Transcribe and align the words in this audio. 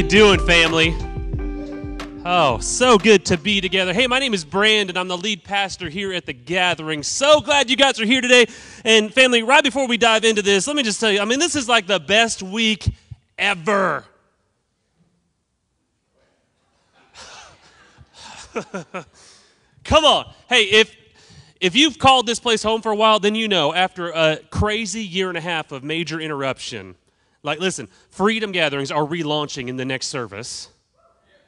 you 0.00 0.08
doing, 0.08 0.40
family? 0.46 0.96
Oh, 2.24 2.58
so 2.60 2.96
good 2.96 3.26
to 3.26 3.36
be 3.36 3.60
together. 3.60 3.92
Hey, 3.92 4.06
my 4.06 4.18
name 4.18 4.32
is 4.32 4.46
Brandon. 4.46 4.96
I'm 4.96 5.08
the 5.08 5.16
lead 5.18 5.44
pastor 5.44 5.90
here 5.90 6.10
at 6.14 6.24
the 6.24 6.32
gathering. 6.32 7.02
So 7.02 7.42
glad 7.42 7.68
you 7.68 7.76
guys 7.76 8.00
are 8.00 8.06
here 8.06 8.22
today. 8.22 8.46
And 8.82 9.12
family, 9.12 9.42
right 9.42 9.62
before 9.62 9.86
we 9.86 9.98
dive 9.98 10.24
into 10.24 10.40
this, 10.40 10.66
let 10.66 10.74
me 10.74 10.82
just 10.82 11.00
tell 11.00 11.12
you, 11.12 11.20
I 11.20 11.26
mean, 11.26 11.38
this 11.38 11.54
is 11.54 11.68
like 11.68 11.86
the 11.86 12.00
best 12.00 12.42
week 12.42 12.94
ever. 13.36 14.06
Come 19.84 20.04
on. 20.06 20.32
Hey, 20.48 20.62
if 20.62 20.96
if 21.60 21.76
you've 21.76 21.98
called 21.98 22.26
this 22.26 22.40
place 22.40 22.62
home 22.62 22.80
for 22.80 22.90
a 22.90 22.96
while, 22.96 23.20
then 23.20 23.34
you 23.34 23.48
know 23.48 23.74
after 23.74 24.08
a 24.12 24.38
crazy 24.48 25.04
year 25.04 25.28
and 25.28 25.36
a 25.36 25.42
half 25.42 25.72
of 25.72 25.84
major 25.84 26.18
interruption, 26.18 26.94
like 27.42 27.60
listen, 27.60 27.88
freedom 28.10 28.52
gatherings 28.52 28.90
are 28.90 29.04
relaunching 29.04 29.68
in 29.68 29.76
the 29.76 29.84
next 29.84 30.08
service. 30.08 30.68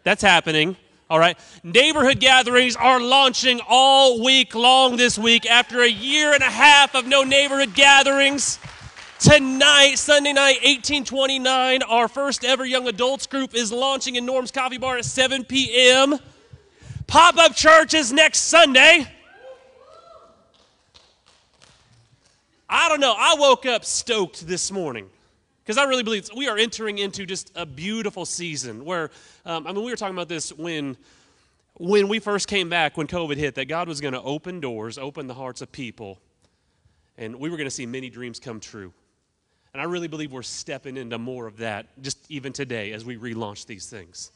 That's 0.05 0.23
happening. 0.23 0.77
All 1.11 1.19
right. 1.19 1.39
Neighborhood 1.63 2.21
gatherings 2.21 2.75
are 2.75 2.99
launching 2.99 3.61
all 3.69 4.25
week 4.25 4.55
long 4.55 4.97
this 4.97 5.19
week 5.19 5.45
after 5.45 5.83
a 5.83 5.89
year 5.89 6.33
and 6.33 6.43
a 6.43 6.51
half 6.51 6.95
of 6.95 7.07
no 7.07 7.23
neighborhood 7.23 7.75
gatherings. 7.75 8.59
Tonight, 9.19 9.97
Sunday 9.99 10.33
night, 10.33 10.57
1829, 10.65 11.83
our 11.83 12.09
first 12.09 12.45
ever 12.45 12.65
young 12.65 12.89
adults 12.89 13.27
group 13.27 13.55
is 13.55 13.71
launching 13.71 14.17
in 14.17 14.27
Norm's 14.27 14.51
Coffee 14.51 14.79
Bar 14.79 14.97
at 14.97 15.05
7 15.05 15.45
p.m. 15.45 16.19
Pop 17.07 17.37
up 17.37 17.55
church 17.55 17.95
is 17.95 18.11
next 18.13 18.41
Sunday. 18.41 19.07
I 22.69 22.89
don't 22.89 23.01
know. 23.01 23.15
I 23.17 23.37
woke 23.39 23.67
up 23.67 23.85
stoked 23.85 24.47
this 24.47 24.73
morning 24.73 25.11
because 25.65 25.79
I 25.79 25.85
really 25.85 26.03
believe 26.03 26.29
we 26.37 26.49
are 26.49 26.59
entering 26.59 26.99
into 26.99 27.25
just 27.25 27.53
a 27.55 27.65
beautiful 27.65 28.25
season 28.27 28.85
where, 28.85 29.11
um, 29.47 29.67
I 29.67 29.73
mean, 29.73 29.85
we 29.85 29.91
were 29.91 29.97
talking 29.97 30.17
about 30.17 30.29
this 30.29 30.53
when, 30.53 30.97
when 31.75 32.09
we 32.09 32.19
first 32.19 32.49
came 32.49 32.69
back, 32.69 32.97
when 32.97 33.07
COVID 33.07 33.37
hit, 33.37 33.55
that 33.55 33.67
God 33.67 33.87
was 33.87 34.01
going 34.01 34.15
to 34.15 34.23
open 34.23 34.61
doors, 34.61 34.99
open 34.99 35.29
the 35.29 35.35
hearts 35.35 35.63
of 35.63 35.71
people, 35.71 36.19
and 37.17 37.37
we 37.37 37.49
were 37.49 37.57
going 37.57 37.69
to 37.69 37.75
see 37.75 37.87
many 37.87 38.11
dreams 38.11 38.41
come 38.41 38.59
true. 38.59 38.93
And 39.73 39.81
I 39.81 39.85
really 39.85 40.09
believe 40.09 40.33
we're 40.33 40.43
stepping 40.43 40.97
into 40.97 41.17
more 41.17 41.47
of 41.47 41.59
that 41.59 41.87
just 42.03 42.19
even 42.29 42.53
today 42.53 42.93
as 42.93 43.05
we 43.05 43.17
relaunch 43.17 43.65
these 43.67 43.87
things. 43.87 44.31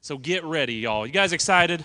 So 0.00 0.16
get 0.16 0.44
ready, 0.44 0.74
y'all. 0.74 1.06
You 1.06 1.12
guys 1.12 1.32
excited? 1.32 1.84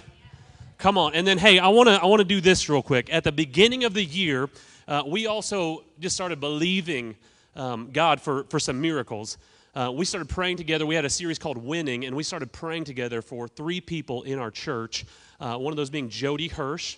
Come 0.78 0.97
on. 0.97 1.13
And 1.13 1.28
then, 1.28 1.38
hey, 1.38 1.59
I 1.59 1.67
want 1.69 1.89
to 1.89 2.02
I 2.02 2.06
want 2.06 2.19
to 2.19 2.25
do 2.25 2.39
this 2.39 2.69
real 2.69 2.81
quick. 2.81 3.11
At 3.11 3.23
the 3.23 3.31
beginning 3.31 3.83
of 3.83 3.94
the 3.94 4.03
year, 4.03 4.50
uh, 4.88 5.03
we 5.06 5.25
also 5.25 5.83
just 6.00 6.16
started 6.16 6.39
believing 6.39 7.16
um, 7.56 7.89
God 7.92 8.22
for, 8.22 8.44
for 8.45 8.59
some 8.59 8.81
miracles. 8.81 9.38
Uh, 9.73 9.92
we 9.94 10.06
started 10.06 10.30
praying 10.30 10.58
together. 10.58 10.86
We 10.86 10.95
had 10.95 11.03
a 11.03 11.09
series 11.09 11.38
called 11.38 11.58
Winning, 11.58 12.06
and 12.06 12.16
we 12.16 12.23
started 12.23 12.52
praying 12.52 12.86
together 12.86 13.22
for 13.22 13.47
three 13.47 13.81
people 13.81 14.23
in 14.23 14.39
our 14.39 14.50
church. 14.50 15.06
Uh, 15.39 15.58
one 15.58 15.73
of 15.73 15.78
those 15.78 15.89
being 15.89 16.09
Jody 16.09 16.47
Hirsch. 16.47 16.97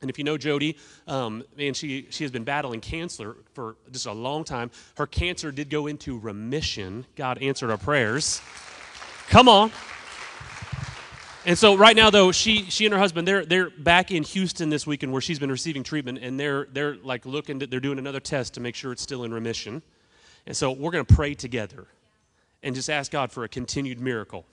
And 0.00 0.10
if 0.10 0.18
you 0.18 0.24
know 0.24 0.36
Jody, 0.36 0.76
um, 1.08 1.42
man, 1.56 1.74
she, 1.74 2.06
she 2.10 2.24
has 2.24 2.30
been 2.30 2.44
battling 2.44 2.80
cancer 2.80 3.36
for 3.54 3.76
just 3.90 4.06
a 4.06 4.12
long 4.12 4.44
time. 4.44 4.70
Her 4.96 5.06
cancer 5.06 5.50
did 5.50 5.70
go 5.70 5.86
into 5.86 6.18
remission. 6.18 7.06
God 7.16 7.38
answered 7.38 7.70
our 7.70 7.78
prayers. 7.78 8.40
Come 9.28 9.48
on. 9.48 9.72
And 11.46 11.58
so 11.58 11.76
right 11.76 11.94
now, 11.94 12.08
though, 12.08 12.32
she 12.32 12.70
she 12.70 12.86
and 12.86 12.94
her 12.94 12.98
husband 12.98 13.28
they're 13.28 13.44
they're 13.44 13.68
back 13.68 14.10
in 14.10 14.22
Houston 14.22 14.70
this 14.70 14.86
weekend 14.86 15.12
where 15.12 15.20
she's 15.20 15.38
been 15.38 15.50
receiving 15.50 15.82
treatment, 15.82 16.18
and 16.22 16.40
they're 16.40 16.66
they're 16.72 16.96
like 16.96 17.26
looking 17.26 17.60
to, 17.60 17.66
they're 17.66 17.80
doing 17.80 17.98
another 17.98 18.20
test 18.20 18.54
to 18.54 18.60
make 18.60 18.74
sure 18.74 18.92
it's 18.92 19.02
still 19.02 19.24
in 19.24 19.34
remission. 19.34 19.82
And 20.46 20.56
so 20.56 20.72
we're 20.72 20.90
going 20.90 21.04
to 21.04 21.14
pray 21.14 21.34
together, 21.34 21.86
and 22.62 22.74
just 22.74 22.90
ask 22.90 23.10
God 23.10 23.32
for 23.32 23.44
a 23.44 23.48
continued 23.48 24.00
miracle, 24.00 24.44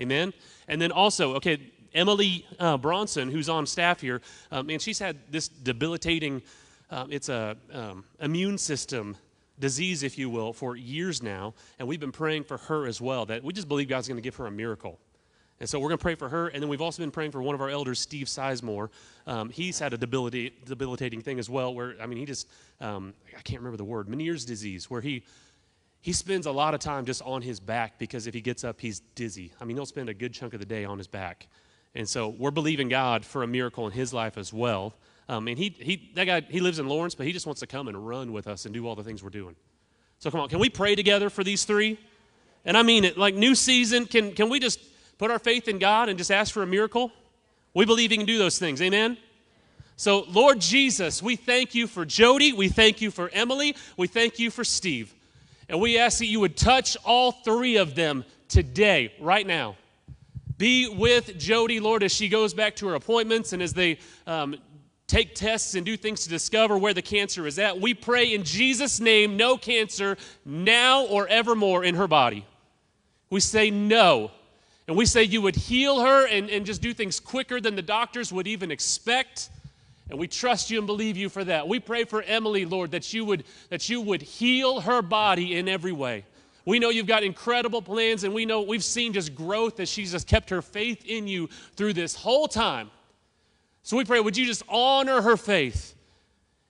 Amen. 0.00 0.32
And 0.68 0.80
then 0.80 0.90
also, 0.90 1.34
okay, 1.34 1.58
Emily 1.94 2.46
uh, 2.58 2.76
Bronson, 2.78 3.30
who's 3.30 3.48
on 3.48 3.66
staff 3.66 4.00
here, 4.00 4.22
um, 4.50 4.70
and 4.70 4.80
she's 4.80 4.98
had 4.98 5.16
this 5.30 5.48
debilitating, 5.48 6.42
um, 6.90 7.12
it's 7.12 7.28
a 7.28 7.56
um, 7.72 8.04
immune 8.20 8.58
system 8.58 9.16
disease, 9.58 10.02
if 10.02 10.18
you 10.18 10.30
will, 10.30 10.52
for 10.52 10.76
years 10.76 11.22
now, 11.22 11.54
and 11.78 11.86
we've 11.86 12.00
been 12.00 12.12
praying 12.12 12.44
for 12.44 12.56
her 12.56 12.86
as 12.86 13.00
well. 13.00 13.26
That 13.26 13.44
we 13.44 13.52
just 13.52 13.68
believe 13.68 13.88
God's 13.88 14.08
going 14.08 14.16
to 14.16 14.22
give 14.22 14.36
her 14.36 14.46
a 14.46 14.50
miracle. 14.50 14.98
And 15.60 15.68
so 15.68 15.78
we're 15.78 15.88
going 15.88 15.98
to 15.98 16.02
pray 16.02 16.16
for 16.16 16.28
her. 16.28 16.48
And 16.48 16.60
then 16.60 16.68
we've 16.68 16.80
also 16.80 17.02
been 17.02 17.10
praying 17.10 17.30
for 17.30 17.42
one 17.42 17.54
of 17.54 17.60
our 17.60 17.68
elders, 17.68 18.00
Steve 18.00 18.26
Sizemore. 18.26 18.88
Um, 19.26 19.48
he's 19.48 19.78
had 19.78 19.92
a 19.92 19.96
debilitating, 19.96 21.20
thing 21.22 21.38
as 21.38 21.48
well, 21.48 21.72
where, 21.72 21.94
I 22.00 22.06
mean, 22.06 22.18
he 22.18 22.24
just, 22.24 22.48
um, 22.80 23.14
I 23.36 23.42
can't 23.42 23.60
remember 23.60 23.76
the 23.76 23.84
word, 23.84 24.08
Meniere's 24.08 24.44
disease, 24.44 24.90
where 24.90 25.00
he, 25.00 25.22
he 26.00 26.12
spends 26.12 26.46
a 26.46 26.50
lot 26.52 26.74
of 26.74 26.80
time 26.80 27.04
just 27.04 27.22
on 27.22 27.42
his 27.42 27.60
back 27.60 27.98
because 27.98 28.26
if 28.26 28.34
he 28.34 28.40
gets 28.40 28.64
up, 28.64 28.80
he's 28.80 29.00
dizzy. 29.14 29.52
I 29.60 29.64
mean, 29.64 29.76
he'll 29.76 29.86
spend 29.86 30.08
a 30.08 30.14
good 30.14 30.32
chunk 30.32 30.52
of 30.52 30.58
the 30.58 30.66
day 30.66 30.84
on 30.84 30.98
his 30.98 31.06
back. 31.06 31.46
And 31.94 32.08
so 32.08 32.28
we're 32.28 32.50
believing 32.50 32.88
God 32.88 33.24
for 33.24 33.44
a 33.44 33.46
miracle 33.46 33.86
in 33.86 33.92
his 33.92 34.12
life 34.12 34.36
as 34.38 34.52
well. 34.52 34.94
Um, 35.28 35.46
and 35.46 35.56
he, 35.56 35.68
he, 35.78 36.10
that 36.14 36.24
guy, 36.24 36.40
he 36.40 36.60
lives 36.60 36.78
in 36.78 36.88
Lawrence, 36.88 37.14
but 37.14 37.26
he 37.26 37.32
just 37.32 37.46
wants 37.46 37.60
to 37.60 37.66
come 37.66 37.86
and 37.86 38.06
run 38.06 38.32
with 38.32 38.48
us 38.48 38.64
and 38.64 38.74
do 38.74 38.86
all 38.88 38.96
the 38.96 39.04
things 39.04 39.22
we're 39.22 39.30
doing. 39.30 39.54
So 40.18 40.30
come 40.30 40.40
on, 40.40 40.48
can 40.48 40.58
we 40.58 40.68
pray 40.68 40.94
together 40.94 41.30
for 41.30 41.44
these 41.44 41.64
three? 41.64 41.98
And 42.64 42.76
I 42.76 42.82
mean 42.82 43.04
it, 43.04 43.16
like 43.16 43.34
new 43.34 43.54
season, 43.54 44.06
can, 44.06 44.34
can 44.34 44.48
we 44.48 44.58
just 44.58 44.80
put 45.18 45.30
our 45.30 45.38
faith 45.38 45.68
in 45.68 45.78
God 45.78 46.08
and 46.08 46.18
just 46.18 46.30
ask 46.30 46.52
for 46.52 46.62
a 46.62 46.66
miracle? 46.66 47.12
We 47.74 47.84
believe 47.84 48.10
He 48.10 48.16
can 48.16 48.26
do 48.26 48.38
those 48.38 48.58
things. 48.58 48.82
Amen? 48.82 49.16
So, 49.96 50.24
Lord 50.28 50.60
Jesus, 50.60 51.22
we 51.22 51.36
thank 51.36 51.74
you 51.74 51.86
for 51.86 52.04
Jody. 52.04 52.52
We 52.52 52.68
thank 52.68 53.00
you 53.00 53.10
for 53.10 53.30
Emily. 53.32 53.76
We 53.96 54.08
thank 54.08 54.38
you 54.38 54.50
for 54.50 54.64
Steve. 54.64 55.14
And 55.68 55.80
we 55.80 55.98
ask 55.98 56.18
that 56.18 56.26
you 56.26 56.40
would 56.40 56.56
touch 56.56 56.96
all 57.04 57.32
three 57.32 57.76
of 57.76 57.94
them 57.94 58.24
today, 58.48 59.12
right 59.20 59.46
now. 59.46 59.76
Be 60.58 60.88
with 60.88 61.38
Jody, 61.38 61.80
Lord, 61.80 62.02
as 62.02 62.12
she 62.12 62.28
goes 62.28 62.52
back 62.52 62.76
to 62.76 62.88
her 62.88 62.94
appointments 62.94 63.52
and 63.52 63.62
as 63.62 63.72
they 63.72 63.98
um, 64.26 64.56
take 65.06 65.34
tests 65.34 65.74
and 65.74 65.84
do 65.84 65.96
things 65.96 66.24
to 66.24 66.28
discover 66.28 66.76
where 66.76 66.94
the 66.94 67.02
cancer 67.02 67.46
is 67.46 67.58
at. 67.58 67.80
We 67.80 67.94
pray 67.94 68.34
in 68.34 68.44
Jesus' 68.44 69.00
name, 69.00 69.36
no 69.36 69.56
cancer 69.56 70.16
now 70.44 71.04
or 71.06 71.28
evermore 71.28 71.84
in 71.84 71.94
her 71.94 72.08
body. 72.08 72.46
We 73.30 73.40
say 73.40 73.70
no 73.70 74.30
and 74.88 74.96
we 74.96 75.06
say 75.06 75.22
you 75.22 75.42
would 75.42 75.56
heal 75.56 76.00
her 76.00 76.26
and, 76.26 76.50
and 76.50 76.66
just 76.66 76.82
do 76.82 76.92
things 76.92 77.20
quicker 77.20 77.60
than 77.60 77.76
the 77.76 77.82
doctors 77.82 78.32
would 78.32 78.46
even 78.46 78.70
expect. 78.70 79.50
And 80.10 80.18
we 80.18 80.26
trust 80.26 80.70
you 80.70 80.78
and 80.78 80.86
believe 80.86 81.16
you 81.16 81.28
for 81.28 81.44
that. 81.44 81.68
We 81.68 81.80
pray 81.80 82.04
for 82.04 82.22
Emily, 82.22 82.64
Lord, 82.64 82.90
that 82.90 83.14
you 83.14 83.24
would, 83.24 83.44
that 83.70 83.88
you 83.88 84.00
would 84.00 84.22
heal 84.22 84.80
her 84.80 85.00
body 85.00 85.56
in 85.56 85.68
every 85.68 85.92
way. 85.92 86.24
We 86.64 86.78
know 86.78 86.90
you've 86.90 87.06
got 87.06 87.22
incredible 87.22 87.82
plans, 87.82 88.22
and 88.24 88.34
we 88.34 88.46
know 88.46 88.62
we've 88.62 88.84
seen 88.84 89.12
just 89.12 89.34
growth 89.34 89.80
as 89.80 89.88
she's 89.88 90.12
just 90.12 90.28
kept 90.28 90.50
her 90.50 90.62
faith 90.62 91.04
in 91.04 91.26
you 91.26 91.48
through 91.76 91.94
this 91.94 92.14
whole 92.14 92.46
time. 92.46 92.90
So 93.82 93.96
we 93.96 94.04
pray, 94.04 94.20
would 94.20 94.36
you 94.36 94.46
just 94.46 94.62
honor 94.68 95.22
her 95.22 95.36
faith? 95.36 95.94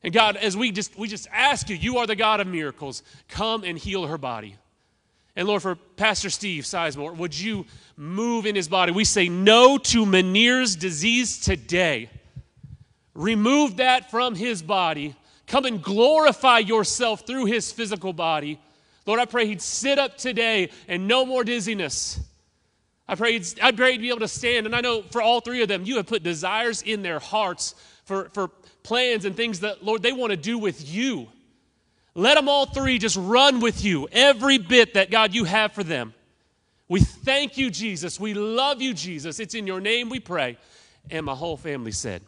And 0.02 0.12
God, 0.12 0.36
as 0.36 0.56
we 0.56 0.72
just 0.72 0.98
we 0.98 1.08
just 1.08 1.28
ask 1.32 1.68
you, 1.68 1.76
you 1.76 1.98
are 1.98 2.06
the 2.06 2.16
God 2.16 2.40
of 2.40 2.46
miracles. 2.46 3.02
Come 3.28 3.64
and 3.64 3.78
heal 3.78 4.06
her 4.06 4.18
body. 4.18 4.56
And 5.34 5.48
Lord, 5.48 5.62
for 5.62 5.76
Pastor 5.76 6.28
Steve 6.28 6.65
Sizemore, 6.65 7.16
would 7.16 7.38
you 7.38 7.65
move 7.97 8.44
in 8.44 8.54
his 8.54 8.69
body? 8.69 8.93
We 8.93 9.04
say 9.04 9.28
no 9.28 9.78
to 9.78 10.04
Meniere's 10.04 10.76
disease 10.76 11.41
today. 11.41 12.10
Remove 13.15 13.78
that 13.78 14.10
from 14.10 14.34
his 14.34 14.62
body. 14.62 15.15
Come 15.47 15.65
and 15.65 15.82
glorify 15.82 16.59
yourself 16.59 17.26
through 17.26 17.47
his 17.47 17.72
physical 17.72 18.12
body. 18.12 18.60
Lord, 19.06 19.20
I 19.20 19.25
pray 19.25 19.47
he'd 19.47 19.62
sit 19.62 19.98
up 19.98 20.17
today 20.17 20.70
and 20.87 21.08
no 21.08 21.25
more 21.26 21.44
dizziness. 21.44 22.20
I 23.08 23.14
pray, 23.14 23.32
he'd, 23.32 23.61
I 23.61 23.73
pray 23.73 23.93
he'd 23.93 24.00
be 24.00 24.08
able 24.11 24.20
to 24.20 24.28
stand. 24.28 24.67
And 24.67 24.75
I 24.75 24.81
know 24.81 25.02
for 25.02 25.20
all 25.20 25.40
three 25.40 25.62
of 25.62 25.69
them, 25.69 25.85
you 25.85 25.96
have 25.96 26.06
put 26.06 26.23
desires 26.23 26.82
in 26.82 27.02
their 27.02 27.19
hearts 27.19 27.75
for, 28.05 28.28
for 28.32 28.49
plans 28.82 29.25
and 29.25 29.37
things 29.37 29.61
that, 29.61 29.85
Lord, 29.85 30.02
they 30.02 30.12
want 30.12 30.31
to 30.31 30.37
do 30.37 30.58
with 30.58 30.88
you. 30.88 31.28
Let 32.14 32.35
them 32.35 32.49
all 32.49 32.67
three 32.67 32.99
just 32.99 33.17
run 33.17 33.61
with 33.61 33.85
you, 33.85 34.09
every 34.12 34.59
bit 34.59 34.94
that 34.94 35.11
God 35.11 35.35
you 35.35 35.44
have 35.44 35.73
for 35.73 35.82
them. 35.82 36.12
We 36.88 37.00
thank 37.00 37.56
you, 37.56 37.70
Jesus. 37.70 38.20
We 38.20 38.35
love 38.35 38.82
you, 38.82 38.93
Jesus. 38.93 39.41
It's 39.41 39.55
in 39.55 39.67
your 39.67 39.81
name 39.81 40.11
we 40.11 40.20
pray. 40.20 40.59
And 41.11 41.25
my 41.25 41.35
whole 41.35 41.56
family 41.56 41.93
said, 41.93 42.23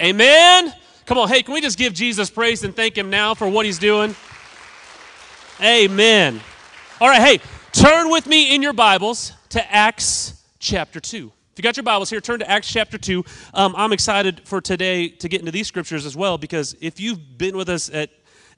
Amen. 0.00 0.72
Come 1.06 1.18
on, 1.18 1.28
hey, 1.28 1.42
can 1.42 1.54
we 1.54 1.60
just 1.60 1.76
give 1.76 1.92
Jesus 1.92 2.30
praise 2.30 2.64
and 2.64 2.74
thank 2.74 2.96
him 2.96 3.10
now 3.10 3.34
for 3.34 3.48
what 3.48 3.66
he's 3.66 3.78
doing? 3.78 4.14
Amen. 5.60 6.40
All 7.00 7.08
right, 7.08 7.20
hey, 7.20 7.40
turn 7.72 8.10
with 8.10 8.26
me 8.26 8.54
in 8.54 8.62
your 8.62 8.72
Bibles 8.72 9.32
to 9.50 9.72
Acts 9.72 10.42
chapter 10.58 11.00
2. 11.00 11.30
If 11.52 11.58
you 11.58 11.62
got 11.62 11.76
your 11.76 11.84
Bibles 11.84 12.10
here, 12.10 12.20
turn 12.20 12.40
to 12.40 12.50
Acts 12.50 12.72
chapter 12.72 12.96
2. 12.96 13.24
Um, 13.52 13.74
I'm 13.76 13.92
excited 13.92 14.42
for 14.44 14.60
today 14.60 15.08
to 15.08 15.28
get 15.28 15.40
into 15.40 15.52
these 15.52 15.68
scriptures 15.68 16.06
as 16.06 16.16
well 16.16 16.38
because 16.38 16.74
if 16.80 16.98
you've 16.98 17.38
been 17.38 17.56
with 17.56 17.68
us 17.68 17.90
at 17.92 18.10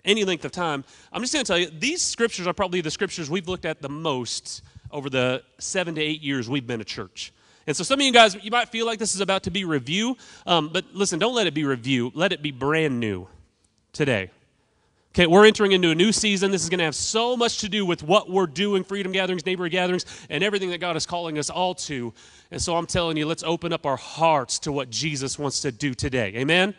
any 0.06 0.24
length 0.24 0.44
of 0.44 0.52
time. 0.52 0.84
I'm 1.12 1.20
just 1.20 1.34
going 1.34 1.44
to 1.44 1.48
tell 1.48 1.58
you, 1.58 1.70
these 1.78 2.00
scriptures 2.00 2.46
are 2.46 2.54
probably 2.54 2.80
the 2.80 2.90
scriptures 2.90 3.28
we've 3.28 3.48
looked 3.48 3.64
at 3.64 3.82
the 3.82 3.88
most 3.88 4.62
over 4.90 5.10
the 5.10 5.42
seven 5.58 5.94
to 5.96 6.00
eight 6.00 6.22
years 6.22 6.48
we've 6.48 6.66
been 6.66 6.80
a 6.80 6.84
church. 6.84 7.32
And 7.66 7.76
so 7.76 7.82
some 7.82 7.98
of 7.98 8.06
you 8.06 8.12
guys, 8.12 8.36
you 8.42 8.50
might 8.50 8.68
feel 8.68 8.86
like 8.86 8.98
this 8.98 9.14
is 9.14 9.20
about 9.20 9.42
to 9.42 9.50
be 9.50 9.64
review, 9.64 10.16
um, 10.46 10.70
but 10.72 10.84
listen, 10.92 11.18
don't 11.18 11.34
let 11.34 11.46
it 11.46 11.54
be 11.54 11.64
review. 11.64 12.12
Let 12.14 12.32
it 12.32 12.40
be 12.40 12.52
brand 12.52 13.00
new 13.00 13.26
today. 13.92 14.30
Okay, 15.16 15.26
we're 15.26 15.46
entering 15.46 15.72
into 15.72 15.90
a 15.90 15.94
new 15.94 16.12
season. 16.12 16.50
This 16.50 16.62
is 16.62 16.68
going 16.68 16.78
to 16.78 16.84
have 16.84 16.94
so 16.94 17.38
much 17.38 17.60
to 17.60 17.70
do 17.70 17.86
with 17.86 18.02
what 18.02 18.30
we're 18.30 18.46
doing 18.46 18.84
freedom 18.84 19.12
gatherings, 19.12 19.46
neighborhood 19.46 19.72
gatherings, 19.72 20.04
and 20.28 20.44
everything 20.44 20.68
that 20.70 20.78
God 20.78 20.94
is 20.94 21.06
calling 21.06 21.38
us 21.38 21.48
all 21.48 21.74
to. 21.74 22.12
And 22.50 22.60
so 22.60 22.76
I'm 22.76 22.86
telling 22.86 23.16
you, 23.16 23.26
let's 23.26 23.42
open 23.42 23.72
up 23.72 23.86
our 23.86 23.96
hearts 23.96 24.58
to 24.60 24.72
what 24.72 24.90
Jesus 24.90 25.38
wants 25.38 25.62
to 25.62 25.72
do 25.72 25.94
today. 25.94 26.34
Amen? 26.36 26.74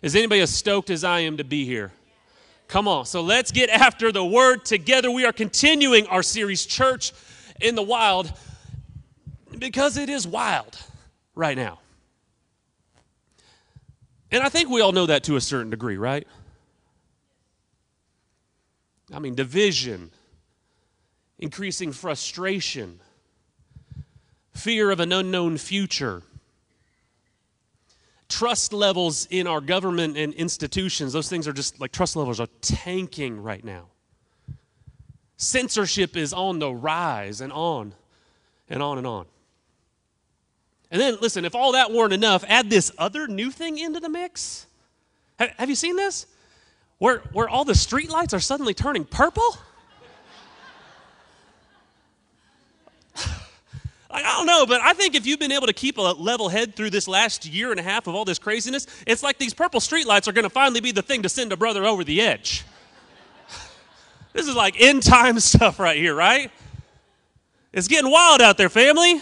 Is 0.00 0.16
anybody 0.16 0.40
as 0.40 0.50
stoked 0.50 0.88
as 0.88 1.04
I 1.04 1.20
am 1.20 1.36
to 1.36 1.44
be 1.44 1.66
here? 1.66 1.92
Come 2.68 2.88
on. 2.88 3.06
So 3.06 3.20
let's 3.20 3.52
get 3.52 3.70
after 3.70 4.10
the 4.10 4.24
word 4.24 4.64
together. 4.64 5.10
We 5.10 5.24
are 5.24 5.32
continuing 5.32 6.06
our 6.08 6.22
series, 6.22 6.66
Church 6.66 7.12
in 7.60 7.74
the 7.74 7.82
Wild, 7.82 8.32
because 9.58 9.96
it 9.96 10.08
is 10.08 10.26
wild 10.26 10.76
right 11.34 11.56
now. 11.56 11.80
And 14.30 14.42
I 14.42 14.48
think 14.48 14.68
we 14.68 14.80
all 14.80 14.92
know 14.92 15.06
that 15.06 15.22
to 15.24 15.36
a 15.36 15.40
certain 15.40 15.70
degree, 15.70 15.96
right? 15.96 16.26
I 19.12 19.20
mean, 19.20 19.36
division, 19.36 20.10
increasing 21.38 21.92
frustration, 21.92 23.00
fear 24.52 24.90
of 24.90 24.98
an 24.98 25.12
unknown 25.12 25.58
future, 25.58 26.22
trust 28.28 28.72
levels 28.72 29.26
in 29.30 29.46
our 29.46 29.60
government 29.60 30.16
and 30.16 30.34
institutions. 30.34 31.12
Those 31.12 31.28
things 31.28 31.46
are 31.46 31.52
just 31.52 31.80
like 31.80 31.92
trust 31.92 32.16
levels 32.16 32.40
are 32.40 32.48
tanking 32.60 33.42
right 33.42 33.64
now. 33.64 33.86
Censorship 35.36 36.16
is 36.16 36.32
on 36.32 36.58
the 36.58 36.72
rise 36.72 37.40
and 37.40 37.52
on 37.52 37.94
and 38.68 38.82
on 38.82 38.98
and 38.98 39.06
on. 39.06 39.26
And 40.90 41.00
then, 41.00 41.18
listen, 41.20 41.44
if 41.44 41.54
all 41.54 41.72
that 41.72 41.92
weren't 41.92 42.12
enough, 42.12 42.44
add 42.48 42.70
this 42.70 42.92
other 42.96 43.26
new 43.26 43.50
thing 43.50 43.78
into 43.78 44.00
the 44.00 44.08
mix. 44.08 44.66
Have, 45.38 45.50
have 45.58 45.68
you 45.68 45.74
seen 45.74 45.96
this? 45.96 46.26
where, 46.98 47.18
where 47.32 47.48
all 47.48 47.64
the 47.64 47.74
street 47.74 48.10
lights 48.10 48.32
are 48.34 48.40
suddenly 48.40 48.74
turning 48.74 49.04
purple? 49.04 49.56
I 54.24 54.36
don't 54.36 54.46
know, 54.46 54.64
but 54.64 54.80
I 54.80 54.94
think 54.94 55.14
if 55.14 55.26
you've 55.26 55.38
been 55.38 55.52
able 55.52 55.66
to 55.66 55.74
keep 55.74 55.98
a 55.98 56.00
level 56.00 56.48
head 56.48 56.74
through 56.74 56.88
this 56.88 57.06
last 57.06 57.44
year 57.44 57.70
and 57.70 57.78
a 57.78 57.82
half 57.82 58.06
of 58.06 58.14
all 58.14 58.24
this 58.24 58.38
craziness, 58.38 58.86
it's 59.06 59.22
like 59.22 59.36
these 59.36 59.52
purple 59.52 59.78
streetlights 59.78 60.26
are 60.26 60.32
going 60.32 60.44
to 60.44 60.50
finally 60.50 60.80
be 60.80 60.90
the 60.90 61.02
thing 61.02 61.22
to 61.22 61.28
send 61.28 61.52
a 61.52 61.56
brother 61.56 61.84
over 61.84 62.02
the 62.02 62.22
edge. 62.22 62.64
this 64.32 64.48
is 64.48 64.56
like 64.56 64.80
end 64.80 65.02
time 65.02 65.38
stuff 65.40 65.78
right 65.78 65.98
here, 65.98 66.14
right? 66.14 66.50
It's 67.74 67.88
getting 67.88 68.10
wild 68.10 68.40
out 68.40 68.56
there, 68.56 68.70
family. 68.70 69.20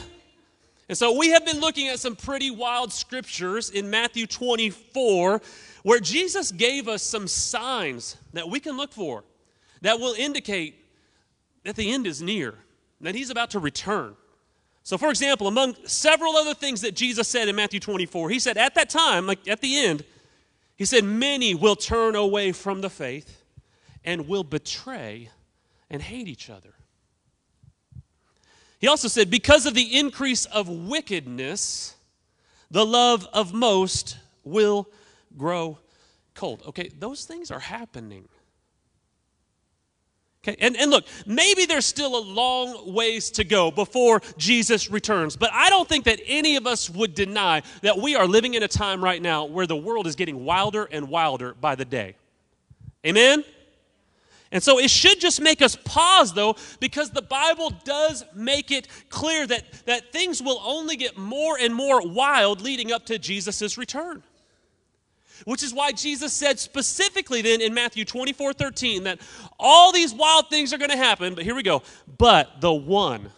And 0.89 0.97
so 0.97 1.19
we 1.19 1.31
have 1.31 1.45
been 1.45 1.59
looking 1.59 1.89
at 1.89 1.99
some 1.99 2.15
pretty 2.15 2.53
wild 2.53 2.93
scriptures 2.93 3.71
in 3.71 3.91
Matthew 3.91 4.29
24 4.29 5.43
where 5.83 5.99
Jesus 5.99 6.53
gave 6.53 6.87
us 6.87 7.03
some 7.03 7.27
signs 7.27 8.17
that 8.33 8.49
we 8.49 8.61
can 8.61 8.77
look 8.77 8.93
for 8.93 9.25
that 9.81 9.99
will 9.99 10.15
indicate 10.15 10.77
that 11.65 11.75
the 11.75 11.93
end 11.93 12.07
is 12.07 12.23
near, 12.23 12.55
that 13.01 13.17
he's 13.17 13.31
about 13.31 13.51
to 13.51 13.59
return. 13.59 14.15
So, 14.85 14.99
for 14.99 15.09
example, 15.09 15.49
among 15.49 15.77
several 15.87 16.37
other 16.37 16.53
things 16.53 16.83
that 16.83 16.95
Jesus 16.95 17.27
said 17.27 17.49
in 17.49 17.57
Matthew 17.57 17.81
24, 17.81 18.29
he 18.29 18.39
said, 18.39 18.59
at 18.59 18.75
that 18.75 18.91
time, 18.91 19.27
like 19.27 19.49
at 19.49 19.63
the 19.63 19.79
end, 19.79 20.05
he 20.77 20.85
said, 20.85 21.05
Many 21.05 21.55
will 21.55 21.75
turn 21.75 22.15
away 22.15 22.53
from 22.53 22.83
the 22.83 22.91
faith 22.91 23.43
and 24.05 24.29
will 24.29 24.45
betray 24.45 25.31
and 25.89 26.03
hate 26.03 26.29
each 26.29 26.51
other. 26.51 26.75
He 28.79 28.87
also 28.87 29.09
said, 29.09 29.31
Because 29.31 29.65
of 29.65 29.73
the 29.73 29.99
increase 29.99 30.45
of 30.45 30.69
wickedness, 30.69 31.97
the 32.71 32.85
love 32.85 33.27
of 33.33 33.55
most 33.55 34.19
will 34.45 34.87
grow 35.39 35.79
cold. 36.35 36.63
Okay, 36.67 36.91
those 36.99 37.25
things 37.25 37.51
are 37.51 37.61
happening. 37.61 38.29
Okay, 40.47 40.57
and, 40.61 40.77
and 40.77 40.91
look, 40.91 41.07
maybe 41.25 41.65
there's 41.65 41.87
still 41.87 42.17
a 42.17 42.21
long 42.21 42.93
ways 42.93 43.31
to 43.31 43.45
go 43.45 43.71
before 43.71 44.21
Jesus 44.37 44.91
returns, 44.91 45.37
but 45.37 45.51
I 45.55 45.71
don't 45.71 45.89
think 45.89 46.05
that 46.05 46.21
any 46.27 46.57
of 46.57 46.67
us 46.67 46.91
would 46.91 47.15
deny 47.15 47.63
that 47.81 47.97
we 47.97 48.15
are 48.15 48.27
living 48.27 48.53
in 48.53 48.63
a 48.63 48.69
time 48.69 49.03
right 49.03 49.23
now 49.23 49.47
where 49.47 49.67
the 49.67 49.77
world 49.77 50.07
is 50.07 50.17
getting 50.17 50.45
wilder 50.45 50.85
and 50.85 51.09
wilder 51.09 51.55
by 51.55 51.75
the 51.77 51.87
day. 51.87 52.17
Amen? 53.07 53.43
And 54.53 54.63
so 54.63 54.79
it 54.79 54.91
should 54.91 55.19
just 55.19 55.41
make 55.41 55.63
us 55.63 55.77
pause, 55.77 56.35
though, 56.35 56.57
because 56.79 57.11
the 57.11 57.23
Bible 57.23 57.71
does 57.83 58.23
make 58.35 58.71
it 58.71 58.87
clear 59.09 59.47
that, 59.47 59.65
that 59.87 60.13
things 60.13 60.43
will 60.43 60.61
only 60.63 60.97
get 60.97 61.17
more 61.17 61.57
and 61.59 61.75
more 61.75 62.07
wild 62.07 62.61
leading 62.61 62.93
up 62.93 63.07
to 63.07 63.19
Jesus' 63.19 63.79
return. 63.79 64.23
Which 65.45 65.63
is 65.63 65.75
why 65.75 65.93
Jesus 65.93 66.33
said 66.33 66.59
specifically 66.59 67.43
then 67.43 67.61
in 67.61 67.75
Matthew 67.75 68.05
24 68.05 68.53
13 68.53 69.05
that 69.05 69.21
all 69.59 69.93
these 69.93 70.15
wild 70.15 70.49
things 70.49 70.73
are 70.73 70.79
going 70.79 70.91
to 70.91 70.97
happen, 70.97 71.35
but 71.35 71.45
here 71.45 71.55
we 71.55 71.63
go. 71.63 71.83
But 72.19 72.61
the 72.61 72.73
one 72.73 73.31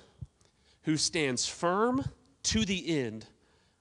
who 0.82 0.96
stands 0.96 1.46
firm 1.46 2.04
to 2.44 2.64
the 2.64 3.00
end 3.00 3.26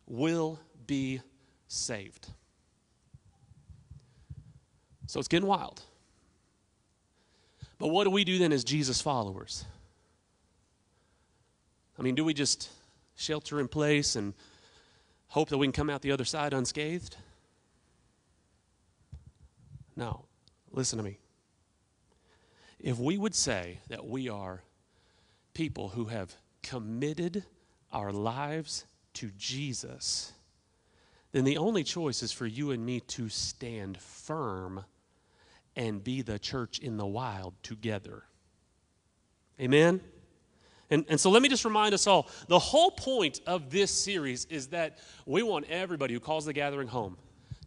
will 0.08 0.60
be 0.88 1.22
saved. 1.68 2.30
So 5.08 5.20
it's 5.20 5.28
getting 5.28 5.48
wild. 5.48 5.82
But 7.78 7.90
what 7.90 8.06
do 8.06 8.10
we 8.10 8.24
do 8.24 8.38
then 8.38 8.52
as 8.52 8.64
Jesus 8.64 9.02
followers? 9.02 9.66
I 12.00 12.02
mean, 12.02 12.16
do 12.16 12.24
we 12.24 12.34
just 12.34 12.70
shelter 13.16 13.60
in 13.60 13.68
place 13.68 14.16
and 14.16 14.34
hope 15.28 15.50
that 15.50 15.58
we 15.58 15.68
can 15.68 15.74
come 15.74 15.90
out 15.90 16.02
the 16.02 16.12
other 16.12 16.26
side 16.26 16.54
unscathed? 16.54 17.18
No, 19.96 20.26
listen 20.72 20.98
to 20.98 21.04
me. 21.04 21.20
If 22.80 23.00
we 23.00 23.18
would 23.18 23.36
say 23.36 23.80
that 23.90 24.06
we 24.06 24.30
are 24.30 24.62
people 25.54 25.90
who 25.90 26.06
have 26.06 26.36
committed 26.62 27.44
our 27.92 28.12
lives 28.12 28.86
to 29.14 29.32
Jesus, 29.38 30.34
then 31.32 31.46
the 31.46 31.58
only 31.58 31.84
choice 31.84 32.22
is 32.22 32.32
for 32.32 32.46
you 32.46 32.72
and 32.72 32.86
me 32.86 33.00
to 33.02 33.30
stand 33.30 33.98
firm 33.98 34.84
and 35.76 36.04
be 36.04 36.22
the 36.22 36.40
church 36.40 36.80
in 36.80 36.98
the 36.98 37.06
wild 37.06 37.54
together. 37.64 38.24
Amen? 39.60 40.02
And, 40.90 41.06
and 41.10 41.20
so 41.20 41.32
let 41.32 41.42
me 41.42 41.50
just 41.50 41.66
remind 41.66 41.94
us 41.94 42.08
all 42.08 42.30
the 42.48 42.60
whole 42.60 42.92
point 42.92 43.42
of 43.48 43.72
this 43.72 43.92
series 43.92 44.46
is 44.46 44.68
that 44.68 45.00
we 45.26 45.42
want 45.44 45.66
everybody 45.70 46.14
who 46.14 46.20
calls 46.20 46.46
the 46.46 46.54
gathering 46.54 46.88
home 46.88 47.18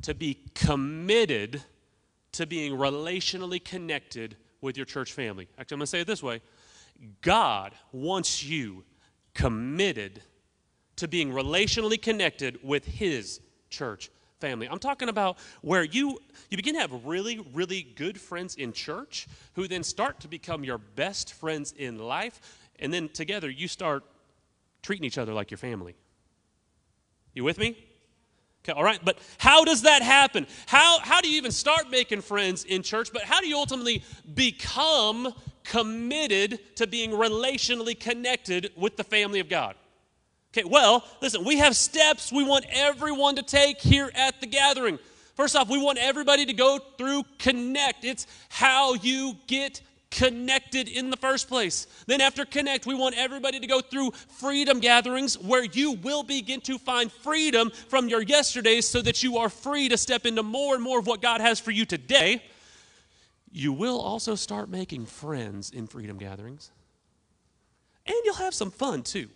to 0.03 0.15
be 0.15 0.39
committed 0.55 1.63
to 2.33 2.47
being 2.47 2.73
relationally 2.73 3.63
connected 3.63 4.37
with 4.61 4.77
your 4.77 4.87
church 4.87 5.13
family. 5.13 5.49
Actually, 5.59 5.77
I'm 5.77 5.79
going 5.79 5.85
to 5.85 5.91
say 5.91 6.01
it 6.01 6.07
this 6.07 6.23
way 6.23 6.41
God 7.21 7.75
wants 7.93 8.45
you 8.45 8.85
committed 9.35 10.23
to 10.97 11.07
being 11.09 11.31
relationally 11.31 12.01
connected 12.01 12.59
with 12.63 12.85
His 12.85 13.41
church 13.71 14.11
family. 14.41 14.69
I'm 14.69 14.79
talking 14.79 15.09
about 15.09 15.39
where 15.63 15.83
you 15.83 16.19
you 16.51 16.57
begin 16.57 16.75
to 16.75 16.81
have 16.81 17.05
really 17.05 17.45
really 17.53 17.83
good 17.83 18.21
friends 18.21 18.55
in 18.57 18.73
church 18.73 19.27
who 19.55 19.69
then 19.69 19.83
start 19.83 20.21
to 20.21 20.29
become 20.29 20.65
your 20.65 20.79
best 20.79 21.35
friends 21.35 21.73
in 21.77 21.99
life 21.99 22.41
and 22.79 22.93
then 22.93 23.09
together 23.09 23.51
you 23.51 23.69
start 23.69 24.05
treating 24.83 25.05
each 25.05 25.19
other 25.19 25.33
like 25.33 25.51
your 25.51 25.59
family. 25.59 25.95
You 27.35 27.45
with 27.45 27.59
me? 27.59 27.88
Okay, 28.65 28.73
all 28.77 28.85
right, 28.85 29.01
but 29.03 29.19
how 29.39 29.65
does 29.65 29.83
that 29.83 30.03
happen? 30.03 30.47
How, 30.67 30.99
how 31.01 31.21
do 31.21 31.31
you 31.31 31.37
even 31.39 31.53
start 31.53 31.91
making 31.91 32.21
friends 32.21 32.65
in 32.65 32.83
church? 32.83 33.11
But 33.13 33.23
how 33.23 33.41
do 33.41 33.49
you 33.49 33.57
ultimately 33.57 34.03
become 34.35 35.33
committed 35.65 36.59
to 36.77 36.87
being 36.87 37.11
relationally 37.13 37.99
connected 37.99 38.73
with 38.77 38.97
the 38.97 39.05
family 39.05 39.41
of 39.41 39.49
God? 39.49 39.77
Okay, 40.53 40.69
well, 40.69 41.05
listen, 41.21 41.45
we 41.45 41.59
have 41.59 41.77
steps 41.77 42.33
we 42.33 42.43
want 42.43 42.65
everyone 42.71 43.37
to 43.37 43.43
take 43.43 43.81
here 43.81 44.11
at 44.15 44.41
the 44.41 44.47
gathering. 44.47 44.99
First 45.35 45.55
off, 45.55 45.69
we 45.69 45.81
want 45.81 45.99
everybody 45.99 46.47
to 46.47 46.53
go 46.53 46.81
through 46.97 47.23
Connect. 47.39 48.05
It's 48.05 48.27
how 48.49 48.95
you 48.95 49.37
get 49.47 49.83
connected 50.11 50.89
in 50.89 51.11
the 51.11 51.17
first 51.17 51.49
place. 51.49 51.87
Then, 52.07 52.21
after 52.21 52.45
connect, 52.45 52.87
we 52.87 52.95
want 52.95 53.17
everybody 53.17 53.61
to 53.61 53.67
go 53.67 53.81
through 53.81 54.13
freedom 54.13 54.81
gatherings 54.81 55.39
where 55.39 55.65
you 55.65 55.93
will 55.93 56.23
begin 56.23 56.61
to 56.63 56.79
find 56.79 57.13
freedom 57.13 57.71
from 57.89 58.09
your 58.09 58.23
yesterdays 58.23 58.87
so 58.87 59.03
that 59.03 59.23
you 59.23 59.39
are 59.39 59.49
free 59.49 59.89
to 59.89 59.99
step 59.99 60.27
into 60.27 60.43
more 60.43 60.75
and 60.75 60.83
more 60.83 60.99
of 60.99 61.07
what 61.07 61.21
God 61.21 61.41
has 61.41 61.61
for 61.61 61.71
you 61.71 61.85
today. 61.85 62.43
You 63.51 63.73
will 63.73 64.01
also 64.01 64.35
start 64.35 64.69
making 64.69 65.07
friends 65.07 65.71
in 65.71 65.87
freedom 65.87 66.19
gatherings, 66.19 66.71
and 68.07 68.17
you'll 68.25 68.35
have 68.35 68.55
some 68.55 68.71
fun 68.71 69.03
too. 69.03 69.29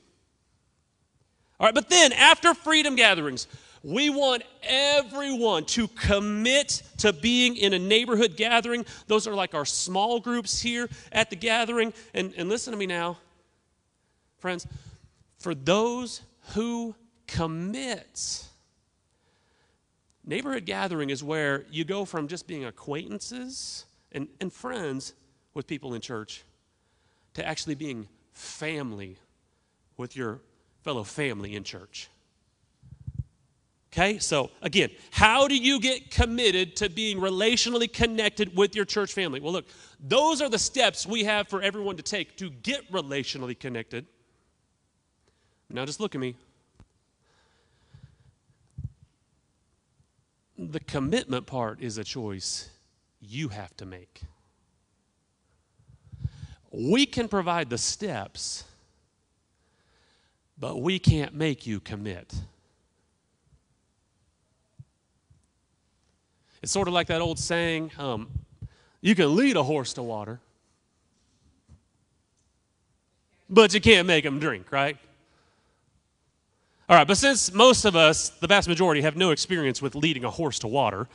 All 1.60 1.66
right, 1.66 1.74
but 1.74 1.88
then 1.88 2.12
after 2.12 2.54
freedom 2.54 2.96
gatherings, 2.96 3.46
we 3.82 4.10
want 4.10 4.42
everyone 4.62 5.64
to 5.64 5.88
commit 5.88 6.82
to 6.98 7.12
being 7.12 7.56
in 7.56 7.72
a 7.72 7.78
neighborhood 7.78 8.36
gathering. 8.36 8.84
Those 9.06 9.26
are 9.26 9.34
like 9.34 9.54
our 9.54 9.64
small 9.64 10.20
groups 10.20 10.60
here 10.60 10.88
at 11.10 11.30
the 11.30 11.36
gathering. 11.36 11.92
And, 12.14 12.32
and 12.36 12.48
listen 12.48 12.72
to 12.72 12.78
me 12.78 12.86
now, 12.86 13.18
friends. 14.38 14.66
For 15.38 15.54
those 15.54 16.22
who 16.54 16.94
commit, 17.26 18.44
neighborhood 20.24 20.66
gathering 20.66 21.10
is 21.10 21.24
where 21.24 21.64
you 21.70 21.84
go 21.84 22.04
from 22.04 22.28
just 22.28 22.46
being 22.46 22.64
acquaintances 22.64 23.86
and, 24.12 24.28
and 24.40 24.52
friends 24.52 25.14
with 25.54 25.66
people 25.66 25.94
in 25.94 26.00
church 26.00 26.44
to 27.34 27.46
actually 27.46 27.74
being 27.74 28.06
family 28.32 29.16
with 29.96 30.16
your 30.16 30.40
fellow 30.82 31.02
family 31.02 31.56
in 31.56 31.64
church. 31.64 32.08
Okay, 33.92 34.18
so 34.18 34.50
again, 34.62 34.88
how 35.11 35.46
do 35.46 35.54
you 35.54 35.78
get 35.78 36.11
committed 36.11 36.76
to 36.76 36.88
being 36.88 37.18
relationally 37.18 37.92
connected 37.92 38.56
with 38.56 38.75
your 38.75 38.87
church 38.87 39.12
family? 39.12 39.38
Well, 39.38 39.52
look, 39.52 39.66
those 40.00 40.40
are 40.40 40.49
the 40.49 40.58
steps 40.58 41.06
we 41.06 41.25
have 41.25 41.46
for 41.46 41.61
everyone 41.61 41.96
to 41.96 42.02
take 42.02 42.34
to 42.38 42.49
get 42.49 42.90
relationally 42.90 43.58
connected. 43.58 44.06
Now, 45.68 45.84
just 45.84 46.00
look 46.00 46.14
at 46.14 46.20
me. 46.22 46.37
The 50.58 50.80
commitment 50.80 51.46
part 51.46 51.82
is 51.82 51.99
a 51.99 52.04
choice 52.04 52.70
you 53.20 53.49
have 53.49 53.76
to 53.76 53.84
make. 53.84 54.22
We 56.70 57.04
can 57.04 57.28
provide 57.28 57.68
the 57.68 57.76
steps, 57.76 58.64
but 60.56 60.80
we 60.80 60.99
can't 60.99 61.34
make 61.34 61.66
you 61.66 61.78
commit. 61.78 62.32
It's 66.62 66.71
sort 66.71 66.87
of 66.87 66.95
like 66.95 67.09
that 67.09 67.21
old 67.21 67.38
saying 67.40 67.90
um, 67.99 68.28
you 69.00 69.16
can 69.16 69.35
lead 69.35 69.57
a 69.57 69.62
horse 69.64 69.92
to 69.95 70.02
water, 70.02 70.38
but 73.50 73.75
you 73.75 73.81
can't 73.81 74.07
make 74.07 74.25
him 74.25 74.38
drink, 74.38 74.71
right? 74.71 74.97
All 76.88 76.97
right, 76.97 77.07
but 77.07 77.16
since 77.16 77.52
most 77.52 77.85
of 77.85 77.97
us, 77.97 78.28
the 78.28 78.47
vast 78.47 78.69
majority, 78.69 79.02
have 79.02 79.16
no 79.16 79.31
experience 79.31 79.83
with 79.83 79.97
leading 79.97 80.25
a 80.25 80.31
horse 80.31 80.61
to 80.61 80.69
water, 80.69 81.09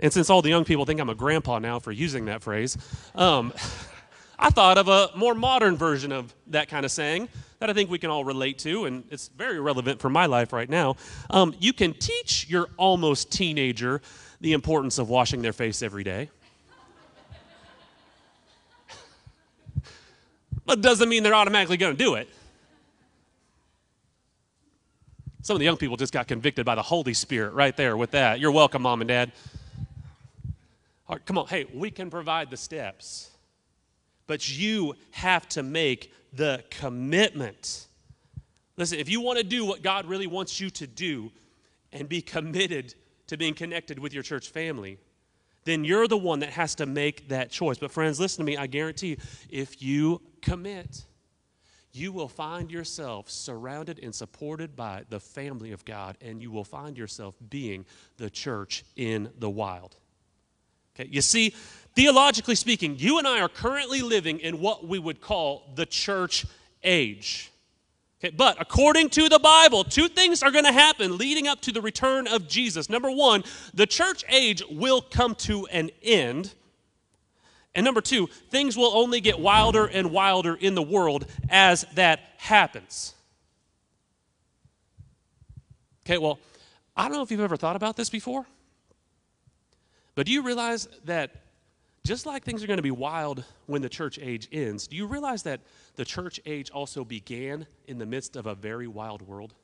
and 0.00 0.12
since 0.12 0.30
all 0.30 0.40
the 0.40 0.48
young 0.48 0.64
people 0.64 0.86
think 0.86 0.98
I'm 0.98 1.10
a 1.10 1.14
grandpa 1.14 1.58
now 1.58 1.78
for 1.78 1.92
using 1.92 2.24
that 2.24 2.42
phrase, 2.42 2.78
um, 3.14 3.52
I 4.38 4.50
thought 4.50 4.78
of 4.78 4.88
a 4.88 5.10
more 5.16 5.34
modern 5.34 5.76
version 5.76 6.12
of 6.12 6.34
that 6.48 6.68
kind 6.68 6.84
of 6.84 6.90
saying 6.90 7.28
that 7.60 7.70
I 7.70 7.72
think 7.72 7.90
we 7.90 7.98
can 7.98 8.10
all 8.10 8.24
relate 8.24 8.58
to, 8.60 8.84
and 8.84 9.04
it's 9.10 9.28
very 9.28 9.60
relevant 9.60 10.00
for 10.00 10.10
my 10.10 10.26
life 10.26 10.52
right 10.52 10.68
now. 10.68 10.96
Um, 11.30 11.54
you 11.60 11.72
can 11.72 11.94
teach 11.94 12.48
your 12.48 12.68
almost 12.76 13.30
teenager 13.32 14.02
the 14.40 14.52
importance 14.52 14.98
of 14.98 15.08
washing 15.08 15.40
their 15.42 15.52
face 15.52 15.82
every 15.82 16.04
day. 16.04 16.30
but 20.66 20.80
doesn't 20.80 21.08
mean 21.08 21.22
they're 21.22 21.34
automatically 21.34 21.76
going 21.76 21.96
to 21.96 22.04
do 22.04 22.14
it. 22.14 22.28
Some 25.42 25.56
of 25.56 25.58
the 25.58 25.66
young 25.66 25.76
people 25.76 25.98
just 25.98 26.12
got 26.12 26.26
convicted 26.26 26.64
by 26.64 26.74
the 26.74 26.82
Holy 26.82 27.12
Spirit 27.12 27.52
right 27.52 27.76
there 27.76 27.98
with 27.98 28.12
that. 28.12 28.40
You're 28.40 28.50
welcome, 28.50 28.82
mom 28.82 29.02
and 29.02 29.08
dad. 29.08 29.32
Come 31.26 31.36
on, 31.36 31.46
hey, 31.46 31.66
we 31.72 31.90
can 31.90 32.08
provide 32.10 32.50
the 32.50 32.56
steps, 32.56 33.30
but 34.26 34.48
you 34.48 34.94
have 35.10 35.48
to 35.50 35.62
make 35.62 36.12
the 36.32 36.64
commitment. 36.70 37.86
Listen, 38.76 38.98
if 38.98 39.08
you 39.08 39.20
want 39.20 39.38
to 39.38 39.44
do 39.44 39.64
what 39.64 39.82
God 39.82 40.06
really 40.06 40.26
wants 40.26 40.60
you 40.60 40.70
to 40.70 40.86
do 40.86 41.30
and 41.92 42.08
be 42.08 42.20
committed 42.20 42.94
to 43.28 43.36
being 43.36 43.54
connected 43.54 43.98
with 43.98 44.12
your 44.12 44.22
church 44.22 44.48
family, 44.48 44.98
then 45.64 45.84
you're 45.84 46.08
the 46.08 46.16
one 46.16 46.40
that 46.40 46.50
has 46.50 46.74
to 46.76 46.86
make 46.86 47.28
that 47.28 47.50
choice. 47.50 47.78
But, 47.78 47.90
friends, 47.90 48.20
listen 48.20 48.44
to 48.44 48.44
me. 48.44 48.56
I 48.56 48.66
guarantee 48.66 49.08
you, 49.08 49.16
if 49.48 49.80
you 49.80 50.20
commit, 50.42 51.04
you 51.92 52.12
will 52.12 52.28
find 52.28 52.70
yourself 52.70 53.30
surrounded 53.30 54.00
and 54.02 54.14
supported 54.14 54.74
by 54.74 55.04
the 55.08 55.20
family 55.20 55.72
of 55.72 55.84
God, 55.84 56.18
and 56.20 56.42
you 56.42 56.50
will 56.50 56.64
find 56.64 56.98
yourself 56.98 57.36
being 57.48 57.86
the 58.16 58.28
church 58.28 58.84
in 58.96 59.30
the 59.38 59.48
wild. 59.48 59.96
Okay, 60.94 61.08
you 61.10 61.22
see, 61.22 61.54
theologically 61.94 62.54
speaking, 62.54 62.96
you 62.98 63.18
and 63.18 63.26
I 63.26 63.40
are 63.40 63.48
currently 63.48 64.02
living 64.02 64.40
in 64.40 64.60
what 64.60 64.86
we 64.86 64.98
would 64.98 65.20
call 65.20 65.72
the 65.74 65.86
church 65.86 66.46
age. 66.82 67.50
Okay, 68.20 68.34
but 68.34 68.60
according 68.60 69.10
to 69.10 69.28
the 69.28 69.38
Bible, 69.38 69.84
two 69.84 70.08
things 70.08 70.42
are 70.42 70.50
going 70.50 70.64
to 70.64 70.72
happen 70.72 71.18
leading 71.18 71.46
up 71.46 71.60
to 71.62 71.72
the 71.72 71.82
return 71.82 72.26
of 72.26 72.48
Jesus. 72.48 72.88
Number 72.88 73.10
one, 73.10 73.44
the 73.74 73.86
church 73.86 74.24
age 74.28 74.62
will 74.70 75.02
come 75.02 75.34
to 75.36 75.66
an 75.66 75.90
end. 76.02 76.54
And 77.74 77.84
number 77.84 78.00
two, 78.00 78.28
things 78.50 78.76
will 78.76 78.96
only 78.96 79.20
get 79.20 79.38
wilder 79.38 79.84
and 79.84 80.10
wilder 80.10 80.54
in 80.54 80.74
the 80.74 80.82
world 80.82 81.26
as 81.50 81.84
that 81.94 82.20
happens. 82.38 83.14
Okay, 86.06 86.18
well, 86.18 86.38
I 86.96 87.08
don't 87.08 87.16
know 87.16 87.22
if 87.22 87.30
you've 87.30 87.40
ever 87.40 87.56
thought 87.56 87.76
about 87.76 87.96
this 87.96 88.10
before. 88.10 88.46
But 90.14 90.26
do 90.26 90.32
you 90.32 90.42
realize 90.42 90.86
that 91.04 91.43
just 92.04 92.26
like 92.26 92.44
things 92.44 92.62
are 92.62 92.66
going 92.66 92.78
to 92.78 92.82
be 92.82 92.90
wild 92.90 93.44
when 93.66 93.80
the 93.80 93.88
church 93.88 94.18
age 94.20 94.48
ends, 94.52 94.86
do 94.86 94.96
you 94.96 95.06
realize 95.06 95.42
that 95.44 95.60
the 95.96 96.04
church 96.04 96.38
age 96.44 96.70
also 96.70 97.04
began 97.04 97.66
in 97.86 97.98
the 97.98 98.06
midst 98.06 98.36
of 98.36 98.46
a 98.46 98.54
very 98.54 98.86
wild 98.86 99.22
world? 99.22 99.54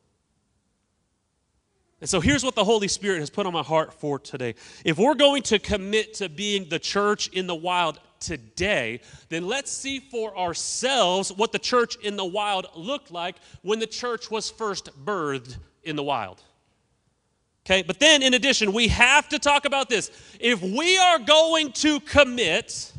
And 2.00 2.08
so 2.08 2.18
here's 2.20 2.42
what 2.42 2.54
the 2.54 2.64
Holy 2.64 2.88
Spirit 2.88 3.20
has 3.20 3.28
put 3.28 3.46
on 3.46 3.52
my 3.52 3.62
heart 3.62 3.92
for 3.92 4.18
today. 4.18 4.54
If 4.86 4.96
we're 4.96 5.14
going 5.14 5.42
to 5.44 5.58
commit 5.58 6.14
to 6.14 6.30
being 6.30 6.66
the 6.70 6.78
church 6.78 7.28
in 7.28 7.46
the 7.46 7.54
wild 7.54 8.00
today, 8.20 9.00
then 9.28 9.46
let's 9.46 9.70
see 9.70 10.00
for 10.00 10.36
ourselves 10.36 11.30
what 11.30 11.52
the 11.52 11.58
church 11.58 11.96
in 11.96 12.16
the 12.16 12.24
wild 12.24 12.68
looked 12.74 13.10
like 13.10 13.36
when 13.60 13.80
the 13.80 13.86
church 13.86 14.30
was 14.30 14.48
first 14.48 14.88
birthed 15.04 15.58
in 15.82 15.94
the 15.94 16.02
wild. 16.02 16.42
Okay, 17.66 17.82
but 17.82 18.00
then 18.00 18.22
in 18.22 18.34
addition, 18.34 18.72
we 18.72 18.88
have 18.88 19.28
to 19.28 19.38
talk 19.38 19.64
about 19.64 19.88
this. 19.88 20.10
If 20.40 20.62
we 20.62 20.96
are 20.96 21.18
going 21.18 21.72
to 21.72 22.00
commit, 22.00 22.92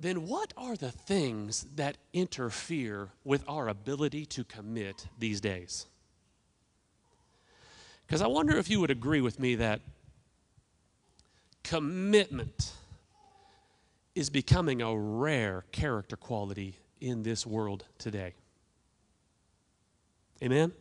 then 0.00 0.26
what 0.26 0.52
are 0.56 0.76
the 0.76 0.90
things 0.90 1.66
that 1.76 1.96
interfere 2.12 3.10
with 3.24 3.44
our 3.46 3.68
ability 3.68 4.26
to 4.26 4.44
commit 4.44 5.06
these 5.18 5.40
days? 5.40 5.86
Because 8.06 8.22
I 8.22 8.26
wonder 8.26 8.56
if 8.56 8.70
you 8.70 8.80
would 8.80 8.90
agree 8.90 9.20
with 9.20 9.38
me 9.40 9.56
that 9.56 9.80
commitment 11.62 12.72
is 14.14 14.30
becoming 14.30 14.80
a 14.80 14.96
rare 14.96 15.64
character 15.72 16.16
quality 16.16 16.76
in 17.00 17.22
this 17.22 17.44
world 17.44 17.84
today. 17.98 18.32
Amen? 20.42 20.72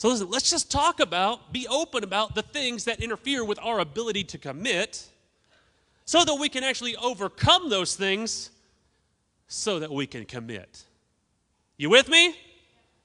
So 0.00 0.08
listen, 0.08 0.30
let's 0.30 0.48
just 0.48 0.70
talk 0.70 0.98
about, 0.98 1.52
be 1.52 1.68
open 1.68 2.04
about 2.04 2.34
the 2.34 2.40
things 2.40 2.84
that 2.84 3.02
interfere 3.02 3.44
with 3.44 3.58
our 3.60 3.80
ability 3.80 4.24
to 4.24 4.38
commit 4.38 5.06
so 6.06 6.24
that 6.24 6.36
we 6.36 6.48
can 6.48 6.64
actually 6.64 6.96
overcome 6.96 7.68
those 7.68 7.96
things 7.96 8.48
so 9.46 9.78
that 9.78 9.92
we 9.92 10.06
can 10.06 10.24
commit. 10.24 10.84
You 11.76 11.90
with 11.90 12.08
me? 12.08 12.34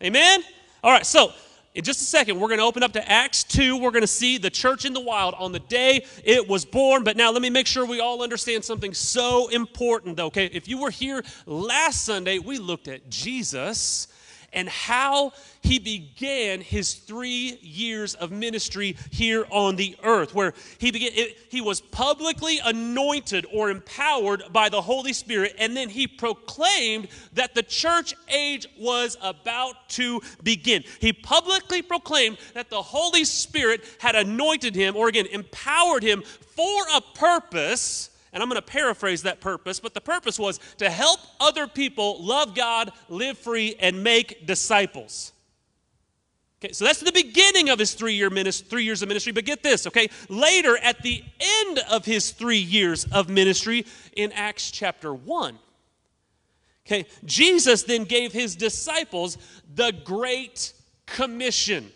Amen? 0.01 0.41
All 0.85 0.91
right, 0.93 1.05
so 1.05 1.33
in 1.73 1.83
just 1.83 1.99
a 1.99 2.05
second, 2.05 2.39
we're 2.39 2.47
going 2.47 2.59
to 2.59 2.65
open 2.65 2.81
up 2.81 2.93
to 2.93 3.11
Acts 3.11 3.43
2. 3.43 3.75
We're 3.75 3.91
going 3.91 3.99
to 3.99 4.07
see 4.07 4.37
the 4.37 4.49
church 4.49 4.85
in 4.85 4.93
the 4.93 5.01
wild 5.01 5.35
on 5.37 5.51
the 5.51 5.59
day 5.59 6.05
it 6.23 6.47
was 6.47 6.63
born. 6.63 7.03
But 7.03 7.17
now 7.17 7.29
let 7.29 7.41
me 7.41 7.49
make 7.49 7.67
sure 7.67 7.85
we 7.85 7.99
all 7.99 8.23
understand 8.23 8.63
something 8.63 8.93
so 8.93 9.49
important, 9.49 10.15
though. 10.15 10.27
Okay, 10.27 10.45
if 10.45 10.69
you 10.69 10.77
were 10.77 10.91
here 10.91 11.25
last 11.45 12.05
Sunday, 12.05 12.39
we 12.39 12.57
looked 12.57 12.87
at 12.87 13.09
Jesus 13.09 14.07
and 14.55 14.69
how 14.69 15.33
he 15.62 15.77
began 15.77 16.62
his 16.62 16.93
three 16.93 17.59
years 17.62 18.15
of 18.15 18.31
ministry 18.31 18.95
here 19.12 19.45
on 19.51 19.75
the 19.75 19.95
earth, 20.03 20.33
where 20.33 20.53
he 20.77 20.91
began, 20.91 21.12
it, 21.13 21.38
he 21.50 21.62
was 21.62 21.81
publicly 21.81 22.59
anointed 22.63 23.45
or 23.53 23.69
empowered 23.69 24.43
by 24.51 24.69
the 24.69 24.81
Holy 24.81 25.13
Spirit, 25.13 25.55
and 25.59 25.75
then 25.75 25.89
he 25.89 26.07
proclaimed 26.07 27.07
that 27.33 27.53
the 27.53 27.63
church 27.63 28.13
age 28.29 28.67
was 28.79 29.17
about 29.21 29.89
to 29.89 30.21
begin. 30.43 30.83
He 31.00 31.12
publicly 31.13 31.81
proclaimed 31.81 32.38
that 32.53 32.69
the 32.69 32.81
Holy 32.81 33.25
Spirit 33.25 33.83
had 34.00 34.15
anointed 34.15 34.75
him, 34.75 34.95
or 34.95 35.09
again, 35.09 35.27
empowered 35.27 36.03
him 36.03 36.21
for 36.21 36.81
a 36.95 37.01
purpose 37.01 38.09
and 38.35 38.43
I'm 38.43 38.49
going 38.49 38.61
to 38.61 38.67
paraphrase 38.67 39.23
that 39.23 39.39
purpose, 39.39 39.79
but 39.79 39.93
the 39.93 40.01
purpose 40.01 40.37
was 40.37 40.59
to 40.77 40.89
help 40.89 41.21
other 41.39 41.67
people 41.67 42.21
love 42.21 42.53
God, 42.53 42.91
live 43.07 43.37
free, 43.37 43.75
and 43.79 44.03
make 44.03 44.45
disciples. 44.45 45.31
Okay, 46.61 46.73
so 46.73 46.83
that's 46.83 46.99
the 46.99 47.13
beginning 47.13 47.69
of 47.69 47.79
his 47.79 47.93
three 47.93 48.13
year 48.13 48.29
ministry, 48.29 48.67
three 48.69 48.83
years 48.83 49.01
of 49.01 49.07
ministry. 49.07 49.31
But 49.31 49.45
get 49.45 49.63
this, 49.63 49.87
okay? 49.87 50.09
Later, 50.27 50.77
at 50.83 51.01
the 51.01 51.23
end 51.39 51.79
of 51.89 52.03
his 52.03 52.31
three 52.31 52.57
years 52.57 53.05
of 53.05 53.29
ministry, 53.29 53.85
in 54.17 54.33
Acts 54.33 54.69
chapter 54.69 55.13
one, 55.13 55.57
okay, 56.85 57.05
Jesus 57.23 57.83
then 57.83 58.03
gave 58.03 58.33
his 58.33 58.57
disciples 58.57 59.37
the 59.73 59.93
Great 60.03 60.73
Commission. 61.05 61.89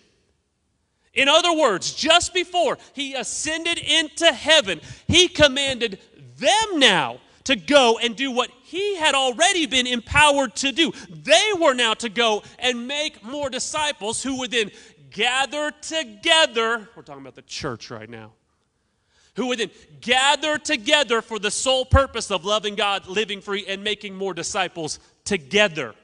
In 1.13 1.27
other 1.27 1.53
words, 1.53 1.93
just 1.95 2.33
before 2.33 2.77
he 2.93 3.13
ascended 3.13 3.77
into 3.77 4.31
heaven, 4.31 4.79
he 5.07 5.27
commanded 5.27 5.99
them 6.39 6.79
now 6.79 7.19
to 7.45 7.55
go 7.55 7.99
and 8.01 8.15
do 8.15 8.31
what 8.31 8.49
he 8.63 8.95
had 8.95 9.15
already 9.15 9.65
been 9.65 9.87
empowered 9.87 10.55
to 10.57 10.71
do. 10.71 10.91
They 11.09 11.51
were 11.59 11.73
now 11.73 11.93
to 11.95 12.09
go 12.09 12.43
and 12.59 12.87
make 12.87 13.23
more 13.23 13.49
disciples 13.49 14.21
who 14.21 14.37
would 14.39 14.51
then 14.51 14.71
gather 15.09 15.71
together. 15.81 16.87
We're 16.95 17.03
talking 17.03 17.21
about 17.21 17.35
the 17.35 17.41
church 17.41 17.89
right 17.89 18.09
now. 18.09 18.33
who 19.39 19.47
would 19.47 19.59
then 19.59 19.71
gather 20.01 20.57
together 20.57 21.21
for 21.21 21.39
the 21.39 21.49
sole 21.49 21.85
purpose 21.85 22.29
of 22.29 22.43
loving 22.43 22.75
God, 22.75 23.07
living 23.07 23.39
free, 23.39 23.65
and 23.67 23.81
making 23.81 24.13
more 24.13 24.33
disciples 24.33 24.99
together. 25.23 25.95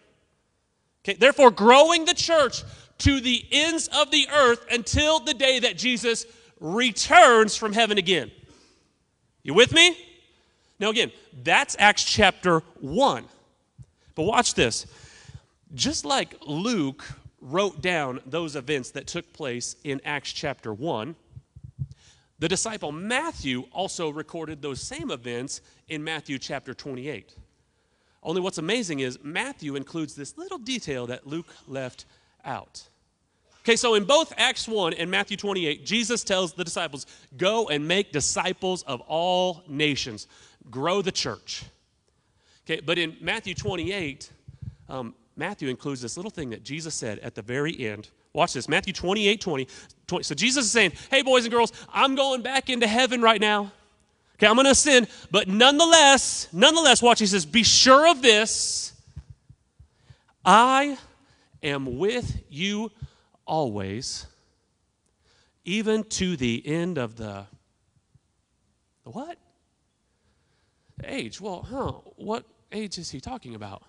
Okay, 1.03 1.15
therefore, 1.15 1.51
growing 1.51 2.05
the 2.05 2.13
church 2.13 2.63
to 2.99 3.19
the 3.19 3.45
ends 3.51 3.89
of 3.89 4.09
the 4.09 4.27
earth 4.33 4.65
until 4.71 5.19
the 5.19 5.33
day 5.33 5.59
that 5.59 5.77
Jesus 5.77 6.25
returns 6.61 7.57
from 7.57 7.73
heaven 7.73 7.97
again. 7.97 8.31
You 9.43 9.53
with 9.53 9.73
me? 9.73 9.97
Now, 10.79 10.89
again, 10.89 11.12
that's 11.44 11.75
Acts 11.79 12.03
chapter 12.03 12.60
1. 12.82 13.25
But 14.15 14.24
watch 14.24 14.53
this. 14.53 14.86
Just 15.74 16.05
like 16.05 16.36
Luke 16.46 17.03
wrote 17.41 17.82
down 17.82 18.22
those 18.25 18.55
events 18.55 18.91
that 18.91 19.08
took 19.08 19.32
place 19.34 19.75
in 19.84 20.01
Acts 20.03 20.32
chapter 20.34 20.74
1, 20.74 21.15
the 22.39 22.48
disciple 22.48 22.91
Matthew 22.91 23.65
also 23.72 24.10
recorded 24.10 24.62
those 24.62 24.82
same 24.82 25.12
events 25.12 25.62
in 25.88 26.03
Matthew 26.03 26.38
chapter 26.38 26.74
28. 26.74 27.36
Only 28.24 28.41
what's 28.41 28.58
amazing 28.58 29.00
is 29.00 29.20
Matthew 29.24 29.75
includes 29.75 30.15
this 30.15 30.38
little 30.38 30.58
detail 30.58 31.08
that 31.08 31.27
Luke 31.27 31.48
left 31.67 32.05
out. 32.44 32.84
Okay, 33.62 33.75
so 33.75 33.96
in 33.96 34.03
both 34.03 34.34
Acts 34.38 34.67
1 34.67 34.94
and 34.94 35.10
Matthew 35.10 35.38
28, 35.38 35.86
Jesus 35.86 36.24
tells 36.24 36.53
the 36.53 36.63
disciples, 36.63 37.08
Go 37.38 37.70
and 37.70 37.88
make 37.88 38.12
disciples 38.12 38.84
of 38.84 39.01
all 39.01 39.63
nations, 39.67 40.27
grow 40.69 41.01
the 41.01 41.12
church. 41.12 41.65
Okay, 42.65 42.81
but 42.81 42.98
in 42.98 43.15
Matthew 43.22 43.53
28, 43.53 44.31
um, 44.89 45.13
Matthew 45.36 45.69
includes 45.69 46.01
this 46.01 46.17
little 46.17 46.31
thing 46.31 46.50
that 46.51 46.63
Jesus 46.63 46.95
said 46.95 47.19
at 47.19 47.36
the 47.36 47.41
very 47.41 47.88
end. 47.88 48.10
Watch 48.34 48.53
this 48.53 48.67
Matthew 48.67 48.93
28 48.93 49.39
20, 49.39 49.67
20. 50.07 50.24
So 50.24 50.36
Jesus 50.36 50.65
is 50.65 50.72
saying, 50.72 50.93
Hey, 51.10 51.22
boys 51.22 51.45
and 51.45 51.53
girls, 51.53 51.72
I'm 51.93 52.15
going 52.15 52.41
back 52.41 52.69
into 52.69 52.88
heaven 52.88 53.22
right 53.22 53.39
now. 53.39 53.72
Okay, 54.36 54.48
I'm 54.48 54.55
going 54.55 54.65
to 54.65 54.72
ascend, 54.72 55.07
but 55.31 55.48
nonetheless, 55.48 56.50
nonetheless, 56.51 57.01
watch, 57.01 57.19
he 57.19 57.25
says, 57.25 57.45
Be 57.45 57.63
sure 57.63 58.10
of 58.10 58.22
this. 58.22 58.93
I 60.43 60.98
am 61.63 61.98
with 61.98 62.43
you 62.50 62.91
always, 63.45 64.27
even 65.63 66.03
to 66.03 66.36
the 66.36 66.62
end 66.65 66.98
of 66.98 67.15
the, 67.15 67.45
the 69.03 69.10
what? 69.10 69.38
Age. 71.03 71.41
Well, 71.41 71.65
huh, 71.69 71.91
what 72.15 72.45
age 72.71 72.97
is 72.97 73.09
he 73.09 73.19
talking 73.19 73.55
about? 73.55 73.83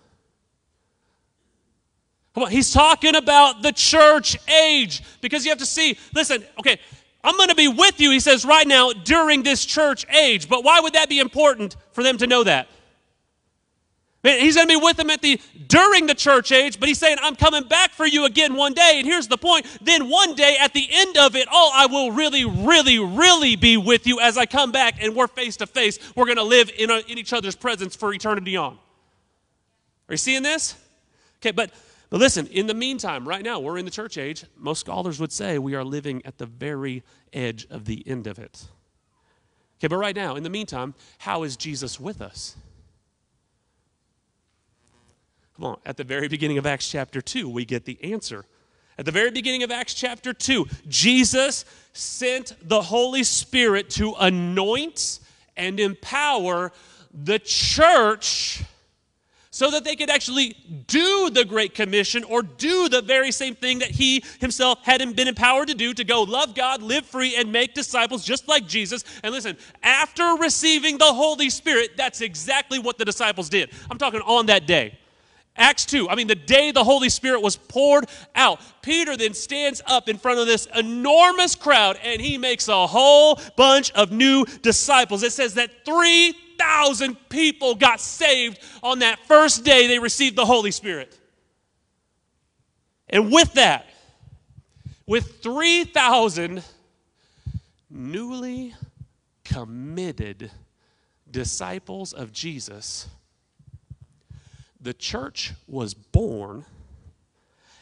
Come 2.33 2.43
on, 2.43 2.51
he's 2.51 2.71
talking 2.71 3.15
about 3.15 3.63
the 3.63 3.71
church 3.71 4.37
age 4.47 5.01
because 5.21 5.43
you 5.43 5.49
have 5.49 5.59
to 5.59 5.65
see, 5.65 5.97
listen, 6.13 6.43
okay, 6.59 6.79
I'm 7.23 7.35
going 7.35 7.49
to 7.49 7.55
be 7.55 7.67
with 7.67 7.99
you, 7.99 8.11
he 8.11 8.19
says, 8.19 8.45
right 8.45 8.67
now 8.67 8.93
during 8.93 9.43
this 9.43 9.65
church 9.65 10.05
age. 10.09 10.47
But 10.47 10.63
why 10.63 10.79
would 10.79 10.93
that 10.93 11.09
be 11.09 11.19
important 11.19 11.75
for 11.93 12.03
them 12.03 12.17
to 12.19 12.27
know 12.27 12.43
that? 12.43 12.67
He's 14.23 14.55
going 14.55 14.67
to 14.67 14.79
be 14.79 14.83
with 14.83 14.97
them 14.97 15.09
at 15.09 15.21
the 15.21 15.39
during 15.67 16.07
the 16.07 16.15
church 16.15 16.51
age, 16.51 16.79
but 16.79 16.89
he's 16.89 16.97
saying, 16.97 17.17
I'm 17.21 17.35
coming 17.35 17.63
back 17.63 17.91
for 17.91 18.05
you 18.05 18.25
again 18.25 18.55
one 18.55 18.73
day. 18.73 18.93
And 18.97 19.05
here's 19.05 19.27
the 19.27 19.37
point. 19.37 19.65
Then 19.81 20.09
one 20.09 20.35
day 20.35 20.57
at 20.59 20.73
the 20.73 20.87
end 20.91 21.17
of 21.17 21.35
it 21.35 21.47
all, 21.51 21.71
I 21.73 21.85
will 21.85 22.11
really, 22.11 22.43
really, 22.43 22.99
really 22.99 23.55
be 23.55 23.77
with 23.77 24.07
you 24.07 24.19
as 24.19 24.37
I 24.37 24.45
come 24.45 24.71
back 24.71 25.01
and 25.01 25.15
we're 25.15 25.27
face 25.27 25.57
to 25.57 25.67
face. 25.67 25.99
We're 26.15 26.25
going 26.25 26.37
to 26.37 26.43
live 26.43 26.71
in, 26.77 26.89
a, 26.89 26.97
in 27.07 27.17
each 27.17 27.31
other's 27.31 27.55
presence 27.55 27.95
for 27.95 28.13
eternity 28.13 28.57
on. 28.57 28.73
Are 30.09 30.13
you 30.13 30.17
seeing 30.17 30.43
this? 30.43 30.75
Okay, 31.39 31.51
but, 31.51 31.71
but 32.09 32.19
listen, 32.19 32.47
in 32.47 32.65
the 32.67 32.73
meantime, 32.73 33.27
right 33.27 33.43
now, 33.43 33.59
we're 33.59 33.77
in 33.77 33.85
the 33.85 33.91
church 33.91 34.17
age. 34.17 34.45
Most 34.57 34.79
scholars 34.79 35.19
would 35.19 35.31
say 35.31 35.59
we 35.59 35.75
are 35.75 35.83
living 35.83 36.21
at 36.25 36.37
the 36.37 36.45
very 36.45 37.03
edge 37.33 37.67
of 37.69 37.85
the 37.85 38.03
end 38.07 38.25
of 38.25 38.39
it. 38.39 38.65
Okay, 39.79 39.87
but 39.87 39.97
right 39.97 40.15
now, 40.15 40.35
in 40.35 40.43
the 40.43 40.49
meantime, 40.49 40.95
how 41.19 41.43
is 41.43 41.55
Jesus 41.55 41.99
with 41.99 42.21
us? 42.21 42.55
Come 45.57 45.65
on, 45.65 45.77
at 45.87 45.97
the 45.97 46.03
very 46.03 46.27
beginning 46.27 46.59
of 46.59 46.67
Acts 46.67 46.87
chapter 46.87 47.19
2, 47.19 47.49
we 47.49 47.65
get 47.65 47.85
the 47.85 47.97
answer. 48.03 48.45
At 48.99 49.05
the 49.05 49.11
very 49.11 49.31
beginning 49.31 49.63
of 49.63 49.71
Acts 49.71 49.95
chapter 49.95 50.31
2, 50.31 50.67
Jesus 50.87 51.65
sent 51.93 52.55
the 52.61 52.81
Holy 52.81 53.23
Spirit 53.23 53.89
to 53.91 54.13
anoint 54.19 55.19
and 55.55 55.79
empower 55.79 56.71
the 57.11 57.39
church 57.39 58.61
so 59.49 59.71
that 59.71 59.83
they 59.83 59.95
could 59.95 60.11
actually 60.11 60.55
do 60.85 61.31
the 61.31 61.43
Great 61.43 61.73
Commission 61.73 62.23
or 62.23 62.43
do 62.43 62.87
the 62.87 63.01
very 63.01 63.31
same 63.31 63.55
thing 63.55 63.79
that 63.79 63.89
he 63.89 64.23
himself 64.39 64.77
had 64.83 64.99
been 65.15 65.27
empowered 65.27 65.69
to 65.69 65.73
do 65.73 65.91
to 65.95 66.03
go 66.03 66.21
love 66.21 66.53
God, 66.53 66.83
live 66.83 67.07
free, 67.07 67.35
and 67.35 67.51
make 67.51 67.73
disciples 67.73 68.23
just 68.23 68.47
like 68.47 68.67
Jesus. 68.67 69.03
And 69.23 69.33
listen, 69.33 69.57
after 69.81 70.35
receiving 70.35 70.99
the 70.99 71.11
Holy 71.11 71.49
Spirit, 71.49 71.97
that's 71.97 72.21
exactly 72.21 72.77
what 72.77 72.99
the 72.99 73.05
disciples 73.05 73.49
did. 73.49 73.71
I'm 73.89 73.97
talking 73.97 74.21
on 74.21 74.45
that 74.45 74.67
day. 74.67 74.99
Acts 75.57 75.85
2, 75.85 76.09
I 76.09 76.15
mean, 76.15 76.27
the 76.27 76.35
day 76.35 76.71
the 76.71 76.83
Holy 76.83 77.09
Spirit 77.09 77.41
was 77.41 77.55
poured 77.55 78.05
out, 78.35 78.61
Peter 78.81 79.17
then 79.17 79.33
stands 79.33 79.81
up 79.85 80.07
in 80.07 80.17
front 80.17 80.39
of 80.39 80.45
this 80.45 80.67
enormous 80.75 81.55
crowd 81.55 81.97
and 82.03 82.21
he 82.21 82.37
makes 82.37 82.67
a 82.67 82.87
whole 82.87 83.39
bunch 83.55 83.91
of 83.91 84.11
new 84.11 84.45
disciples. 84.61 85.23
It 85.23 85.31
says 85.31 85.55
that 85.55 85.83
3,000 85.83 87.17
people 87.29 87.75
got 87.75 87.99
saved 87.99 88.59
on 88.83 88.99
that 88.99 89.19
first 89.27 89.65
day 89.65 89.87
they 89.87 89.99
received 89.99 90.35
the 90.35 90.45
Holy 90.45 90.71
Spirit. 90.71 91.17
And 93.09 93.31
with 93.31 93.53
that, 93.53 93.87
with 95.07 95.41
3,000 95.41 96.63
newly 97.89 98.75
committed 99.43 100.51
disciples 101.29 102.13
of 102.13 102.31
Jesus, 102.31 103.07
the 104.87 104.93
church 104.93 105.51
was 105.67 105.93
born 105.93 106.63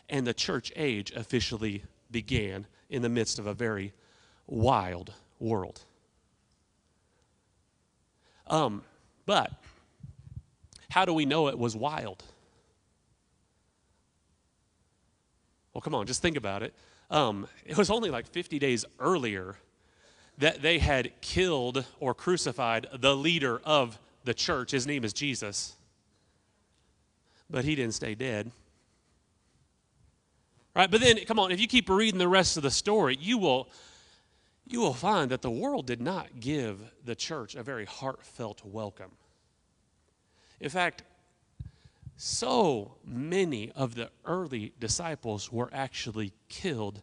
and 0.10 0.26
the 0.26 0.34
church 0.34 0.72
age 0.76 1.12
officially 1.12 1.84
began 2.10 2.66
in 2.90 3.04
the 3.04 3.10
midst 3.10 3.38
of 3.38 3.46
a 3.46 3.54
very 3.54 3.94
wild 4.48 5.14
world. 5.38 5.82
Um, 8.48 8.82
but 9.28 9.52
how 10.90 11.06
do 11.06 11.14
we 11.14 11.28
know 11.28 11.48
it 11.48 11.60
was 11.60 11.76
wild? 11.76 12.24
Well, 15.76 15.82
come 15.84 15.94
on, 15.94 16.08
just 16.08 16.24
think 16.24 16.38
about 16.38 16.64
it. 16.64 16.74
Um, 17.12 17.48
it 17.68 17.78
was 17.78 17.92
only 17.92 18.10
like 18.10 18.26
50 18.26 18.58
days 18.58 18.84
earlier 19.00 19.58
that 20.40 20.64
they 20.64 20.80
had 20.80 21.12
killed 21.22 21.86
or 22.00 22.16
crucified 22.16 22.88
the 22.92 23.16
leader 23.16 23.62
of 23.64 24.00
the 24.24 24.34
church. 24.34 24.72
His 24.72 24.88
name 24.88 25.04
is 25.04 25.14
Jesus 25.14 25.76
but 27.50 27.66
he 27.66 27.76
didn't 27.76 27.94
stay 27.94 28.16
dead. 28.16 28.52
Right? 30.76 30.92
But 30.92 31.02
then, 31.02 31.18
come 31.26 31.40
on, 31.40 31.52
if 31.52 31.60
you 31.60 31.68
keep 31.68 31.90
reading 31.90 32.20
the 32.20 32.28
rest 32.28 32.58
of 32.58 32.64
the 32.64 32.72
story, 32.72 33.18
you 33.20 33.38
will, 33.38 33.70
you 34.68 34.82
will 34.82 34.94
find 34.94 35.32
that 35.32 35.42
the 35.42 35.52
world 35.52 35.88
did 35.88 36.02
not 36.02 36.40
give 36.40 36.80
the 37.04 37.16
church 37.16 37.56
a 37.56 37.64
very 37.64 37.86
heartfelt 37.86 38.62
welcome. 38.66 39.12
In 40.60 40.70
fact, 40.70 41.04
so 42.18 42.96
many 43.06 43.72
of 43.72 43.96
the 43.96 44.10
early 44.26 44.74
disciples 44.80 45.52
were 45.52 45.70
actually 45.74 46.34
killed 46.50 47.02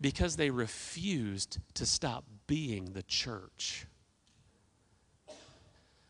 because 0.00 0.36
they 0.36 0.50
refused 0.50 1.58
to 1.74 1.86
stop 1.86 2.24
being 2.46 2.92
the 2.92 3.04
church. 3.04 3.86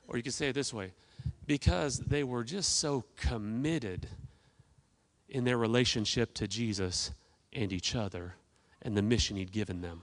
Or 0.08 0.16
you 0.16 0.22
could 0.22 0.34
say 0.34 0.48
it 0.48 0.54
this 0.54 0.72
way 0.72 0.92
because 1.46 1.98
they 1.98 2.24
were 2.24 2.44
just 2.44 2.76
so 2.76 3.04
committed 3.16 4.08
in 5.28 5.44
their 5.44 5.58
relationship 5.58 6.34
to 6.34 6.46
Jesus 6.46 7.12
and 7.52 7.72
each 7.72 7.94
other 7.94 8.34
and 8.82 8.96
the 8.96 9.02
mission 9.02 9.36
he'd 9.36 9.52
given 9.52 9.80
them. 9.80 10.02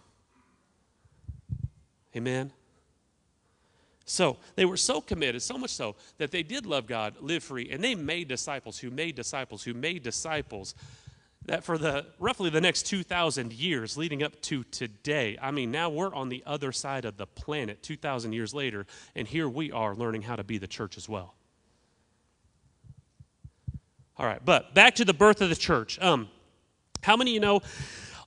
Amen? 2.15 2.52
So 4.06 4.38
they 4.56 4.65
were 4.65 4.78
so 4.78 5.02
committed, 5.02 5.41
so 5.43 5.58
much 5.58 5.69
so, 5.69 5.95
that 6.17 6.32
they 6.32 6.41
did 6.41 6.65
love 6.65 6.88
God, 6.88 7.15
live 7.21 7.43
free, 7.43 7.69
and 7.69 7.84
they 7.84 7.93
made 7.93 8.28
disciples 8.28 8.80
who 8.80 8.89
made 8.89 9.13
disciples 9.15 9.63
who 9.63 9.75
made 9.75 10.02
disciples 10.02 10.73
that 11.49 11.63
for 11.63 11.79
the 11.79 12.05
roughly 12.19 12.49
the 12.51 12.62
next 12.62 12.83
2000 12.83 13.51
years 13.51 13.97
leading 13.97 14.21
up 14.21 14.39
to 14.41 14.63
today 14.65 15.35
i 15.41 15.49
mean 15.49 15.71
now 15.71 15.89
we're 15.89 16.13
on 16.13 16.29
the 16.29 16.43
other 16.45 16.71
side 16.71 17.05
of 17.05 17.17
the 17.17 17.25
planet 17.25 17.81
2000 17.81 18.33
years 18.33 18.53
later 18.53 18.85
and 19.15 19.27
here 19.27 19.49
we 19.49 19.71
are 19.71 19.95
learning 19.95 20.21
how 20.21 20.35
to 20.35 20.43
be 20.43 20.57
the 20.57 20.67
church 20.67 20.95
as 20.95 21.09
well. 21.09 21.33
All 24.17 24.25
right 24.25 24.43
but 24.43 24.73
back 24.75 24.95
to 24.95 25.05
the 25.05 25.13
birth 25.13 25.41
of 25.41 25.49
the 25.49 25.55
church. 25.55 25.99
Um, 25.99 26.29
how 27.01 27.17
many 27.17 27.31
you 27.31 27.39
know 27.39 27.62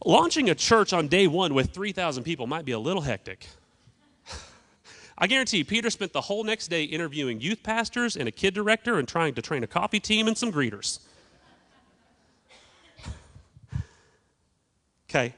launching 0.04 0.50
a 0.50 0.54
church 0.54 0.92
on 0.92 1.06
day 1.06 1.28
one 1.28 1.54
with 1.54 1.70
3000 1.70 2.24
people 2.24 2.46
might 2.48 2.64
be 2.64 2.72
a 2.72 2.78
little 2.78 3.02
hectic? 3.02 3.46
I 5.16 5.28
guarantee 5.28 5.58
you, 5.58 5.64
Peter 5.64 5.90
spent 5.90 6.12
the 6.12 6.22
whole 6.22 6.42
next 6.42 6.68
day 6.68 6.82
interviewing 6.82 7.40
youth 7.40 7.62
pastors 7.62 8.16
and 8.16 8.26
a 8.26 8.32
kid 8.32 8.54
director 8.54 8.98
and 8.98 9.06
trying 9.06 9.34
to 9.34 9.42
train 9.42 9.62
a 9.62 9.68
coffee 9.68 10.00
team 10.00 10.26
and 10.26 10.36
some 10.36 10.50
greeters. 10.50 10.98
Okay. 15.12 15.34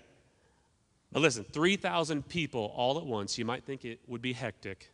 But 1.12 1.20
listen, 1.20 1.42
3,000 1.42 2.28
people 2.28 2.72
all 2.76 2.96
at 2.96 3.04
once, 3.04 3.36
you 3.38 3.44
might 3.44 3.64
think 3.64 3.84
it 3.84 3.98
would 4.06 4.22
be 4.22 4.32
hectic. 4.32 4.88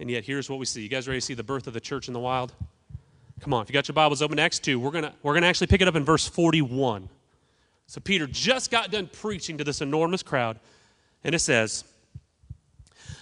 And 0.00 0.10
yet, 0.10 0.24
here's 0.24 0.50
what 0.50 0.58
we 0.58 0.66
see. 0.66 0.82
You 0.82 0.88
guys 0.88 1.06
ready 1.06 1.20
to 1.20 1.24
see 1.24 1.34
the 1.34 1.44
birth 1.44 1.68
of 1.68 1.72
the 1.72 1.80
church 1.80 2.08
in 2.08 2.12
the 2.12 2.18
wild? 2.18 2.52
Come 3.40 3.54
on, 3.54 3.62
if 3.62 3.68
you 3.68 3.72
got 3.72 3.86
your 3.86 3.92
Bibles 3.92 4.22
open, 4.22 4.40
Acts 4.40 4.58
2, 4.58 4.80
we're 4.80 4.90
going 4.90 5.08
we're 5.22 5.34
gonna 5.34 5.46
actually 5.46 5.68
pick 5.68 5.80
it 5.80 5.86
up 5.86 5.94
in 5.94 6.04
verse 6.04 6.26
41. 6.26 7.08
So, 7.86 8.00
Peter 8.00 8.26
just 8.26 8.72
got 8.72 8.90
done 8.90 9.06
preaching 9.06 9.58
to 9.58 9.64
this 9.64 9.80
enormous 9.80 10.24
crowd, 10.24 10.58
and 11.22 11.32
it 11.32 11.38
says, 11.38 11.84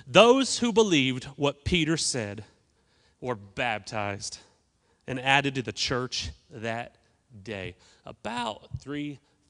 Those 0.06 0.60
who 0.60 0.72
believed 0.72 1.24
what 1.36 1.66
Peter 1.66 1.98
said 1.98 2.42
were 3.20 3.34
baptized 3.34 4.38
and 5.06 5.20
added 5.20 5.56
to 5.56 5.62
the 5.62 5.72
church 5.72 6.30
that 6.50 6.96
day. 7.42 7.76
About 8.06 8.80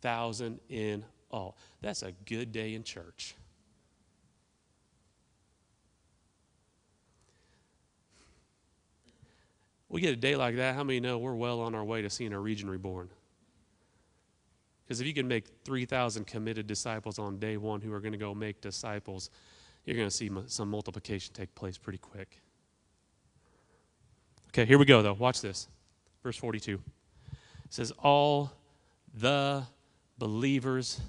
3,000 0.04 0.60
in 0.68 1.02
all. 1.30 1.56
That's 1.80 2.02
a 2.02 2.12
good 2.26 2.52
day 2.52 2.74
in 2.74 2.84
church. 2.84 3.34
We 9.88 10.02
get 10.02 10.12
a 10.12 10.16
day 10.16 10.36
like 10.36 10.56
that, 10.56 10.74
how 10.74 10.84
many 10.84 11.00
know 11.00 11.16
we're 11.16 11.34
well 11.34 11.60
on 11.60 11.74
our 11.74 11.84
way 11.84 12.02
to 12.02 12.10
seeing 12.10 12.34
our 12.34 12.40
region 12.40 12.68
reborn? 12.68 13.08
Because 14.84 15.00
if 15.00 15.06
you 15.06 15.14
can 15.14 15.26
make 15.26 15.46
3,000 15.64 16.26
committed 16.26 16.66
disciples 16.66 17.18
on 17.18 17.38
day 17.38 17.56
one 17.56 17.80
who 17.80 17.90
are 17.90 18.00
going 18.00 18.12
to 18.12 18.18
go 18.18 18.34
make 18.34 18.60
disciples, 18.60 19.30
you're 19.86 19.96
going 19.96 20.08
to 20.08 20.14
see 20.14 20.30
some 20.48 20.68
multiplication 20.68 21.32
take 21.32 21.54
place 21.54 21.78
pretty 21.78 21.98
quick. 21.98 22.42
Okay, 24.48 24.66
here 24.66 24.76
we 24.76 24.84
go, 24.84 25.00
though. 25.00 25.14
Watch 25.14 25.40
this. 25.40 25.66
Verse 26.22 26.36
42. 26.36 26.74
It 26.74 26.80
says, 27.70 27.90
All 28.02 28.52
the 29.14 29.64
believers 30.18 31.00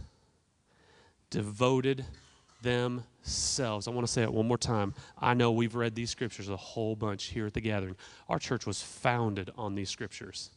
devoted 1.30 2.06
themselves. 2.62 3.88
I 3.88 3.92
want 3.92 4.08
to 4.08 4.12
say 4.12 4.24
it 4.24 4.34
one 4.34 4.48
more 4.48 4.58
time. 4.58 4.94
I 5.20 5.34
know 5.34 5.52
we've 5.52 5.76
read 5.76 5.96
these 5.96 6.10
scriptures 6.10 6.50
a 6.50 6.58
whole 6.58 6.96
bunch 6.96 7.26
here 7.26 7.46
at 7.46 7.54
the 7.54 7.62
gathering. 7.62 7.96
Our 8.28 8.40
church 8.40 8.66
was 8.66 8.82
founded 8.82 9.52
on 9.56 9.76
these 9.76 9.90
scriptures. 9.90 10.50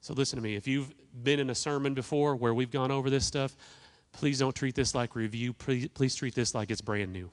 So 0.00 0.14
listen 0.14 0.36
to 0.36 0.42
me. 0.42 0.56
If 0.56 0.66
you've 0.66 0.92
been 1.22 1.38
in 1.38 1.50
a 1.50 1.54
sermon 1.54 1.94
before 1.94 2.34
where 2.34 2.52
we've 2.52 2.72
gone 2.72 2.90
over 2.90 3.08
this 3.08 3.24
stuff, 3.24 3.56
please 4.10 4.40
don't 4.40 4.54
treat 4.54 4.74
this 4.74 4.94
like 4.94 5.14
review. 5.14 5.52
Please, 5.52 5.88
please 5.88 6.14
treat 6.14 6.34
this 6.34 6.54
like 6.54 6.70
it's 6.70 6.80
brand 6.80 7.12
new. 7.12 7.30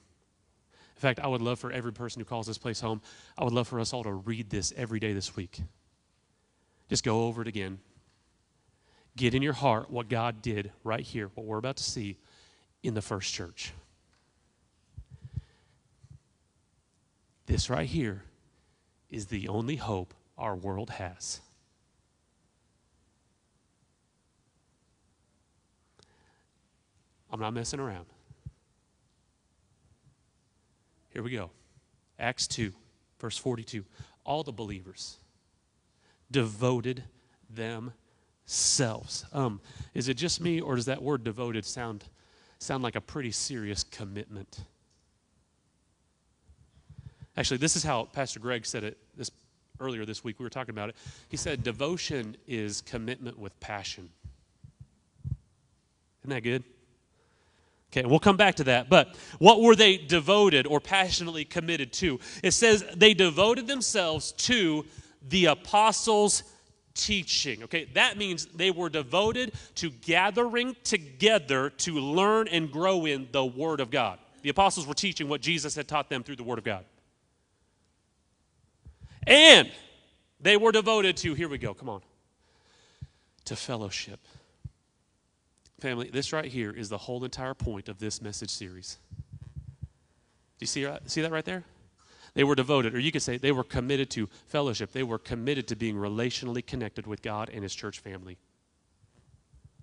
In 1.00 1.00
fact, 1.00 1.18
I 1.18 1.26
would 1.26 1.42
love 1.42 1.58
for 1.58 1.72
every 1.72 1.92
person 1.92 2.20
who 2.20 2.26
calls 2.26 2.46
this 2.46 2.58
place 2.58 2.80
home, 2.80 3.00
I 3.38 3.44
would 3.44 3.52
love 3.52 3.66
for 3.66 3.80
us 3.80 3.92
all 3.92 4.04
to 4.04 4.12
read 4.12 4.50
this 4.50 4.72
every 4.76 5.00
day 5.00 5.12
this 5.14 5.34
week. 5.34 5.60
Just 6.88 7.04
go 7.04 7.24
over 7.24 7.42
it 7.42 7.48
again. 7.48 7.78
Get 9.20 9.34
in 9.34 9.42
your 9.42 9.52
heart 9.52 9.90
what 9.90 10.08
God 10.08 10.40
did 10.40 10.72
right 10.82 11.02
here, 11.02 11.30
what 11.34 11.44
we're 11.44 11.58
about 11.58 11.76
to 11.76 11.82
see 11.82 12.16
in 12.82 12.94
the 12.94 13.02
first 13.02 13.34
church. 13.34 13.74
This 17.44 17.68
right 17.68 17.86
here 17.86 18.22
is 19.10 19.26
the 19.26 19.48
only 19.48 19.76
hope 19.76 20.14
our 20.38 20.56
world 20.56 20.88
has. 20.88 21.42
I'm 27.30 27.40
not 27.40 27.52
messing 27.52 27.78
around. 27.78 28.06
Here 31.10 31.22
we 31.22 31.32
go. 31.32 31.50
Acts 32.18 32.46
2, 32.46 32.72
verse 33.20 33.36
42. 33.36 33.84
All 34.24 34.44
the 34.44 34.50
believers 34.50 35.18
devoted 36.30 37.04
themselves. 38.50 39.24
Um, 39.32 39.60
is 39.94 40.08
it 40.08 40.14
just 40.14 40.40
me, 40.40 40.60
or 40.60 40.74
does 40.74 40.86
that 40.86 41.00
word 41.00 41.22
devoted 41.22 41.64
sound, 41.64 42.04
sound 42.58 42.82
like 42.82 42.96
a 42.96 43.00
pretty 43.00 43.30
serious 43.30 43.84
commitment? 43.84 44.64
Actually, 47.36 47.58
this 47.58 47.76
is 47.76 47.84
how 47.84 48.04
Pastor 48.12 48.40
Greg 48.40 48.66
said 48.66 48.82
it 48.82 48.98
this 49.16 49.30
earlier 49.78 50.04
this 50.04 50.24
week. 50.24 50.40
We 50.40 50.42
were 50.42 50.50
talking 50.50 50.74
about 50.74 50.88
it. 50.88 50.96
He 51.28 51.36
said, 51.36 51.62
Devotion 51.62 52.36
is 52.48 52.80
commitment 52.80 53.38
with 53.38 53.58
passion. 53.60 54.10
Isn't 56.22 56.30
that 56.30 56.42
good? 56.42 56.64
Okay, 57.92 58.04
we'll 58.04 58.18
come 58.18 58.36
back 58.36 58.56
to 58.56 58.64
that. 58.64 58.88
But 58.88 59.14
what 59.38 59.60
were 59.60 59.76
they 59.76 59.96
devoted 59.96 60.66
or 60.66 60.80
passionately 60.80 61.44
committed 61.44 61.92
to? 61.94 62.18
It 62.42 62.50
says 62.50 62.84
they 62.96 63.14
devoted 63.14 63.68
themselves 63.68 64.32
to 64.32 64.86
the 65.28 65.46
apostles' 65.46 66.42
teaching. 67.04 67.62
Okay, 67.64 67.84
that 67.94 68.16
means 68.16 68.46
they 68.46 68.70
were 68.70 68.88
devoted 68.88 69.52
to 69.76 69.90
gathering 69.90 70.76
together 70.84 71.70
to 71.70 71.94
learn 71.94 72.48
and 72.48 72.70
grow 72.70 73.06
in 73.06 73.28
the 73.32 73.44
Word 73.44 73.80
of 73.80 73.90
God. 73.90 74.18
The 74.42 74.50
apostles 74.50 74.86
were 74.86 74.94
teaching 74.94 75.28
what 75.28 75.40
Jesus 75.40 75.74
had 75.74 75.88
taught 75.88 76.08
them 76.08 76.22
through 76.22 76.36
the 76.36 76.44
Word 76.44 76.58
of 76.58 76.64
God. 76.64 76.84
And 79.26 79.70
they 80.40 80.56
were 80.56 80.72
devoted 80.72 81.16
to, 81.18 81.34
here 81.34 81.48
we 81.48 81.58
go, 81.58 81.74
come 81.74 81.88
on, 81.88 82.00
to 83.44 83.56
fellowship. 83.56 84.20
Family, 85.80 86.10
this 86.10 86.32
right 86.32 86.44
here 86.44 86.70
is 86.70 86.88
the 86.88 86.98
whole 86.98 87.24
entire 87.24 87.54
point 87.54 87.88
of 87.88 87.98
this 87.98 88.20
message 88.20 88.50
series. 88.50 88.98
Do 90.58 90.64
you 90.64 90.66
see, 90.66 90.86
see 91.06 91.22
that 91.22 91.32
right 91.32 91.44
there? 91.44 91.64
They 92.34 92.44
were 92.44 92.54
devoted, 92.54 92.94
or 92.94 92.98
you 92.98 93.12
could 93.12 93.22
say 93.22 93.36
they 93.36 93.52
were 93.52 93.64
committed 93.64 94.10
to 94.10 94.28
fellowship. 94.46 94.92
They 94.92 95.02
were 95.02 95.18
committed 95.18 95.68
to 95.68 95.76
being 95.76 95.96
relationally 95.96 96.64
connected 96.64 97.06
with 97.06 97.22
God 97.22 97.50
and 97.52 97.62
His 97.62 97.74
church 97.74 97.98
family. 97.98 98.38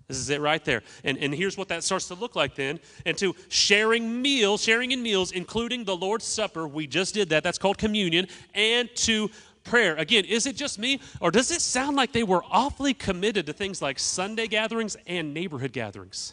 This 0.08 0.16
is 0.16 0.30
it 0.30 0.40
right 0.40 0.64
there. 0.64 0.82
And, 1.04 1.18
and 1.18 1.34
here's 1.34 1.58
what 1.58 1.68
that 1.68 1.84
starts 1.84 2.08
to 2.08 2.14
look 2.14 2.34
like 2.34 2.54
then. 2.54 2.80
And 3.04 3.16
to 3.18 3.36
sharing 3.50 4.22
meals, 4.22 4.62
sharing 4.62 4.92
in 4.92 5.02
meals, 5.02 5.32
including 5.32 5.84
the 5.84 5.94
Lord's 5.94 6.24
Supper. 6.24 6.66
We 6.66 6.86
just 6.86 7.12
did 7.12 7.28
that. 7.28 7.42
That's 7.44 7.58
called 7.58 7.76
communion. 7.76 8.26
And 8.54 8.88
to 8.96 9.30
prayer. 9.64 9.96
Again, 9.96 10.24
is 10.24 10.46
it 10.46 10.56
just 10.56 10.78
me, 10.78 11.00
or 11.20 11.30
does 11.30 11.50
it 11.50 11.60
sound 11.60 11.96
like 11.96 12.12
they 12.12 12.22
were 12.22 12.42
awfully 12.50 12.94
committed 12.94 13.44
to 13.46 13.52
things 13.52 13.82
like 13.82 13.98
Sunday 13.98 14.46
gatherings 14.46 14.96
and 15.06 15.34
neighborhood 15.34 15.72
gatherings? 15.72 16.32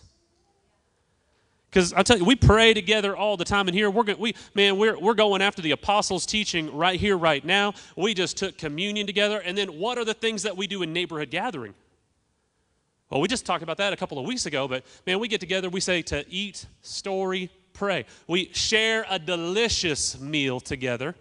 Because 1.76 1.92
I 1.92 2.04
tell 2.04 2.18
you, 2.18 2.24
we 2.24 2.38
pray 2.38 2.74
together 2.74 3.18
all 3.18 3.36
the 3.36 3.44
time, 3.44 3.68
and 3.68 3.76
here 3.76 3.90
we're 3.90 4.06
going, 4.06 4.18
we 4.18 4.34
man, 4.54 4.78
we're 4.78 4.98
we're 4.98 5.14
going 5.14 5.42
after 5.42 5.62
the 5.62 5.72
apostles' 5.72 6.26
teaching 6.26 6.74
right 6.74 6.98
here, 6.98 7.18
right 7.18 7.44
now. 7.44 7.74
We 7.98 8.14
just 8.14 8.38
took 8.38 8.58
communion 8.58 9.06
together, 9.06 9.40
and 9.40 9.58
then 9.58 9.78
what 9.78 9.98
are 9.98 10.06
the 10.06 10.14
things 10.14 10.44
that 10.44 10.56
we 10.56 10.68
do 10.68 10.84
in 10.84 10.94
neighborhood 10.94 11.32
gathering? 11.32 11.74
Well, 13.10 13.20
we 13.20 13.28
just 13.28 13.46
talked 13.46 13.62
about 13.62 13.76
that 13.80 13.92
a 13.92 13.98
couple 13.98 14.18
of 14.18 14.26
weeks 14.26 14.46
ago, 14.46 14.70
but 14.70 14.86
man, 15.06 15.20
we 15.20 15.28
get 15.28 15.42
together, 15.42 15.68
we 15.70 15.82
say 15.82 16.02
to 16.04 16.24
eat, 16.30 16.66
story, 16.82 17.50
pray. 17.74 18.06
We 18.26 18.54
share 18.54 19.06
a 19.10 19.20
delicious 19.20 20.18
meal 20.18 20.62
together. 20.62 21.14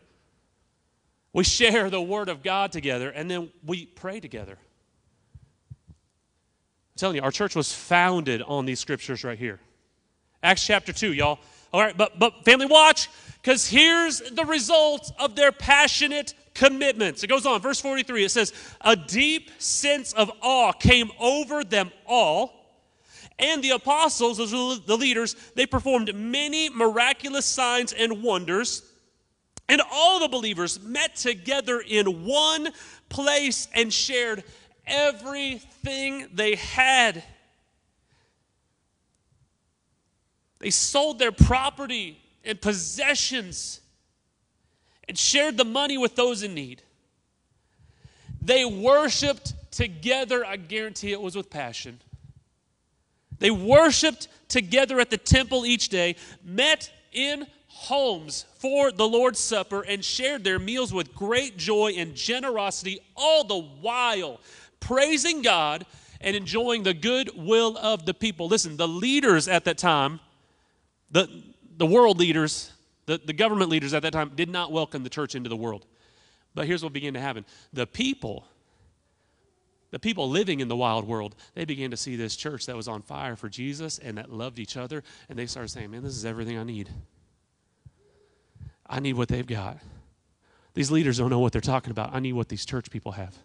We 1.33 1.43
share 1.43 1.91
the 1.91 2.01
Word 2.01 2.29
of 2.29 2.45
God 2.45 2.71
together, 2.71 3.11
and 3.11 3.29
then 3.29 3.51
we 3.67 3.87
pray 3.87 4.21
together. 4.21 4.57
I'm 5.81 6.97
telling 6.97 7.17
you, 7.17 7.23
our 7.23 7.33
church 7.33 7.57
was 7.57 7.75
founded 7.75 8.41
on 8.41 8.67
these 8.67 8.79
scriptures 8.79 9.25
right 9.25 9.37
here. 9.37 9.59
Acts 10.45 10.65
chapter 10.65 10.93
2, 10.93 11.13
y'all. 11.13 11.41
All 11.73 11.81
right, 11.81 11.97
but, 11.97 12.19
but 12.19 12.45
family, 12.45 12.67
watch, 12.67 13.09
because 13.43 13.69
here's 13.69 14.21
the 14.21 14.45
result 14.45 15.11
of 15.19 15.35
their 15.35 15.51
passionate 15.51 16.35
commitments. 16.55 17.25
It 17.25 17.27
goes 17.27 17.47
on, 17.47 17.61
verse 17.61 17.81
43, 17.81 18.27
it 18.27 18.31
says, 18.31 18.53
A 18.83 18.95
deep 18.95 19.51
sense 19.59 20.13
of 20.13 20.31
awe 20.41 20.71
came 20.73 21.11
over 21.19 21.65
them 21.65 21.91
all. 22.07 22.61
And 23.41 23.65
the 23.65 23.71
apostles, 23.71 24.39
those 24.39 24.53
were 24.53 24.77
the 24.87 24.97
leaders, 24.97 25.35
they 25.57 25.67
performed 25.67 26.15
many 26.15 26.69
miraculous 26.69 27.47
signs 27.47 27.93
and 27.93 28.23
wonders 28.23 28.85
and 29.69 29.81
all 29.91 30.21
the 30.21 30.29
believers 30.29 30.81
met 30.81 31.17
together 31.17 31.81
in 31.81 32.25
one 32.25 32.69
place 33.09 33.69
and 33.75 33.93
shared 33.93 34.45
everything 34.87 36.29
they 36.35 36.57
had. 36.57 37.23
They 40.65 40.71
sold 40.71 41.19
their 41.19 41.31
property 41.31 42.19
and 42.43 42.59
possessions 42.59 43.83
and 45.07 45.19
shared 45.19 45.59
the 45.59 45.65
money 45.67 45.99
with 45.99 46.17
those 46.17 46.43
in 46.43 46.55
need. 46.55 46.81
They 48.41 48.65
worshiped 48.65 49.53
together. 49.71 50.43
I 50.43 50.57
guarantee 50.57 51.13
it 51.13 51.21
was 51.21 51.37
with 51.37 51.51
passion. 51.51 52.01
They 53.41 53.51
worshiped 53.51 54.29
together 54.49 55.01
at 55.01 55.11
the 55.11 55.19
temple 55.19 55.67
each 55.67 55.91
day, 55.91 56.17
met 56.43 56.91
in 57.13 57.47
homes 57.69 58.47
for 58.55 58.91
the 58.91 59.07
Lord's 59.07 59.41
Supper 59.41 59.83
and 59.83 60.03
shared 60.03 60.45
their 60.45 60.59
meals 60.59 60.95
with 60.95 61.15
great 61.15 61.59
joy 61.59 61.93
and 61.99 62.15
generosity, 62.15 63.01
all 63.15 63.45
the 63.45 63.61
while 63.61 64.41
praising 64.81 65.43
God 65.43 65.85
and 66.23 66.35
enjoying 66.35 66.85
the 66.85 66.95
good 66.95 67.29
will 67.37 67.77
of 67.77 68.07
the 68.07 68.15
people. 68.15 68.49
Listen, 68.49 68.79
the 68.79 68.89
leaders 68.89 69.47
at 69.47 69.67
that 69.67 69.77
time, 69.77 70.21
the, 71.15 71.31
the 71.79 71.87
world 71.87 72.19
leaders, 72.19 72.73
the, 73.07 73.19
the 73.25 73.33
government 73.33 73.71
leaders 73.71 73.95
at 73.95 74.03
that 74.03 74.13
time, 74.13 74.33
did 74.35 74.51
not 74.51 74.73
welcome 74.73 75.05
the 75.05 75.11
church 75.11 75.37
into 75.37 75.49
the 75.49 75.57
world. 75.57 75.87
But 76.55 76.67
here's 76.67 76.83
what 76.83 76.93
began 76.93 77.15
to 77.15 77.21
happen 77.21 77.47
the 77.73 77.87
people 77.87 78.45
the 79.91 80.01
people 80.01 80.29
living 80.29 80.59
in 80.59 80.67
the 80.67 80.75
wild 80.75 81.07
world, 81.07 81.37
they 81.55 81.65
began 81.65 81.93
to 81.93 81.97
see 81.97 82.17
this 82.17 82.35
church 82.35 82.67
that 82.67 82.75
was 82.75 82.89
on 82.89 83.01
fire 83.01 83.37
for 83.37 83.49
Jesus 83.49 84.01
and 84.01 84.19
that 84.19 84.29
loved 84.29 84.59
each 84.59 84.77
other, 84.77 85.05
and 85.29 85.39
they 85.39 85.47
started 85.47 85.69
saying, 85.69 85.93
Man, 85.93 86.03
this 86.03 86.17
is 86.17 86.25
everything 86.25 86.59
I 86.59 86.65
need. 86.65 86.91
I 88.85 88.99
need 88.99 89.13
what 89.13 89.29
they've 89.29 89.47
got. 89.47 89.79
These 90.75 90.91
leaders 90.91 91.19
don't 91.19 91.31
know 91.31 91.39
what 91.39 91.53
they're 91.53 91.61
talking 91.61 91.93
about. 91.93 92.13
I 92.13 92.19
need 92.19 92.33
what 92.33 92.49
these 92.49 92.67
church 92.67 92.91
people 92.91 93.13
have. 93.13 93.37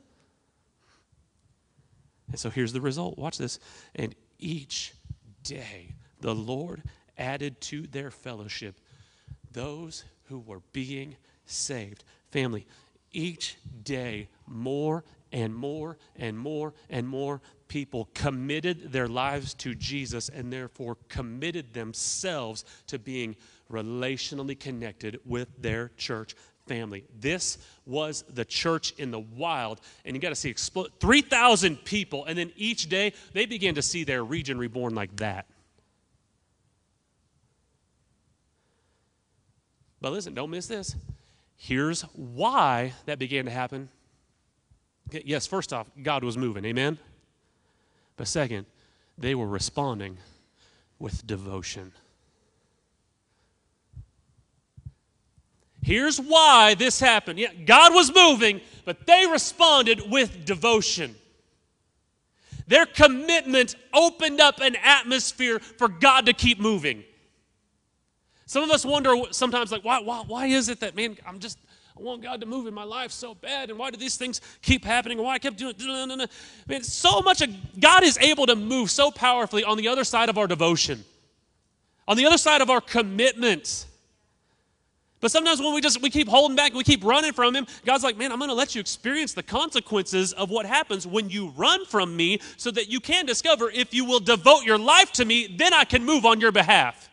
And 2.30 2.40
so 2.40 2.50
here's 2.50 2.74
the 2.74 2.82
result. 2.82 3.20
Watch 3.20 3.38
this. 3.38 3.60
And 3.96 4.16
each 4.40 4.96
day 5.44 5.94
the 6.20 6.34
Lord 6.34 6.82
added 7.20 7.62
to 7.62 7.84
their 7.84 8.10
fellowship 8.10 8.80
those 9.52 10.04
who 10.26 10.40
were 10.40 10.62
being 10.74 11.16
saved. 11.46 12.04
Family, 12.32 12.66
each 13.12 13.58
day 13.84 14.30
more 14.48 15.04
and 15.32 15.54
more 15.54 15.98
and 16.16 16.38
more 16.38 16.74
and 16.90 17.08
more 17.08 17.42
people 17.68 18.10
committed 18.14 18.92
their 18.92 19.08
lives 19.08 19.54
to 19.54 19.76
Jesus 19.76 20.30
and 20.30 20.52
therefore 20.52 20.98
committed 21.08 21.74
themselves 21.74 22.66
to 22.88 22.98
being 22.98 23.36
relationally 23.72 24.60
connected 24.60 25.20
with 25.26 25.50
their 25.62 25.92
church 25.98 26.36
family. 26.68 27.04
This 27.20 27.58
was 27.86 28.24
the 28.30 28.46
church 28.46 28.94
in 28.98 29.12
the 29.12 29.20
wild. 29.20 29.82
And 30.06 30.16
you 30.16 30.22
got 30.22 30.30
to 30.30 30.36
see 30.36 30.54
3,000 30.54 31.84
people. 31.84 32.26
And 32.26 32.38
then 32.38 32.52
each 32.56 32.90
day, 32.90 33.14
they 33.34 33.46
began 33.46 33.76
to 33.76 33.82
see 33.82 34.04
their 34.04 34.24
region 34.24 34.58
reborn 34.58 34.96
like 34.96 35.16
that. 35.18 35.48
But 40.02 40.12
listen, 40.12 40.34
don't 40.34 40.50
miss 40.50 40.68
this. 40.68 40.96
Here's 41.56 42.04
why 42.14 42.94
that 43.06 43.20
began 43.20 43.46
to 43.46 43.52
happen. 43.52 43.90
Yes, 45.12 45.46
first 45.46 45.74
off, 45.74 45.88
God 46.02 46.24
was 46.24 46.38
moving. 46.38 46.64
Amen? 46.66 46.98
But 48.16 48.28
second, 48.28 48.66
they 49.18 49.36
were 49.36 49.48
responding 49.48 50.18
with 51.00 51.26
devotion. 51.26 51.92
Here's 55.82 56.20
why 56.20 56.76
this 56.76 57.00
happened. 57.00 57.40
Yeah, 57.40 57.54
God 57.54 57.94
was 57.94 58.14
moving, 58.14 58.62
but 58.86 59.08
they 59.08 59.26
responded 59.28 60.10
with 60.10 60.46
devotion. 60.46 61.16
Their 62.68 62.86
commitment 62.86 63.76
opened 63.94 64.40
up 64.40 64.60
an 64.60 64.76
atmosphere 64.76 65.60
for 65.60 65.88
God 65.88 66.28
to 66.28 66.34
keep 66.34 66.60
moving. 66.60 67.04
Some 68.50 68.64
of 68.64 68.72
us 68.72 68.84
wonder 68.84 69.16
sometimes, 69.30 69.72
like, 69.72 69.84
why, 69.84 70.00
why, 70.00 70.24
why 70.26 70.48
is 70.48 70.70
it 70.70 70.80
that, 70.80 70.96
man, 70.96 71.16
I'm 71.24 71.38
just, 71.38 71.60
I 71.96 72.02
want 72.02 72.24
God 72.24 72.42
to 72.42 72.48
move 72.48 72.66
in 72.66 72.74
my 72.74 72.84
life 72.84 73.12
so 73.12 73.36
bad, 73.36 73.70
and 73.70 73.78
why 73.78 73.92
do 73.92 73.98
these 73.98 74.18
things 74.18 74.42
keep 74.64 74.84
happening, 74.84 75.20
and 75.20 75.26
why 75.28 75.36
I 75.36 75.38
kept 75.38 75.58
doing, 75.58 75.76
it? 75.78 76.32
man, 76.68 76.82
so 76.82 77.22
much 77.22 77.44
of 77.44 77.52
God 77.80 78.04
is 78.04 78.18
able 78.18 78.48
to 78.48 78.56
move 78.56 78.90
so 78.90 79.12
powerfully 79.12 79.64
on 79.64 79.78
the 79.78 79.88
other 79.88 80.04
side 80.04 80.30
of 80.30 80.40
our 80.40 80.48
devotion, 80.48 81.06
on 82.08 82.18
the 82.18 82.26
other 82.26 82.40
side 82.40 82.62
of 82.62 82.72
our 82.72 82.82
commitment. 82.82 83.86
But 85.22 85.30
sometimes 85.30 85.60
when 85.60 85.76
we 85.76 85.82
just 85.82 86.02
we 86.02 86.10
keep 86.10 86.28
holding 86.28 86.56
back, 86.56 86.74
we 86.74 86.84
keep 86.84 87.04
running 87.04 87.34
from 87.34 87.56
him, 87.56 87.68
God's 87.86 88.04
like, 88.04 88.18
"Man, 88.18 88.32
I'm 88.32 88.40
going 88.40 88.50
to 88.50 88.56
let 88.56 88.74
you 88.74 88.82
experience 88.82 89.36
the 89.36 89.44
consequences 89.44 90.34
of 90.34 90.50
what 90.50 90.66
happens 90.66 91.06
when 91.06 91.30
you 91.30 91.50
run 91.50 91.86
from 91.86 92.18
me 92.18 92.40
so 92.58 92.72
that 92.72 92.90
you 92.90 93.00
can 93.00 93.28
discover 93.28 93.70
if 93.70 93.94
you 93.94 94.06
will 94.06 94.20
devote 94.20 94.64
your 94.64 94.80
life 94.80 95.12
to 95.12 95.26
me, 95.26 95.56
then 95.56 95.72
I 95.72 95.84
can 95.84 96.04
move 96.04 96.26
on 96.26 96.42
your 96.42 96.52
behalf." 96.52 97.09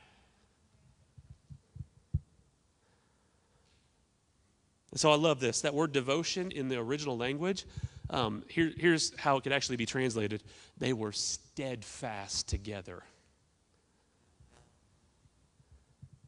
And 4.97 5.01
so 5.03 5.13
I 5.13 5.17
love 5.17 5.41
this. 5.41 5.61
That 5.61 5.75
word 5.75 5.93
devotion 5.93 6.51
in 6.51 6.71
the 6.71 6.79
original 6.79 7.19
language, 7.19 7.67
um, 8.09 8.45
here, 8.49 8.73
here's 8.79 9.15
how 9.19 9.37
it 9.37 9.43
could 9.43 9.53
actually 9.53 9.77
be 9.77 9.85
translated. 9.85 10.43
They 10.79 10.95
were 10.95 11.13
steadfast 11.13 12.49
together. 12.49 13.03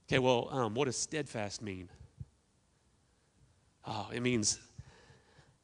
Okay, 0.06 0.18
well, 0.18 0.50
um, 0.52 0.74
what 0.74 0.84
does 0.84 0.98
steadfast 0.98 1.62
mean? 1.62 1.88
Oh, 3.86 4.10
it 4.12 4.20
means 4.20 4.60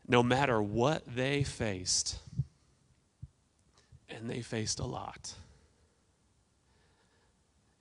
no 0.08 0.22
matter 0.22 0.62
what 0.62 1.02
they 1.14 1.42
faced, 1.42 2.20
and 4.08 4.30
they 4.30 4.40
faced 4.40 4.80
a 4.80 4.86
lot, 4.86 5.34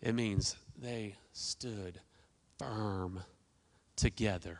it 0.01 0.13
means 0.13 0.57
they 0.77 1.15
stood 1.31 2.01
firm 2.59 3.23
together. 3.95 4.59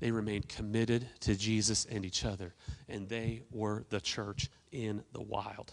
They 0.00 0.10
remained 0.10 0.48
committed 0.48 1.06
to 1.20 1.36
Jesus 1.36 1.86
and 1.90 2.04
each 2.04 2.24
other, 2.24 2.54
and 2.88 3.08
they 3.08 3.42
were 3.50 3.84
the 3.90 4.00
church 4.00 4.50
in 4.72 5.04
the 5.12 5.20
wild. 5.20 5.72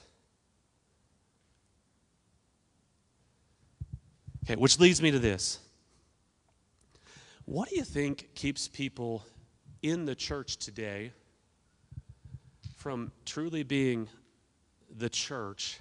Okay, 4.43 4.55
which 4.55 4.79
leads 4.79 5.01
me 5.01 5.11
to 5.11 5.19
this. 5.19 5.59
What 7.45 7.69
do 7.69 7.77
you 7.77 7.83
think 7.83 8.33
keeps 8.35 8.67
people 8.67 9.25
in 9.81 10.05
the 10.05 10.15
church 10.15 10.57
today 10.57 11.13
from 12.75 13.11
truly 13.25 13.63
being 13.63 14.09
the 14.97 15.09
church 15.09 15.79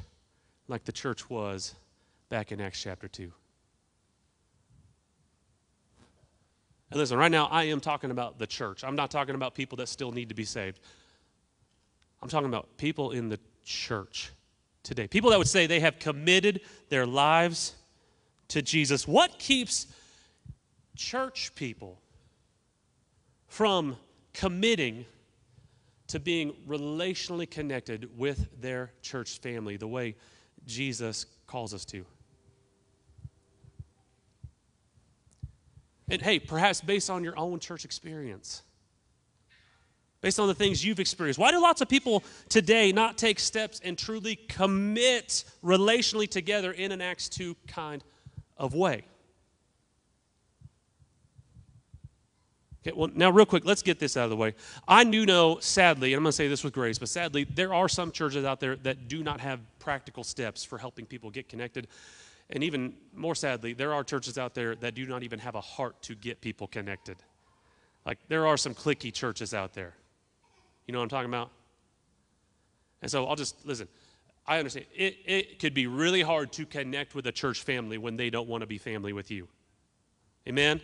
like 0.69 0.85
the 0.85 0.93
church 0.93 1.29
was 1.29 1.75
back 2.29 2.53
in 2.53 2.61
Acts 2.61 2.83
chapter 2.83 3.09
2? 3.09 3.33
And 6.97 7.03
listen, 7.03 7.19
right 7.19 7.31
now 7.31 7.45
I 7.51 7.65
am 7.65 7.81
talking 7.81 8.11
about 8.11 8.39
the 8.39 8.47
church. 8.47 8.83
I'm 8.83 8.97
not 8.97 9.11
talking 9.11 9.35
about 9.35 9.55
people 9.55 9.77
that 9.77 9.89
still 9.89 10.13
need 10.13 10.31
to 10.31 10.35
be 10.35 10.47
saved. 10.47 10.81
I'm 12.23 12.29
talking 12.31 12.49
about 12.49 12.79
people 12.79 13.11
in 13.11 13.29
the 13.29 13.39
church 13.67 14.31
today. 14.83 15.07
People 15.07 15.29
that 15.29 15.39
would 15.39 15.47
say 15.47 15.67
they 15.67 15.81
have 15.81 15.99
committed 15.99 16.63
their 16.89 17.05
lives 17.05 17.75
to 18.49 18.63
Jesus. 18.63 19.07
What 19.07 19.39
keeps 19.39 19.89
church 20.97 21.55
people 21.55 22.01
from 23.47 23.99
committing 24.33 25.05
to 26.07 26.19
being 26.19 26.55
relationally 26.67 27.51
connected 27.51 28.09
with 28.17 28.49
their 28.59 28.91
church 29.03 29.39
family 29.41 29.77
the 29.77 29.87
way 29.87 30.15
Jesus 30.65 31.27
calls 31.47 31.75
us 31.75 31.85
to? 31.85 32.07
And 36.09 36.23
hey, 36.23 36.39
perhaps 36.39 36.81
based 36.81 37.11
on 37.11 37.25
your 37.25 37.39
own 37.39 37.59
church 37.59 37.85
experience, 37.85 38.63
based 40.21 40.39
on 40.39 40.49
the 40.49 40.55
things 40.55 40.85
you've 40.85 41.01
experienced. 41.01 41.39
Why 41.39 41.51
do 41.51 41.61
lots 41.61 41.81
of 41.81 41.89
people 41.89 42.25
today 42.49 42.93
not 42.93 43.19
take 43.19 43.41
steps 43.41 43.81
and 43.85 43.99
truly 43.99 44.37
commit 44.37 45.45
relationally 45.65 46.29
together 46.29 46.73
in 46.73 46.93
an 46.93 47.01
Acts 47.01 47.29
2 47.29 47.57
kind 47.67 48.03
of 48.57 48.75
way. 48.75 49.05
Okay, 52.87 52.97
well, 52.97 53.11
now, 53.15 53.31
real 53.31 53.47
quick, 53.47 53.65
let's 53.65 53.83
get 53.83 53.99
this 53.99 54.17
out 54.17 54.25
of 54.25 54.31
the 54.31 54.37
way. 54.37 54.55
I 54.87 55.03
do 55.03 55.27
know, 55.27 55.59
sadly, 55.59 56.13
and 56.13 56.19
I'm 56.19 56.23
going 56.23 56.31
to 56.31 56.37
say 56.37 56.47
this 56.47 56.63
with 56.63 56.73
grace, 56.73 56.99
but 56.99 57.09
sadly, 57.09 57.43
there 57.43 57.75
are 57.75 57.89
some 57.89 58.13
churches 58.13 58.45
out 58.45 58.61
there 58.61 58.77
that 58.77 59.09
do 59.09 59.25
not 59.25 59.41
have 59.41 59.59
practical 59.81 60.23
steps 60.23 60.63
for 60.65 60.79
helping 60.79 61.05
people 61.05 61.31
get 61.31 61.49
connected. 61.49 61.89
And 62.51 62.63
even 62.63 62.95
more 63.15 63.35
sadly, 63.35 63.73
there 63.73 63.93
are 63.93 64.05
churches 64.05 64.39
out 64.39 64.55
there 64.55 64.77
that 64.77 64.95
do 64.95 65.07
not 65.07 65.23
even 65.23 65.39
have 65.41 65.55
a 65.55 65.61
heart 65.61 66.01
to 66.03 66.15
get 66.15 66.41
people 66.41 66.67
connected. 66.67 67.17
Like, 68.05 68.19
there 68.29 68.47
are 68.47 68.57
some 68.57 68.75
clicky 68.75 69.13
churches 69.13 69.53
out 69.53 69.73
there. 69.73 69.95
You 70.87 70.93
know 70.93 71.01
what 71.01 71.05
I'm 71.05 71.09
talking 71.09 71.31
about? 71.31 71.51
And 73.03 73.11
so 73.11 73.27
I'll 73.27 73.37
just, 73.37 73.67
listen, 73.67 73.89
I 74.47 74.59
understand. 74.59 74.87
It, 74.95 75.17
it 75.25 75.59
could 75.59 75.75
be 75.75 75.89
really 75.89 76.23
hard 76.23 76.53
to 76.53 76.67
connect 76.67 77.15
with 77.15 77.27
a 77.27 77.33
church 77.33 77.63
family 77.63 77.99
when 77.99 78.17
they 78.17 78.31
don't 78.31 78.49
want 78.49 78.61
to 78.61 78.67
be 78.67 78.79
family 78.79 79.13
with 79.13 79.31
you. 79.31 79.49
Amen? 80.49 80.81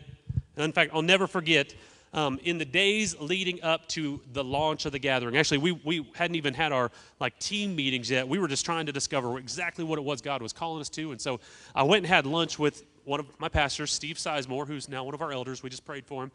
And 0.56 0.64
in 0.64 0.72
fact, 0.72 0.90
I'll 0.92 1.02
never 1.02 1.28
forget 1.28 1.74
um, 2.12 2.38
in 2.44 2.58
the 2.58 2.64
days 2.64 3.18
leading 3.20 3.62
up 3.62 3.88
to 3.88 4.20
the 4.32 4.44
launch 4.44 4.84
of 4.84 4.92
the 4.92 4.98
gathering. 4.98 5.36
Actually, 5.36 5.58
we, 5.58 5.72
we 5.72 6.06
hadn't 6.14 6.36
even 6.36 6.54
had 6.54 6.72
our 6.72 6.90
like 7.20 7.38
team 7.38 7.74
meetings 7.74 8.10
yet. 8.10 8.28
We 8.28 8.38
were 8.38 8.48
just 8.48 8.64
trying 8.64 8.86
to 8.86 8.92
discover 8.92 9.38
exactly 9.38 9.84
what 9.84 9.98
it 9.98 10.02
was 10.04 10.20
God 10.20 10.42
was 10.42 10.52
calling 10.52 10.80
us 10.80 10.88
to. 10.90 11.12
And 11.12 11.20
so 11.20 11.40
I 11.74 11.82
went 11.82 12.04
and 12.04 12.06
had 12.06 12.26
lunch 12.26 12.58
with 12.58 12.84
one 13.04 13.20
of 13.20 13.26
my 13.38 13.48
pastors, 13.48 13.90
Steve 13.90 14.16
Sizemore, 14.16 14.66
who's 14.66 14.88
now 14.88 15.04
one 15.04 15.14
of 15.14 15.22
our 15.22 15.32
elders. 15.32 15.62
We 15.62 15.70
just 15.70 15.84
prayed 15.84 16.06
for 16.06 16.24
him. 16.24 16.32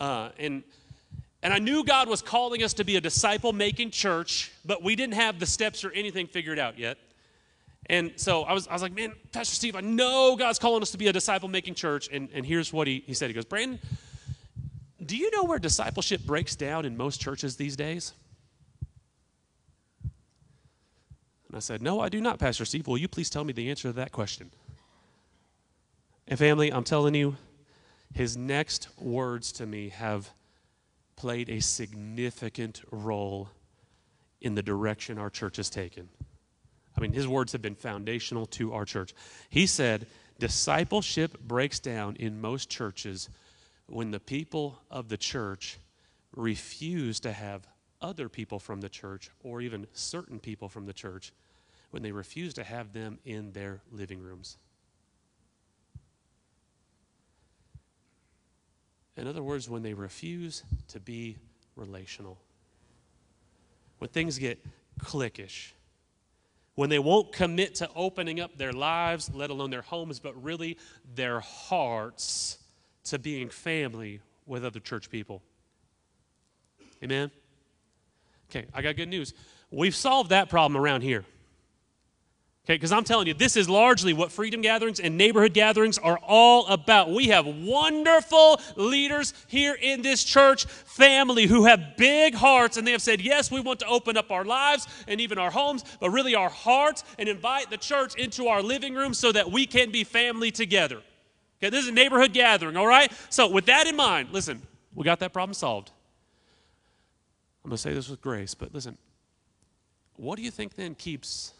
Uh, 0.00 0.30
and 0.38 0.62
and 1.44 1.52
I 1.52 1.58
knew 1.58 1.84
God 1.84 2.08
was 2.08 2.22
calling 2.22 2.62
us 2.62 2.72
to 2.74 2.84
be 2.84 2.96
a 2.96 3.00
disciple 3.00 3.52
making 3.52 3.90
church, 3.90 4.52
but 4.64 4.80
we 4.82 4.94
didn't 4.94 5.14
have 5.14 5.40
the 5.40 5.46
steps 5.46 5.84
or 5.84 5.90
anything 5.90 6.28
figured 6.28 6.58
out 6.58 6.78
yet. 6.78 6.98
And 7.86 8.12
so 8.14 8.42
I 8.42 8.52
was, 8.52 8.68
I 8.68 8.74
was 8.74 8.82
like, 8.82 8.94
man, 8.94 9.12
Pastor 9.32 9.56
Steve, 9.56 9.74
I 9.74 9.80
know 9.80 10.36
God's 10.36 10.60
calling 10.60 10.82
us 10.82 10.92
to 10.92 10.98
be 10.98 11.08
a 11.08 11.12
disciple 11.12 11.48
making 11.48 11.74
church. 11.74 12.08
And, 12.12 12.28
and 12.32 12.46
here's 12.46 12.72
what 12.72 12.86
he, 12.86 13.02
he 13.06 13.14
said 13.14 13.28
He 13.28 13.34
goes, 13.34 13.44
Brandon, 13.44 13.80
do 15.06 15.16
you 15.16 15.30
know 15.30 15.44
where 15.44 15.58
discipleship 15.58 16.24
breaks 16.24 16.56
down 16.56 16.84
in 16.84 16.96
most 16.96 17.20
churches 17.20 17.56
these 17.56 17.76
days? 17.76 18.12
And 20.02 21.56
I 21.56 21.60
said, 21.60 21.82
No, 21.82 22.00
I 22.00 22.08
do 22.08 22.20
not, 22.20 22.38
Pastor 22.38 22.64
Steve. 22.64 22.86
Will 22.86 22.98
you 22.98 23.08
please 23.08 23.28
tell 23.28 23.44
me 23.44 23.52
the 23.52 23.70
answer 23.70 23.88
to 23.88 23.92
that 23.92 24.12
question? 24.12 24.50
And 26.26 26.38
family, 26.38 26.72
I'm 26.72 26.84
telling 26.84 27.14
you, 27.14 27.36
his 28.14 28.36
next 28.36 28.88
words 28.98 29.52
to 29.52 29.66
me 29.66 29.90
have 29.90 30.30
played 31.16 31.50
a 31.50 31.60
significant 31.60 32.82
role 32.90 33.48
in 34.40 34.54
the 34.54 34.62
direction 34.62 35.18
our 35.18 35.30
church 35.30 35.56
has 35.56 35.68
taken. 35.68 36.08
I 36.96 37.00
mean, 37.00 37.12
his 37.12 37.28
words 37.28 37.52
have 37.52 37.62
been 37.62 37.74
foundational 37.74 38.46
to 38.46 38.72
our 38.72 38.84
church. 38.84 39.14
He 39.48 39.66
said, 39.66 40.06
Discipleship 40.38 41.38
breaks 41.40 41.78
down 41.78 42.16
in 42.16 42.40
most 42.40 42.68
churches 42.68 43.28
when 43.86 44.10
the 44.10 44.20
people 44.20 44.78
of 44.90 45.08
the 45.08 45.16
church 45.16 45.78
refuse 46.34 47.20
to 47.20 47.32
have 47.32 47.66
other 48.00 48.28
people 48.28 48.58
from 48.58 48.80
the 48.80 48.88
church 48.88 49.30
or 49.42 49.60
even 49.60 49.86
certain 49.92 50.38
people 50.38 50.68
from 50.68 50.86
the 50.86 50.92
church 50.92 51.32
when 51.90 52.02
they 52.02 52.12
refuse 52.12 52.54
to 52.54 52.64
have 52.64 52.92
them 52.92 53.18
in 53.24 53.52
their 53.52 53.80
living 53.90 54.20
rooms. 54.20 54.56
In 59.16 59.26
other 59.26 59.42
words, 59.42 59.68
when 59.68 59.82
they 59.82 59.94
refuse 59.94 60.64
to 60.88 60.98
be 60.98 61.36
relational, 61.76 62.38
when 63.98 64.08
things 64.08 64.38
get 64.38 64.64
cliquish, 64.98 65.72
when 66.74 66.88
they 66.88 66.98
won't 66.98 67.32
commit 67.32 67.74
to 67.76 67.90
opening 67.94 68.40
up 68.40 68.56
their 68.56 68.72
lives, 68.72 69.30
let 69.34 69.50
alone 69.50 69.70
their 69.70 69.82
homes, 69.82 70.18
but 70.18 70.42
really 70.42 70.78
their 71.14 71.40
hearts 71.40 72.58
to 73.04 73.18
being 73.18 73.48
family 73.48 74.20
with 74.46 74.64
other 74.64 74.80
church 74.80 75.10
people. 75.10 75.42
Amen? 77.02 77.30
Okay, 78.50 78.66
I 78.74 78.82
got 78.82 78.96
good 78.96 79.08
news. 79.08 79.34
We've 79.70 79.94
solved 79.94 80.30
that 80.30 80.50
problem 80.50 80.80
around 80.80 81.02
here. 81.02 81.24
Okay, 82.64 82.74
because 82.74 82.92
I'm 82.92 83.02
telling 83.02 83.26
you, 83.26 83.34
this 83.34 83.56
is 83.56 83.68
largely 83.68 84.12
what 84.12 84.30
freedom 84.30 84.60
gatherings 84.60 85.00
and 85.00 85.18
neighborhood 85.18 85.52
gatherings 85.52 85.98
are 85.98 86.18
all 86.18 86.68
about. 86.68 87.10
We 87.10 87.26
have 87.28 87.44
wonderful 87.44 88.60
leaders 88.76 89.34
here 89.48 89.74
in 89.74 90.02
this 90.02 90.22
church 90.22 90.66
family 90.66 91.46
who 91.46 91.64
have 91.64 91.96
big 91.96 92.34
hearts 92.34 92.76
and 92.76 92.86
they 92.86 92.92
have 92.92 93.02
said, 93.02 93.20
Yes, 93.20 93.50
we 93.50 93.60
want 93.60 93.80
to 93.80 93.86
open 93.86 94.16
up 94.16 94.30
our 94.30 94.44
lives 94.44 94.86
and 95.08 95.20
even 95.20 95.38
our 95.38 95.50
homes, 95.50 95.82
but 95.98 96.10
really 96.10 96.36
our 96.36 96.50
hearts 96.50 97.02
and 97.18 97.28
invite 97.28 97.68
the 97.68 97.78
church 97.78 98.14
into 98.14 98.46
our 98.46 98.62
living 98.62 98.94
room 98.94 99.12
so 99.12 99.32
that 99.32 99.50
we 99.50 99.66
can 99.66 99.90
be 99.90 100.04
family 100.04 100.52
together. 100.52 101.02
Okay, 101.62 101.70
this 101.70 101.84
is 101.84 101.90
a 101.90 101.92
neighborhood 101.92 102.32
gathering, 102.32 102.76
all 102.76 102.88
right? 102.88 103.12
So, 103.30 103.46
with 103.46 103.66
that 103.66 103.86
in 103.86 103.94
mind, 103.94 104.30
listen, 104.32 104.60
we 104.96 105.04
got 105.04 105.20
that 105.20 105.32
problem 105.32 105.54
solved. 105.54 105.92
I'm 107.64 107.68
going 107.68 107.76
to 107.76 107.80
say 107.80 107.94
this 107.94 108.08
with 108.08 108.20
grace, 108.20 108.52
but 108.52 108.74
listen, 108.74 108.98
what 110.16 110.36
do 110.36 110.42
you 110.42 110.50
think 110.50 110.74
then 110.74 110.96
keeps 110.96 111.52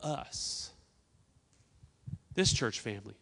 us, 0.00 0.70
this 2.34 2.52
church 2.52 2.78
family, 2.78 3.16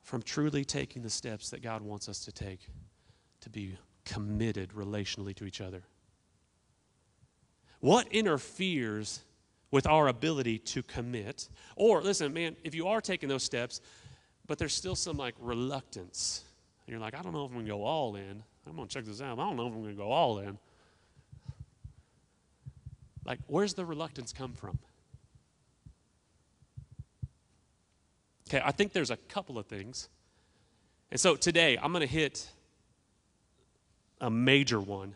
from 0.00 0.22
truly 0.22 0.64
taking 0.64 1.02
the 1.02 1.10
steps 1.10 1.50
that 1.50 1.60
God 1.60 1.82
wants 1.82 2.08
us 2.08 2.24
to 2.24 2.32
take 2.32 2.70
to 3.42 3.50
be 3.50 3.76
committed 4.06 4.70
relationally 4.70 5.36
to 5.36 5.44
each 5.44 5.60
other? 5.60 5.82
What 7.80 8.08
interferes 8.08 9.20
with 9.70 9.86
our 9.86 10.08
ability 10.08 10.58
to 10.60 10.82
commit? 10.82 11.50
Or, 11.76 12.00
listen, 12.00 12.32
man, 12.32 12.56
if 12.64 12.74
you 12.74 12.88
are 12.88 13.02
taking 13.02 13.28
those 13.28 13.42
steps, 13.42 13.82
but 14.48 14.58
there's 14.58 14.74
still 14.74 14.96
some 14.96 15.16
like 15.16 15.34
reluctance, 15.38 16.42
and 16.86 16.92
you're 16.92 17.00
like, 17.00 17.14
I 17.14 17.22
don't 17.22 17.32
know 17.32 17.44
if 17.44 17.50
I'm 17.50 17.56
going 17.58 17.66
to 17.66 17.72
go 17.72 17.84
all 17.84 18.16
in. 18.16 18.42
I'm 18.66 18.76
going 18.76 18.88
to 18.88 18.92
check 18.92 19.04
this 19.04 19.22
out. 19.22 19.38
I 19.38 19.42
don't 19.42 19.56
know 19.56 19.68
if 19.68 19.72
I'm 19.72 19.82
going 19.82 19.94
to 19.94 20.02
go 20.02 20.10
all 20.10 20.40
in. 20.40 20.58
Like, 23.24 23.38
where's 23.46 23.74
the 23.74 23.84
reluctance 23.84 24.32
come 24.32 24.54
from? 24.54 24.78
Okay, 28.48 28.62
I 28.64 28.72
think 28.72 28.92
there's 28.92 29.10
a 29.10 29.16
couple 29.16 29.58
of 29.58 29.66
things. 29.66 30.08
And 31.10 31.20
so 31.20 31.36
today, 31.36 31.78
I'm 31.80 31.92
going 31.92 32.00
to 32.00 32.12
hit 32.12 32.50
a 34.20 34.30
major 34.30 34.80
one. 34.80 35.14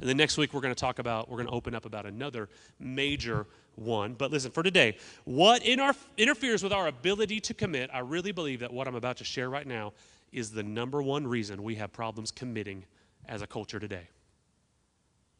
And 0.00 0.08
then 0.08 0.16
next 0.16 0.36
week, 0.36 0.52
we're 0.52 0.60
going 0.60 0.74
to 0.74 0.80
talk 0.80 0.98
about, 0.98 1.28
we're 1.28 1.36
going 1.36 1.48
to 1.48 1.52
open 1.52 1.74
up 1.74 1.84
about 1.84 2.06
another 2.06 2.48
major 2.78 3.46
one. 3.78 4.14
But 4.14 4.30
listen, 4.30 4.50
for 4.50 4.62
today, 4.62 4.96
what 5.24 5.64
in 5.64 5.80
our, 5.80 5.94
interferes 6.16 6.62
with 6.62 6.72
our 6.72 6.88
ability 6.88 7.40
to 7.40 7.54
commit, 7.54 7.90
I 7.92 8.00
really 8.00 8.32
believe 8.32 8.60
that 8.60 8.72
what 8.72 8.88
I'm 8.88 8.94
about 8.94 9.16
to 9.18 9.24
share 9.24 9.48
right 9.48 9.66
now 9.66 9.92
is 10.32 10.50
the 10.50 10.62
number 10.62 11.02
one 11.02 11.26
reason 11.26 11.62
we 11.62 11.76
have 11.76 11.92
problems 11.92 12.30
committing 12.30 12.84
as 13.26 13.42
a 13.42 13.46
culture 13.46 13.78
today. 13.78 14.08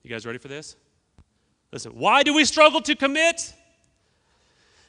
You 0.03 0.11
guys 0.11 0.25
ready 0.25 0.39
for 0.39 0.49
this? 0.49 0.77
Listen, 1.73 1.93
why 1.93 2.23
do 2.23 2.33
we 2.33 2.45
struggle 2.45 2.81
to 2.83 2.95
commit? 2.95 3.53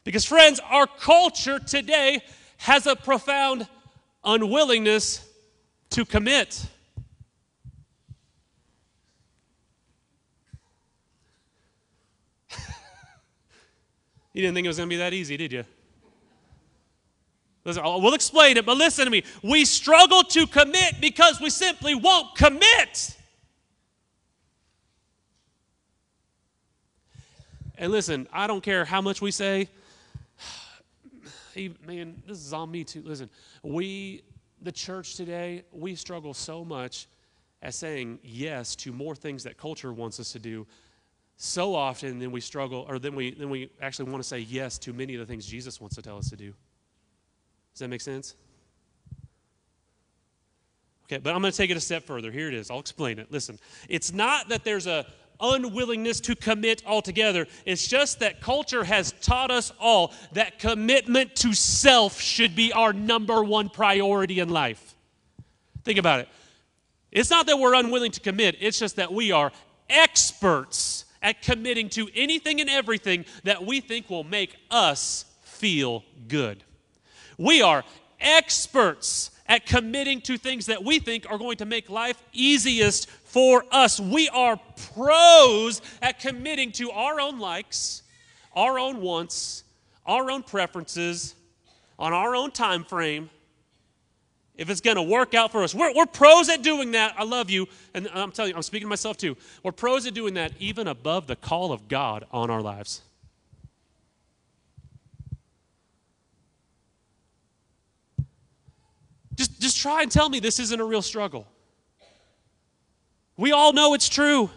Because, 0.03 0.23
friends, 0.23 0.62
our 0.69 0.88
culture 0.88 1.59
today 1.59 2.21
has 2.57 2.88
a 2.88 2.95
profound 2.95 3.67
unwillingness 4.23 5.27
to 5.91 6.05
commit. 6.05 6.65
You 14.34 14.42
didn't 14.42 14.56
think 14.56 14.65
it 14.65 14.70
was 14.70 14.78
going 14.78 14.89
to 14.89 14.94
be 14.94 14.98
that 14.98 15.13
easy, 15.13 15.38
did 15.38 15.52
you? 15.52 15.63
Listen, 17.65 17.84
oh, 17.86 18.00
we'll 18.00 18.13
explain 18.13 18.58
it, 18.58 18.65
but 18.65 18.78
listen 18.78 19.06
to 19.06 19.12
me. 19.12 19.24
We 19.44 19.65
struggle 19.65 20.24
to 20.24 20.48
commit 20.48 21.02
because 21.02 21.42
we 21.42 21.50
simply 21.50 21.94
won't 21.94 22.36
commit. 22.36 23.15
And 27.78 27.92
listen, 27.92 28.28
I 28.32 28.48
don't 28.48 28.62
care 28.62 28.86
how 28.86 29.02
much 29.02 29.22
we 29.22 29.32
say, 29.32 29.70
man, 31.86 32.22
this 32.28 32.38
is 32.39 32.54
on 32.54 32.70
me 32.72 32.84
too. 32.84 33.02
Listen, 33.06 33.30
we, 33.63 34.24
the 34.62 34.72
church 34.72 35.15
today, 35.15 35.63
we 35.72 35.96
struggle 35.96 36.34
so 36.34 36.63
much 36.65 37.08
at 37.62 37.74
saying 37.74 38.20
yes 38.24 38.76
to 38.78 38.92
more 38.92 39.15
things 39.15 39.44
that 39.44 39.58
culture 39.58 39.94
wants 39.94 40.20
us 40.20 40.32
to 40.32 40.39
do 40.39 40.65
so 41.41 41.73
often 41.73 42.19
then 42.19 42.32
we 42.32 42.41
struggle 42.41 42.86
or 42.89 42.99
then 42.99 43.15
we 43.15 43.32
then 43.32 43.49
we 43.49 43.71
actually 43.82 44.12
want 44.12 44.21
to 44.21 44.28
say 44.28 44.39
yes 44.39 44.78
to 44.78 44.91
many 44.91 45.15
of 45.15 45.21
the 45.21 45.25
things 45.25 45.45
Jesus 45.45 45.80
wants 45.80 45.95
to 45.95 46.02
tell 46.02 46.17
us 46.17 46.30
to 46.30 46.36
do. 46.36 46.54
Does 47.73 47.80
that 47.80 47.88
make 47.88 48.02
sense? 48.02 48.36
Okay, 51.06 51.17
but 51.17 51.34
I'm 51.34 51.41
going 51.41 51.52
to 51.52 51.58
take 51.58 51.71
it 51.71 51.78
a 51.78 51.80
step 51.80 52.04
further. 52.04 52.30
Here 52.30 52.49
it 52.49 52.54
is. 52.54 52.69
I'll 52.69 52.82
explain 52.82 53.19
it. 53.19 53.32
Listen, 53.32 53.58
it's 53.88 54.12
not 54.12 54.49
that 54.49 54.65
there's 54.65 54.86
a 54.86 55.08
unwillingness 55.39 56.19
to 56.19 56.36
commit 56.36 56.84
altogether. 56.86 57.47
It's 57.65 57.88
just 57.88 58.19
that 58.19 58.41
culture 58.41 58.84
has 58.84 59.13
taught 59.21 59.49
us 59.49 59.71
all 59.80 60.13
that 60.34 60.60
commitment 60.60 61.38
to 61.38 61.54
self 61.54 62.19
should 62.19 62.54
be 62.54 62.73
our 62.73 62.91
number 62.91 63.41
one 63.41 63.69
priority 63.69 64.41
in 64.41 64.49
life. 64.49 64.93
Think 65.86 65.99
about 65.99 66.19
it. 66.19 66.28
It's 67.13 67.30
not 67.30 67.47
that 67.47 67.58
we're 67.58 67.75
unwilling 67.75 68.12
to 68.12 68.19
commit, 68.19 68.58
it's 68.60 68.78
just 68.78 68.97
that 68.97 69.13
we 69.13 69.32
are 69.32 69.54
experts 69.89 70.98
at 71.21 71.41
committing 71.41 71.89
to 71.89 72.10
anything 72.15 72.62
and 72.62 72.69
everything 72.69 73.25
that 73.43 73.65
we 73.65 73.82
think 73.82 74.10
will 74.10 74.23
make 74.23 74.55
us 74.71 75.25
feel 75.43 76.03
good. 76.27 76.63
We 77.38 77.62
are 77.62 77.84
experts 78.19 79.32
at 79.47 79.65
committing 79.65 80.21
to 80.21 80.38
things 80.38 80.67
that 80.67 80.84
we 80.84 80.99
think 80.99 81.25
are 81.29 81.38
going 81.38 81.58
to 81.58 81.65
make 81.65 81.89
life 81.89 82.21
easiest 82.32 83.10
for 83.10 83.65
us. 83.71 83.99
We 83.99 84.29
are 84.29 84.60
pros 84.93 85.82
at 86.01 86.19
committing 86.19 86.71
to 86.73 86.91
our 86.91 87.19
own 87.19 87.39
likes, 87.39 88.03
our 88.55 88.77
own 88.77 89.01
wants, 89.01 89.63
our 90.05 90.29
own 90.32 90.43
preferences, 90.43 91.36
on 91.97 92.13
our 92.13 92.36
own 92.36 92.51
time 92.51 92.84
frame. 92.84 93.29
If 94.60 94.69
it's 94.69 94.82
going 94.82 94.98
to 94.98 95.02
work 95.02 95.34
out 95.34 95.54
for 95.54 95.63
us, 95.63 95.74
we're, 95.74 95.93
we're 95.95 96.06
pros 96.06 96.50
at 96.50 96.62
doing 96.62 96.91
that. 96.91 97.15
I 97.17 97.24
love 97.24 97.50
you. 97.50 97.65
And 97.93 98.10
I'm 98.13 98.30
telling 98.30 98.52
you, 98.52 98.58
I'm 98.58 98.62
speaking 98.62 98.88
to 98.88 98.89
myself 98.89 99.15
too. 99.15 99.38
We're 99.63 99.72
pros 99.72 100.06
at 100.06 100.13
doing 100.13 100.34
that 100.34 100.52
even 100.60 100.88
above 100.88 101.28
the 101.28 101.38
call 101.38 101.72
of 101.72 101.88
God 101.88 102.26
on 102.30 102.50
our 102.50 102.62
lives. 102.62 103.02
Just, 109.36 109.62
just 109.62 109.77
try 109.77 110.02
and 110.02 110.12
tell 110.12 110.27
me 110.27 110.42
this 110.42 110.60
isn't 110.60 110.81
a 110.81 110.83
real 110.83 111.02
struggle. 111.02 111.48
We 113.38 113.54
all 113.54 113.71
know 113.71 113.94
it's 113.94 114.10
true. 114.10 114.50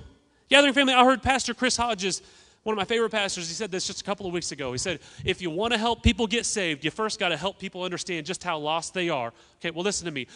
Gathering 0.48 0.74
family, 0.74 0.94
I 0.94 1.04
heard 1.04 1.22
Pastor 1.22 1.54
Chris 1.54 1.76
Hodges, 1.76 2.22
one 2.62 2.74
of 2.74 2.76
my 2.76 2.84
favorite 2.84 3.10
pastors, 3.10 3.48
he 3.48 3.54
said 3.54 3.70
this 3.72 3.86
just 3.86 4.00
a 4.00 4.04
couple 4.04 4.26
of 4.26 4.32
weeks 4.32 4.52
ago. 4.52 4.70
He 4.70 4.78
said, 4.78 5.00
if 5.24 5.42
you 5.42 5.50
want 5.50 5.72
to 5.72 5.78
help 5.78 6.02
people 6.02 6.26
get 6.26 6.46
saved, 6.46 6.84
you 6.84 6.90
first 6.90 7.18
got 7.18 7.30
to 7.30 7.36
help 7.36 7.58
people 7.58 7.82
understand 7.82 8.24
just 8.24 8.44
how 8.44 8.58
lost 8.58 8.94
they 8.94 9.08
are. 9.08 9.32
Okay, 9.60 9.70
well, 9.70 9.82
listen 9.82 10.04
to 10.04 10.12
me. 10.12 10.28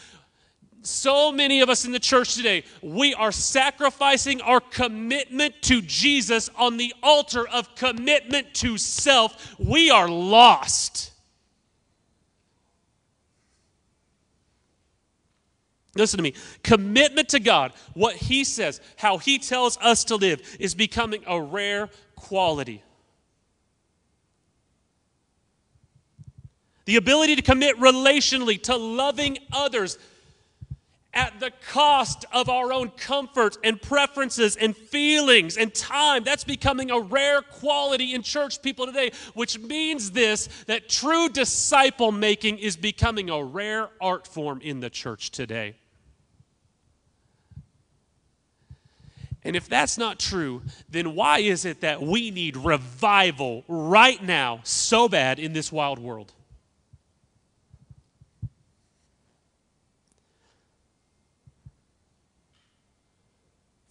So 0.83 1.33
many 1.33 1.61
of 1.61 1.68
us 1.68 1.85
in 1.85 1.93
the 1.93 2.01
church 2.01 2.35
today, 2.35 2.64
we 2.83 3.14
are 3.14 3.33
sacrificing 3.33 4.41
our 4.41 4.61
commitment 4.61 5.55
to 5.62 5.81
Jesus 5.83 6.51
on 6.57 6.77
the 6.77 6.93
altar 7.03 7.49
of 7.49 7.74
commitment 7.74 8.55
to 8.55 8.77
self. 8.77 9.57
We 9.59 9.91
are 9.91 10.09
lost. 10.09 11.12
Listen 15.97 16.18
to 16.18 16.22
me. 16.22 16.35
Commitment 16.62 17.31
to 17.31 17.41
God, 17.41 17.72
what 17.95 18.16
He 18.16 18.45
says, 18.45 18.81
how 18.97 19.18
He 19.18 19.39
tells 19.39 19.79
us 19.79 20.05
to 20.05 20.16
live, 20.16 20.57
is 20.61 20.74
becoming 20.74 21.22
a 21.27 21.41
rare 21.41 21.89
quality. 22.16 22.82
The 26.86 26.96
ability 26.96 27.36
to 27.36 27.42
commit 27.42 27.76
relationally 27.76 28.62
to 28.64 28.76
loving 28.76 29.38
others 29.52 29.98
at 31.16 31.40
the 31.40 31.50
cost 31.72 32.26
of 32.30 32.48
our 32.48 32.72
own 32.72 32.90
comfort 32.90 33.56
and 33.64 33.80
preferences 33.80 34.54
and 34.54 34.76
feelings 34.76 35.56
and 35.56 35.74
time. 35.74 36.22
That's 36.22 36.44
becoming 36.44 36.90
a 36.90 37.00
rare 37.00 37.40
quality 37.40 38.14
in 38.14 38.22
church 38.22 38.60
people 38.62 38.86
today, 38.86 39.10
which 39.34 39.58
means 39.58 40.10
this 40.10 40.48
that 40.66 40.88
true 40.88 41.28
disciple 41.28 42.12
making 42.12 42.58
is 42.58 42.76
becoming 42.76 43.30
a 43.30 43.42
rare 43.42 43.88
art 44.00 44.26
form 44.26 44.60
in 44.60 44.80
the 44.80 44.90
church 44.90 45.30
today. 45.30 45.74
And 49.47 49.55
if 49.55 49.68
that's 49.68 49.97
not 49.97 50.18
true, 50.18 50.62
then 50.90 51.14
why 51.14 51.38
is 51.38 51.64
it 51.64 51.82
that 51.82 52.03
we 52.03 52.32
need 52.32 52.57
revival 52.57 53.62
right 53.68 54.20
now 54.20 54.59
so 54.64 55.09
bad 55.09 55.38
in 55.38 55.53
this 55.53 55.70
wild 55.70 56.01
world? 56.01 56.32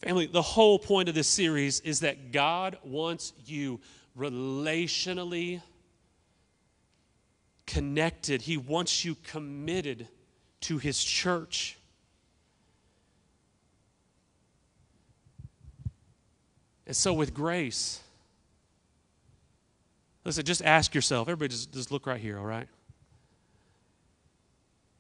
Family, 0.02 0.26
the 0.26 0.42
whole 0.42 0.78
point 0.78 1.08
of 1.08 1.16
this 1.16 1.30
series 1.30 1.80
is 1.80 2.02
that 2.02 2.34
God 2.34 2.78
wants 2.84 3.32
you 3.46 3.80
relationally 4.20 5.62
connected, 7.66 8.42
He 8.42 8.58
wants 8.58 9.06
you 9.06 9.16
committed 9.24 10.10
to 10.60 10.80
His 10.80 11.02
church. 11.02 11.78
And 16.88 16.96
so, 16.96 17.14
with 17.14 17.34
grace, 17.34 18.02
listen, 20.24 20.46
just 20.46 20.64
ask 20.64 20.94
yourself, 20.94 21.28
everybody 21.28 21.50
just, 21.50 21.74
just 21.74 21.92
look 21.92 22.06
right 22.06 22.20
here, 22.20 22.38
all 22.38 22.46
right? 22.46 22.68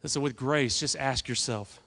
Listen, 0.01 0.21
with 0.21 0.35
grace, 0.35 0.79
just 0.79 0.95
ask 0.97 1.27
yourself 1.27 1.79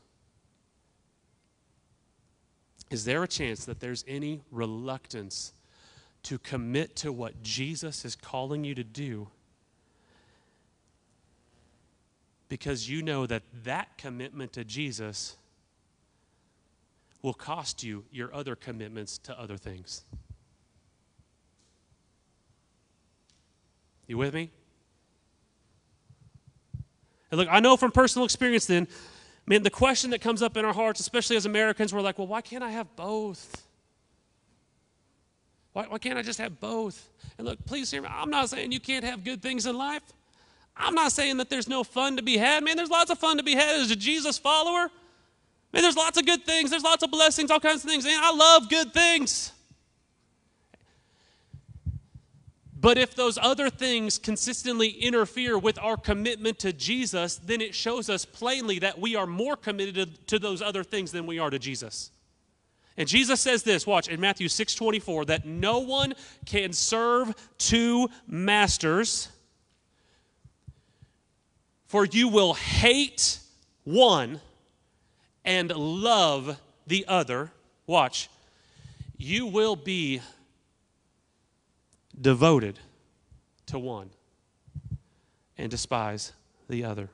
is 2.90 3.04
there 3.04 3.22
a 3.22 3.28
chance 3.28 3.64
that 3.66 3.80
there's 3.80 4.04
any 4.08 4.40
reluctance 4.50 5.52
to 6.24 6.38
commit 6.38 6.96
to 6.96 7.12
what 7.12 7.42
Jesus 7.42 8.04
is 8.04 8.16
calling 8.16 8.64
you 8.64 8.74
to 8.74 8.84
do 8.84 9.28
because 12.48 12.88
you 12.88 13.02
know 13.02 13.26
that 13.26 13.42
that 13.64 13.96
commitment 13.98 14.52
to 14.54 14.64
Jesus 14.64 15.36
will 17.22 17.34
cost 17.34 17.82
you 17.82 18.04
your 18.10 18.32
other 18.34 18.54
commitments 18.54 19.18
to 19.18 19.38
other 19.38 19.56
things? 19.56 20.04
You 24.06 24.16
with 24.16 24.34
me? 24.34 24.50
And 27.30 27.38
look, 27.38 27.48
I 27.50 27.60
know 27.60 27.76
from 27.76 27.92
personal 27.92 28.24
experience 28.24 28.66
then 28.66 28.88
Man, 29.48 29.62
the 29.62 29.70
question 29.70 30.10
that 30.10 30.20
comes 30.20 30.42
up 30.42 30.58
in 30.58 30.66
our 30.66 30.74
hearts, 30.74 31.00
especially 31.00 31.34
as 31.36 31.46
Americans, 31.46 31.94
we're 31.94 32.02
like, 32.02 32.18
well, 32.18 32.26
why 32.26 32.42
can't 32.42 32.62
I 32.62 32.68
have 32.68 32.94
both? 32.96 33.66
Why, 35.72 35.86
why 35.88 35.96
can't 35.96 36.18
I 36.18 36.22
just 36.22 36.38
have 36.38 36.60
both? 36.60 37.08
And 37.38 37.46
look, 37.46 37.64
please 37.64 37.90
hear 37.90 38.02
me. 38.02 38.08
I'm 38.12 38.28
not 38.28 38.50
saying 38.50 38.72
you 38.72 38.80
can't 38.80 39.06
have 39.06 39.24
good 39.24 39.40
things 39.40 39.64
in 39.64 39.74
life. 39.74 40.02
I'm 40.76 40.94
not 40.94 41.12
saying 41.12 41.38
that 41.38 41.48
there's 41.48 41.66
no 41.66 41.82
fun 41.82 42.18
to 42.18 42.22
be 42.22 42.36
had. 42.36 42.62
Man, 42.62 42.76
there's 42.76 42.90
lots 42.90 43.10
of 43.10 43.18
fun 43.18 43.38
to 43.38 43.42
be 43.42 43.54
had 43.54 43.76
as 43.76 43.90
a 43.90 43.96
Jesus 43.96 44.36
follower. 44.36 44.90
Man, 45.78 45.84
there's 45.84 45.96
lots 45.96 46.18
of 46.18 46.26
good 46.26 46.44
things. 46.44 46.70
There's 46.70 46.82
lots 46.82 47.04
of 47.04 47.12
blessings, 47.12 47.52
all 47.52 47.60
kinds 47.60 47.84
of 47.84 47.88
things. 47.88 48.04
Man, 48.04 48.18
I 48.20 48.34
love 48.34 48.68
good 48.68 48.92
things. 48.92 49.52
But 52.74 52.98
if 52.98 53.14
those 53.14 53.38
other 53.40 53.70
things 53.70 54.18
consistently 54.18 54.88
interfere 54.88 55.56
with 55.56 55.78
our 55.78 55.96
commitment 55.96 56.58
to 56.58 56.72
Jesus, 56.72 57.36
then 57.36 57.60
it 57.60 57.76
shows 57.76 58.10
us 58.10 58.24
plainly 58.24 58.80
that 58.80 58.98
we 58.98 59.14
are 59.14 59.24
more 59.24 59.54
committed 59.54 60.26
to 60.26 60.40
those 60.40 60.60
other 60.60 60.82
things 60.82 61.12
than 61.12 61.26
we 61.26 61.38
are 61.38 61.48
to 61.48 61.60
Jesus. 61.60 62.10
And 62.96 63.08
Jesus 63.08 63.40
says 63.40 63.62
this, 63.62 63.86
watch, 63.86 64.08
in 64.08 64.20
Matthew 64.20 64.48
6 64.48 64.74
24, 64.74 65.26
that 65.26 65.46
no 65.46 65.78
one 65.78 66.14
can 66.44 66.72
serve 66.72 67.36
two 67.56 68.08
masters, 68.26 69.28
for 71.86 72.04
you 72.04 72.26
will 72.26 72.54
hate 72.54 73.38
one 73.84 74.40
and 75.44 75.70
love 75.70 76.60
the 76.86 77.04
other. 77.08 77.50
Watch, 77.86 78.28
you 79.16 79.46
will 79.46 79.76
be 79.76 80.20
devoted 82.20 82.78
to 83.66 83.78
one 83.78 84.10
and 85.56 85.70
despise 85.70 86.32
the 86.68 86.84
other. 86.84 87.08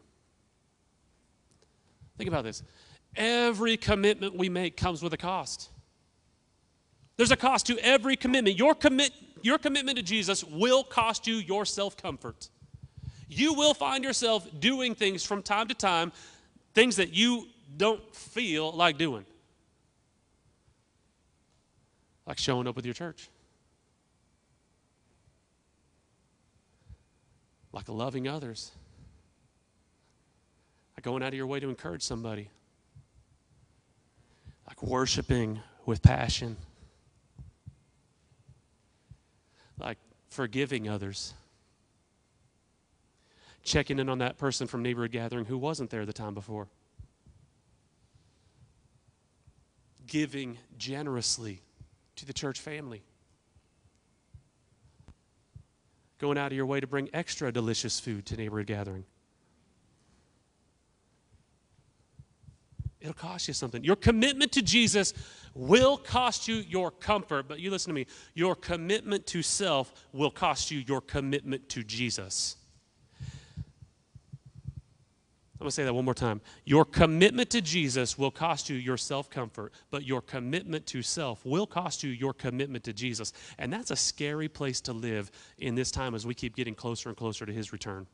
Think 2.16 2.28
about 2.28 2.44
this. 2.44 2.62
Every 3.16 3.76
commitment 3.76 4.36
we 4.36 4.48
make 4.48 4.76
comes 4.76 5.02
with 5.02 5.12
a 5.12 5.16
cost. 5.16 5.70
There's 7.16 7.30
a 7.30 7.36
cost 7.36 7.66
to 7.66 7.78
every 7.78 8.16
commitment. 8.16 8.58
Your, 8.58 8.74
commit, 8.74 9.12
your 9.42 9.58
commitment 9.58 9.98
to 9.98 10.02
Jesus 10.02 10.42
will 10.44 10.82
cost 10.82 11.26
you 11.26 11.36
your 11.36 11.64
self 11.64 11.96
comfort. 11.96 12.50
You 13.28 13.54
will 13.54 13.74
find 13.74 14.04
yourself 14.04 14.46
doing 14.58 14.94
things 14.94 15.24
from 15.24 15.42
time 15.42 15.68
to 15.68 15.74
time, 15.74 16.12
things 16.74 16.96
that 16.96 17.12
you 17.12 17.46
don't 17.76 18.14
feel 18.14 18.72
like 18.72 18.98
doing, 18.98 19.24
like 22.26 22.38
showing 22.38 22.66
up 22.66 22.76
with 22.76 22.84
your 22.84 22.94
church. 22.94 23.28
like 27.74 27.88
loving 27.88 28.28
others, 28.28 28.70
like 30.96 31.02
going 31.02 31.22
out 31.22 31.28
of 31.28 31.34
your 31.34 31.46
way 31.46 31.58
to 31.58 31.68
encourage 31.68 32.02
somebody, 32.02 32.48
like 34.68 34.80
worshiping 34.80 35.60
with 35.84 36.00
passion, 36.00 36.56
like 39.76 39.98
forgiving 40.28 40.88
others, 40.88 41.34
checking 43.64 43.98
in 43.98 44.08
on 44.08 44.18
that 44.18 44.38
person 44.38 44.68
from 44.68 44.80
neighborhood 44.80 45.10
gathering 45.10 45.44
who 45.44 45.58
wasn't 45.58 45.90
there 45.90 46.06
the 46.06 46.12
time 46.12 46.32
before, 46.32 46.68
giving 50.14 50.56
generously 50.78 51.60
to 52.14 52.24
the 52.24 52.32
church 52.32 52.60
family. 52.60 53.02
going 56.20 56.38
out 56.38 56.52
of 56.52 56.56
your 56.56 56.66
way 56.66 56.78
to 56.78 56.86
bring 56.86 57.10
extra 57.12 57.50
delicious 57.50 57.98
food 57.98 58.24
to 58.24 58.36
neighborhood 58.36 58.68
gathering. 58.68 59.04
It'll 63.00 63.12
cost 63.12 63.48
you 63.48 63.54
something. 63.54 63.82
Your 63.82 63.96
commitment 63.96 64.52
to 64.52 64.62
Jesus 64.62 65.12
will 65.52 65.96
cost 65.96 66.46
you 66.46 66.54
your 66.68 66.92
comfort, 66.92 67.48
but 67.48 67.58
you 67.58 67.72
listen 67.72 67.90
to 67.90 67.94
me. 67.94 68.06
Your 68.34 68.54
commitment 68.54 69.26
to 69.26 69.42
self 69.42 69.92
will 70.12 70.30
cost 70.30 70.70
you 70.70 70.78
your 70.86 71.00
commitment 71.00 71.68
to 71.70 71.82
Jesus. 71.82 72.56
I'm 75.55 75.66
going 75.66 75.68
to 75.68 75.74
say 75.74 75.84
that 75.84 75.94
one 75.94 76.05
more 76.05 76.14
time. 76.14 76.40
Your 76.64 76.84
commitment 76.84 77.48
to 77.50 77.61
Jesus 77.61 78.18
will 78.18 78.32
cost 78.32 78.68
you 78.68 78.74
your 78.74 78.96
self 78.96 79.30
comfort, 79.30 79.72
but 79.92 80.05
your 80.05 80.20
commitment 80.20 80.84
to 80.86 81.00
self 81.00 81.46
will 81.46 81.66
cost 81.66 82.02
you 82.02 82.11
your 82.11 82.34
commitment 82.34 82.82
to 82.84 82.92
Jesus. 82.92 83.32
And 83.57 83.72
that's 83.72 83.92
a 83.92 83.96
scary 83.96 84.48
place 84.48 84.80
to 84.82 84.92
live 84.92 85.30
in 85.59 85.76
this 85.76 85.92
time 85.92 86.16
as 86.16 86.26
we 86.26 86.34
keep 86.34 86.57
getting 86.57 86.74
closer 86.74 87.09
and 87.09 87.16
closer 87.16 87.46
to 87.46 87.52
his 87.52 87.72
return. 87.72 88.09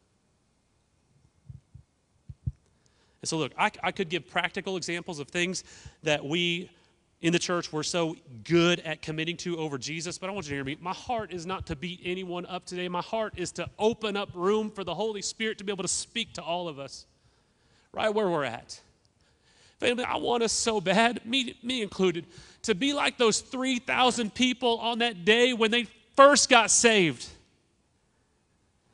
And 3.22 3.28
so, 3.28 3.38
look, 3.38 3.52
I, 3.56 3.70
I 3.82 3.90
could 3.90 4.10
give 4.10 4.28
practical 4.28 4.76
examples 4.76 5.18
of 5.18 5.28
things 5.28 5.64
that 6.02 6.22
we 6.22 6.70
in 7.22 7.32
the 7.32 7.38
church 7.38 7.72
were 7.72 7.82
so 7.82 8.16
good 8.44 8.80
at 8.80 9.00
committing 9.00 9.38
to 9.38 9.58
over 9.58 9.78
Jesus, 9.78 10.18
but 10.18 10.28
I 10.28 10.32
want 10.32 10.46
you 10.46 10.50
to 10.50 10.56
hear 10.56 10.64
me. 10.64 10.76
My 10.78 10.92
heart 10.92 11.32
is 11.32 11.46
not 11.46 11.66
to 11.66 11.76
beat 11.76 12.00
anyone 12.04 12.44
up 12.46 12.66
today. 12.66 12.88
My 12.88 13.02
heart 13.02 13.34
is 13.36 13.50
to 13.52 13.68
open 13.78 14.16
up 14.16 14.28
room 14.34 14.70
for 14.70 14.84
the 14.84 14.94
Holy 14.94 15.22
Spirit 15.22 15.56
to 15.58 15.64
be 15.64 15.72
able 15.72 15.84
to 15.84 15.88
speak 15.88 16.34
to 16.34 16.42
all 16.42 16.68
of 16.68 16.78
us 16.78 17.06
right 17.92 18.12
where 18.12 18.28
we're 18.28 18.44
at. 18.44 18.80
Family, 19.78 20.04
I 20.04 20.16
want 20.16 20.42
us 20.42 20.52
so 20.52 20.80
bad, 20.80 21.24
me, 21.24 21.56
me 21.62 21.82
included, 21.82 22.26
to 22.62 22.74
be 22.74 22.92
like 22.92 23.16
those 23.16 23.40
3,000 23.40 24.34
people 24.34 24.78
on 24.78 24.98
that 24.98 25.24
day 25.24 25.52
when 25.52 25.70
they 25.70 25.84
first 26.16 26.50
got 26.50 26.70
saved. 26.70 27.26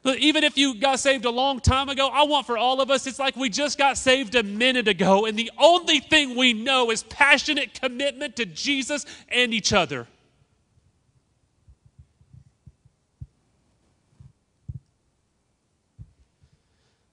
But 0.05 0.18
even 0.18 0.44
if 0.44 0.57
you 0.57 0.76
got 0.76 1.01
saved 1.01 1.24
a 1.24 1.30
long 1.30 1.59
time 1.59 1.88
ago, 1.88 2.07
I 2.07 2.22
want 2.22 2.47
for 2.47 2.57
all 2.57 2.80
of 2.80 2.92
us, 2.92 3.09
it's 3.09 3.18
like 3.18 3.34
we 3.34 3.49
just 3.49 3.76
got 3.76 3.99
saved 3.99 4.36
a 4.36 4.44
minute 4.44 4.86
ago, 4.86 5.26
and 5.26 5.36
the 5.36 5.51
only 5.59 5.99
thing 5.99 6.36
we 6.36 6.53
know 6.53 6.92
is 6.92 7.03
passionate 7.03 7.80
commitment 7.80 8.36
to 8.36 8.47
Jesus 8.47 9.05
and 9.28 9.53
each 9.53 9.72
other. 9.72 10.07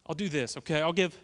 I'll 0.05 0.13
do 0.13 0.29
this, 0.29 0.57
okay? 0.57 0.79
I'll 0.79 0.93
give 0.93 1.17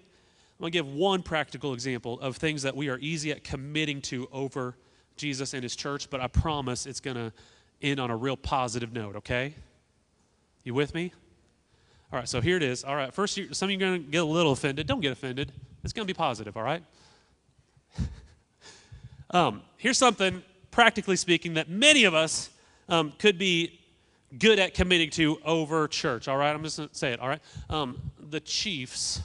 I'm 0.60 0.64
going 0.64 0.74
to 0.74 0.78
give 0.78 0.94
one 0.94 1.24
practical 1.24 1.74
example 1.74 2.20
of 2.20 2.36
things 2.36 2.64
that 2.64 2.76
we 2.76 2.90
are 2.90 2.98
easy 3.00 3.32
at 3.32 3.46
committing 3.46 4.02
to 4.04 4.28
over 4.34 4.76
Jesus 5.16 5.54
and 5.54 5.64
his 5.64 5.74
church, 5.74 6.10
but 6.10 6.20
I 6.20 6.28
promise 6.28 6.86
it's 6.86 7.00
going 7.00 7.16
to 7.16 7.32
end 7.82 7.98
on 7.98 8.12
a 8.12 8.18
real 8.18 8.36
positive 8.36 8.92
note, 8.92 9.16
okay? 9.16 9.54
You 10.66 10.74
with 10.74 10.94
me? 10.94 11.14
All 12.12 12.20
right, 12.20 12.28
so 12.28 12.42
here 12.42 12.58
it 12.58 12.64
is. 12.64 12.84
All 12.84 12.98
right, 12.98 13.14
first, 13.14 13.40
some 13.54 13.68
of 13.68 13.72
you 13.72 13.78
are 13.78 13.80
going 13.80 14.04
to 14.04 14.12
get 14.12 14.22
a 14.22 14.26
little 14.26 14.52
offended. 14.52 14.86
Don't 14.86 15.00
get 15.00 15.14
offended. 15.14 15.54
It's 15.86 15.94
going 15.94 16.06
to 16.06 16.14
be 16.14 16.18
positive, 16.18 16.58
all 16.58 16.64
right? 16.64 16.84
Um, 19.32 19.62
here's 19.78 20.00
something, 20.00 20.42
practically 20.72 21.16
speaking, 21.16 21.54
that 21.54 21.70
many 21.70 22.06
of 22.06 22.16
us 22.16 22.50
um, 22.88 23.14
could 23.20 23.38
be 23.38 23.80
good 24.40 24.58
at 24.58 24.74
committing 24.74 25.12
to 25.12 25.38
over 25.46 25.88
church. 25.88 26.28
All 26.28 26.36
right, 26.36 26.50
I'm 26.50 26.64
just 26.64 26.78
going 26.78 26.90
to 26.90 26.96
say 26.96 27.14
it. 27.14 27.20
All 27.20 27.28
right, 27.28 27.42
um, 27.70 28.02
the 28.20 28.40
Chiefs 28.40 29.22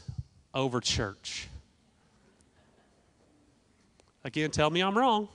over 0.54 0.80
church. 0.80 1.48
Again, 4.22 4.50
tell 4.50 4.70
me 4.70 4.80
I'm 4.80 4.96
wrong. 4.96 5.28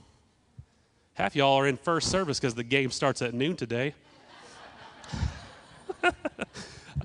Half 1.14 1.36
y'all 1.36 1.58
are 1.58 1.66
in 1.66 1.76
first 1.76 2.10
service 2.10 2.40
because 2.40 2.54
the 2.54 2.64
game 2.64 2.90
starts 2.90 3.22
at 3.22 3.34
noon 3.34 3.54
today. 3.54 3.94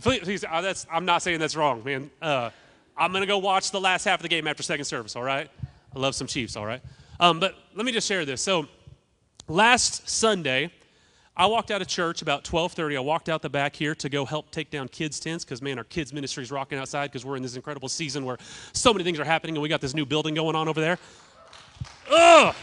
please, 0.02 0.46
I'm 0.90 1.06
not 1.06 1.22
saying 1.22 1.40
that's 1.40 1.56
wrong, 1.56 1.84
man. 1.84 2.10
Uh, 2.22 2.50
I'm 2.98 3.12
going 3.12 3.22
to 3.22 3.28
go 3.28 3.38
watch 3.38 3.72
the 3.72 3.82
last 3.82 4.06
half 4.06 4.20
of 4.20 4.24
the 4.24 4.30
game 4.30 4.48
after 4.48 4.64
second 4.64 4.86
service, 4.86 5.16
all 5.16 5.24
right? 5.24 5.50
I 5.96 6.00
love 6.00 6.16
some 6.16 6.28
Chiefs, 6.28 6.56
all 6.56 6.66
right? 6.66 6.82
Um, 7.20 7.40
but 7.40 7.56
let 7.76 7.86
me 7.86 7.92
just 7.92 8.08
share 8.08 8.26
this. 8.26 8.42
So 8.42 8.68
last 9.48 10.08
Sunday, 10.10 10.72
I 11.38 11.48
walked 11.48 11.70
out 11.70 11.82
of 11.82 11.88
church 11.88 12.22
about 12.22 12.46
12:30. 12.46 12.96
I 12.96 13.02
walked 13.02 13.28
out 13.28 13.42
the 13.42 13.50
back 13.50 13.76
here 13.76 13.94
to 13.96 14.08
go 14.08 14.26
help 14.26 14.52
take 14.52 14.70
down 14.70 14.88
kids' 14.88 15.20
tents 15.20 15.44
because 15.44 15.62
man, 15.62 15.78
our 15.78 15.84
kids' 15.84 16.14
ministry 16.14 16.44
is 16.44 16.52
rocking 16.52 16.78
outside 16.78 17.08
because 17.08 17.26
we're 17.26 17.36
in 17.36 17.44
this 17.44 17.56
incredible 17.56 17.90
season 17.90 18.24
where 18.24 18.38
so 18.72 18.94
many 18.94 19.04
things 19.04 19.20
are 19.20 19.26
happening 19.26 19.56
and 19.56 19.62
we 19.62 19.68
got 19.68 19.82
this 19.82 19.94
new 19.94 20.06
building 20.06 20.34
going 20.34 20.56
on 20.56 20.70
over 20.70 20.80
there. 20.80 20.98
Ugh. 22.10 22.56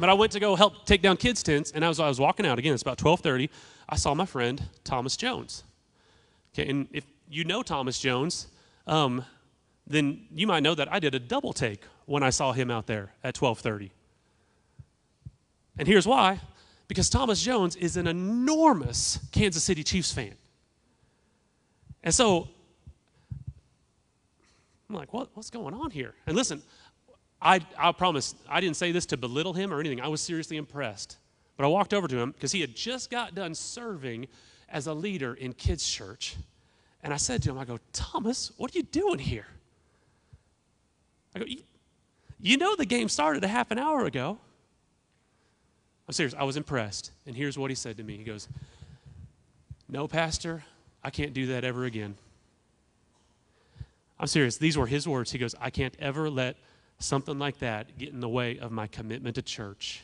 But 0.00 0.08
I 0.08 0.14
went 0.14 0.32
to 0.32 0.40
go 0.40 0.56
help 0.56 0.84
take 0.84 1.02
down 1.02 1.16
kids' 1.16 1.44
tents, 1.44 1.70
and 1.70 1.84
as 1.84 2.00
I 2.00 2.08
was 2.08 2.18
walking 2.18 2.44
out 2.44 2.58
again, 2.58 2.74
it's 2.74 2.82
about 2.82 2.98
12:30. 2.98 3.50
I 3.88 3.96
saw 3.96 4.14
my 4.14 4.26
friend 4.26 4.68
Thomas 4.82 5.16
Jones. 5.16 5.62
Okay, 6.52 6.68
and 6.68 6.88
if 6.90 7.04
you 7.30 7.44
know 7.44 7.62
Thomas 7.62 8.00
Jones, 8.00 8.48
um, 8.88 9.24
then 9.86 10.26
you 10.34 10.48
might 10.48 10.64
know 10.64 10.74
that 10.74 10.92
I 10.92 10.98
did 10.98 11.14
a 11.14 11.20
double 11.20 11.52
take 11.52 11.84
when 12.06 12.24
I 12.24 12.30
saw 12.30 12.52
him 12.52 12.70
out 12.70 12.88
there 12.88 13.12
at 13.22 13.34
12:30. 13.36 13.90
And 15.78 15.86
here's 15.86 16.06
why: 16.06 16.40
because 16.94 17.10
Thomas 17.10 17.42
Jones 17.42 17.74
is 17.74 17.96
an 17.96 18.06
enormous 18.06 19.18
Kansas 19.32 19.64
City 19.64 19.82
Chiefs 19.82 20.12
fan. 20.12 20.36
And 22.04 22.14
so 22.14 22.48
I'm 24.88 24.94
like, 24.94 25.12
what, 25.12 25.28
what's 25.34 25.50
going 25.50 25.74
on 25.74 25.90
here? 25.90 26.14
And 26.28 26.36
listen, 26.36 26.62
I, 27.42 27.66
I 27.76 27.90
promise, 27.90 28.36
I 28.48 28.60
didn't 28.60 28.76
say 28.76 28.92
this 28.92 29.06
to 29.06 29.16
belittle 29.16 29.54
him 29.54 29.74
or 29.74 29.80
anything. 29.80 30.00
I 30.00 30.06
was 30.06 30.20
seriously 30.20 30.56
impressed. 30.56 31.16
But 31.56 31.64
I 31.64 31.66
walked 31.66 31.92
over 31.92 32.06
to 32.06 32.16
him 32.16 32.30
because 32.30 32.52
he 32.52 32.60
had 32.60 32.76
just 32.76 33.10
got 33.10 33.34
done 33.34 33.56
serving 33.56 34.28
as 34.68 34.86
a 34.86 34.94
leader 34.94 35.34
in 35.34 35.52
kids' 35.52 35.84
church. 35.84 36.36
And 37.02 37.12
I 37.12 37.16
said 37.16 37.42
to 37.42 37.50
him, 37.50 37.58
I 37.58 37.64
go, 37.64 37.80
Thomas, 37.92 38.52
what 38.56 38.72
are 38.72 38.78
you 38.78 38.84
doing 38.84 39.18
here? 39.18 39.48
I 41.34 41.40
go, 41.40 41.46
you 42.38 42.56
know 42.56 42.76
the 42.76 42.86
game 42.86 43.08
started 43.08 43.42
a 43.42 43.48
half 43.48 43.72
an 43.72 43.80
hour 43.80 44.04
ago. 44.04 44.38
I'm 46.06 46.12
serious, 46.12 46.34
I 46.38 46.44
was 46.44 46.56
impressed. 46.56 47.12
And 47.26 47.34
here's 47.36 47.58
what 47.58 47.70
he 47.70 47.74
said 47.74 47.96
to 47.96 48.02
me 48.02 48.16
He 48.16 48.24
goes, 48.24 48.48
No, 49.88 50.06
Pastor, 50.06 50.64
I 51.02 51.10
can't 51.10 51.34
do 51.34 51.46
that 51.46 51.64
ever 51.64 51.84
again. 51.84 52.16
I'm 54.18 54.28
serious. 54.28 54.56
These 54.56 54.78
were 54.78 54.86
his 54.86 55.08
words. 55.08 55.32
He 55.32 55.38
goes, 55.38 55.54
I 55.60 55.70
can't 55.70 55.94
ever 55.98 56.30
let 56.30 56.56
something 56.98 57.38
like 57.38 57.58
that 57.58 57.98
get 57.98 58.10
in 58.10 58.20
the 58.20 58.28
way 58.28 58.58
of 58.58 58.70
my 58.70 58.86
commitment 58.86 59.34
to 59.34 59.42
church. 59.42 60.02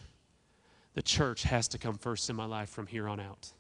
The 0.95 1.03
church 1.03 1.45
has 1.45 1.69
to 1.69 1.79
come 1.79 1.97
first 1.97 2.29
in 2.29 2.35
my 2.35 2.45
life 2.45 2.69
from 2.69 2.89
here 2.89 3.09
on 3.09 3.21
out 3.21 3.53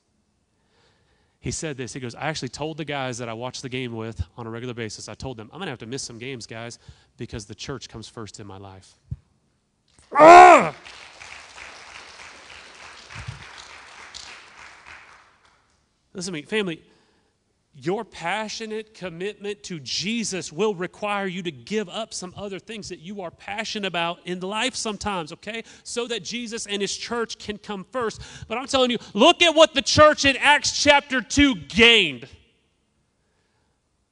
he 1.41 1.51
said 1.51 1.79
this. 1.79 1.95
He 1.95 2.01
goes, 2.01 2.15
I 2.15 2.29
actually 2.29 2.51
told 2.51 2.77
the 2.77 2.85
guys 2.85 3.17
that 3.19 3.29
I 3.29 3.33
watch 3.33 3.63
the 3.63 3.69
game 3.69 3.95
with 3.97 4.23
on 4.37 4.47
a 4.47 4.51
regular 4.51 4.75
basis, 4.75 5.09
I 5.09 5.15
told 5.15 5.39
them, 5.39 5.49
I'm 5.53 5.59
going 5.59 5.67
to 5.67 5.71
have 5.71 5.79
to 5.81 5.87
miss 5.87 6.03
some 6.03 6.19
games, 6.19 6.47
guys, 6.47 6.79
because 7.17 7.47
the 7.47 7.55
church 7.55 7.89
comes 7.89 8.07
first 8.07 8.41
in 8.41 8.47
my 8.47 8.59
life. 8.59 8.95
Ah! 10.13 10.75
Listen 16.13 16.33
to 16.33 16.41
me, 16.41 16.43
family 16.43 16.83
your 17.75 18.05
passionate 18.05 18.95
commitment 18.95 19.63
to 19.63 19.79
Jesus 19.81 20.53
will 20.53 20.75
require 20.75 21.27
you 21.27 21.43
to 21.43 21.53
give 21.53 21.89
up 21.89 22.13
some 22.13 22.35
other 22.37 22.59
things 22.59 22.89
that 22.89 22.99
you 22.99 23.23
are 23.23 23.31
passionate 23.31 23.87
about 23.87 24.19
in 24.25 24.41
life 24.41 24.75
sometimes, 24.75 25.33
okay? 25.33 25.63
So 25.85 26.07
that 26.09 26.25
Jesus 26.25 26.67
and 26.67 26.83
his 26.83 26.97
church 26.97 27.39
can 27.39 27.59
come 27.59 27.87
first. 27.93 28.21
But 28.49 28.59
I'm 28.59 28.67
telling 28.67 28.91
you, 28.91 28.99
look 29.15 29.41
at 29.41 29.55
what 29.55 29.75
the 29.75 29.83
church 29.83 30.25
in 30.25 30.37
Acts 30.37 30.83
chapter 30.83 31.21
2 31.21 31.55
gained. 31.55 32.27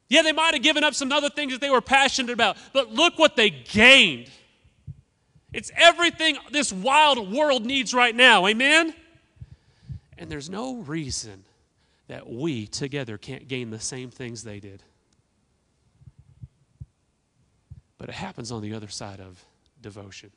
Yeah, 0.08 0.22
they 0.22 0.32
might 0.32 0.54
have 0.54 0.62
given 0.62 0.84
up 0.84 0.94
some 0.94 1.12
other 1.12 1.28
things 1.28 1.52
that 1.52 1.60
they 1.60 1.68
were 1.68 1.82
passionate 1.82 2.32
about, 2.32 2.56
but 2.72 2.92
look 2.92 3.18
what 3.18 3.36
they 3.36 3.50
gained. 3.50 4.30
It's 5.52 5.70
everything 5.76 6.38
this 6.52 6.72
wild 6.72 7.32
world 7.32 7.66
needs 7.66 7.92
right 7.92 8.14
now, 8.14 8.46
amen? 8.46 8.94
And 10.16 10.30
there's 10.30 10.48
no 10.48 10.76
reason 10.76 11.44
that 12.08 12.28
we 12.28 12.66
together 12.66 13.16
can't 13.16 13.46
gain 13.46 13.70
the 13.70 13.78
same 13.78 14.10
things 14.10 14.42
they 14.42 14.60
did. 14.60 14.82
But 17.98 18.08
it 18.08 18.14
happens 18.14 18.50
on 18.50 18.62
the 18.62 18.74
other 18.74 18.88
side 18.88 19.20
of 19.20 19.44
devotion. 19.80 20.30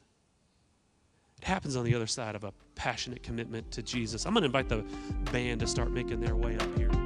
It 1.42 1.48
happens 1.48 1.76
on 1.76 1.86
the 1.86 1.96
other 1.96 2.08
side 2.08 2.36
of 2.36 2.44
a 2.44 2.54
passionate 2.76 3.24
commitment 3.24 3.72
to 3.72 3.82
Jesus. 3.82 4.26
I'm 4.26 4.34
going 4.34 4.42
to 4.42 4.46
invite 4.46 4.70
the 4.70 4.84
band 5.32 5.62
to 5.62 5.68
start 5.68 5.92
making 5.92 6.20
their 6.20 6.36
way 6.36 6.56
up 6.58 6.78
here. 6.78 7.01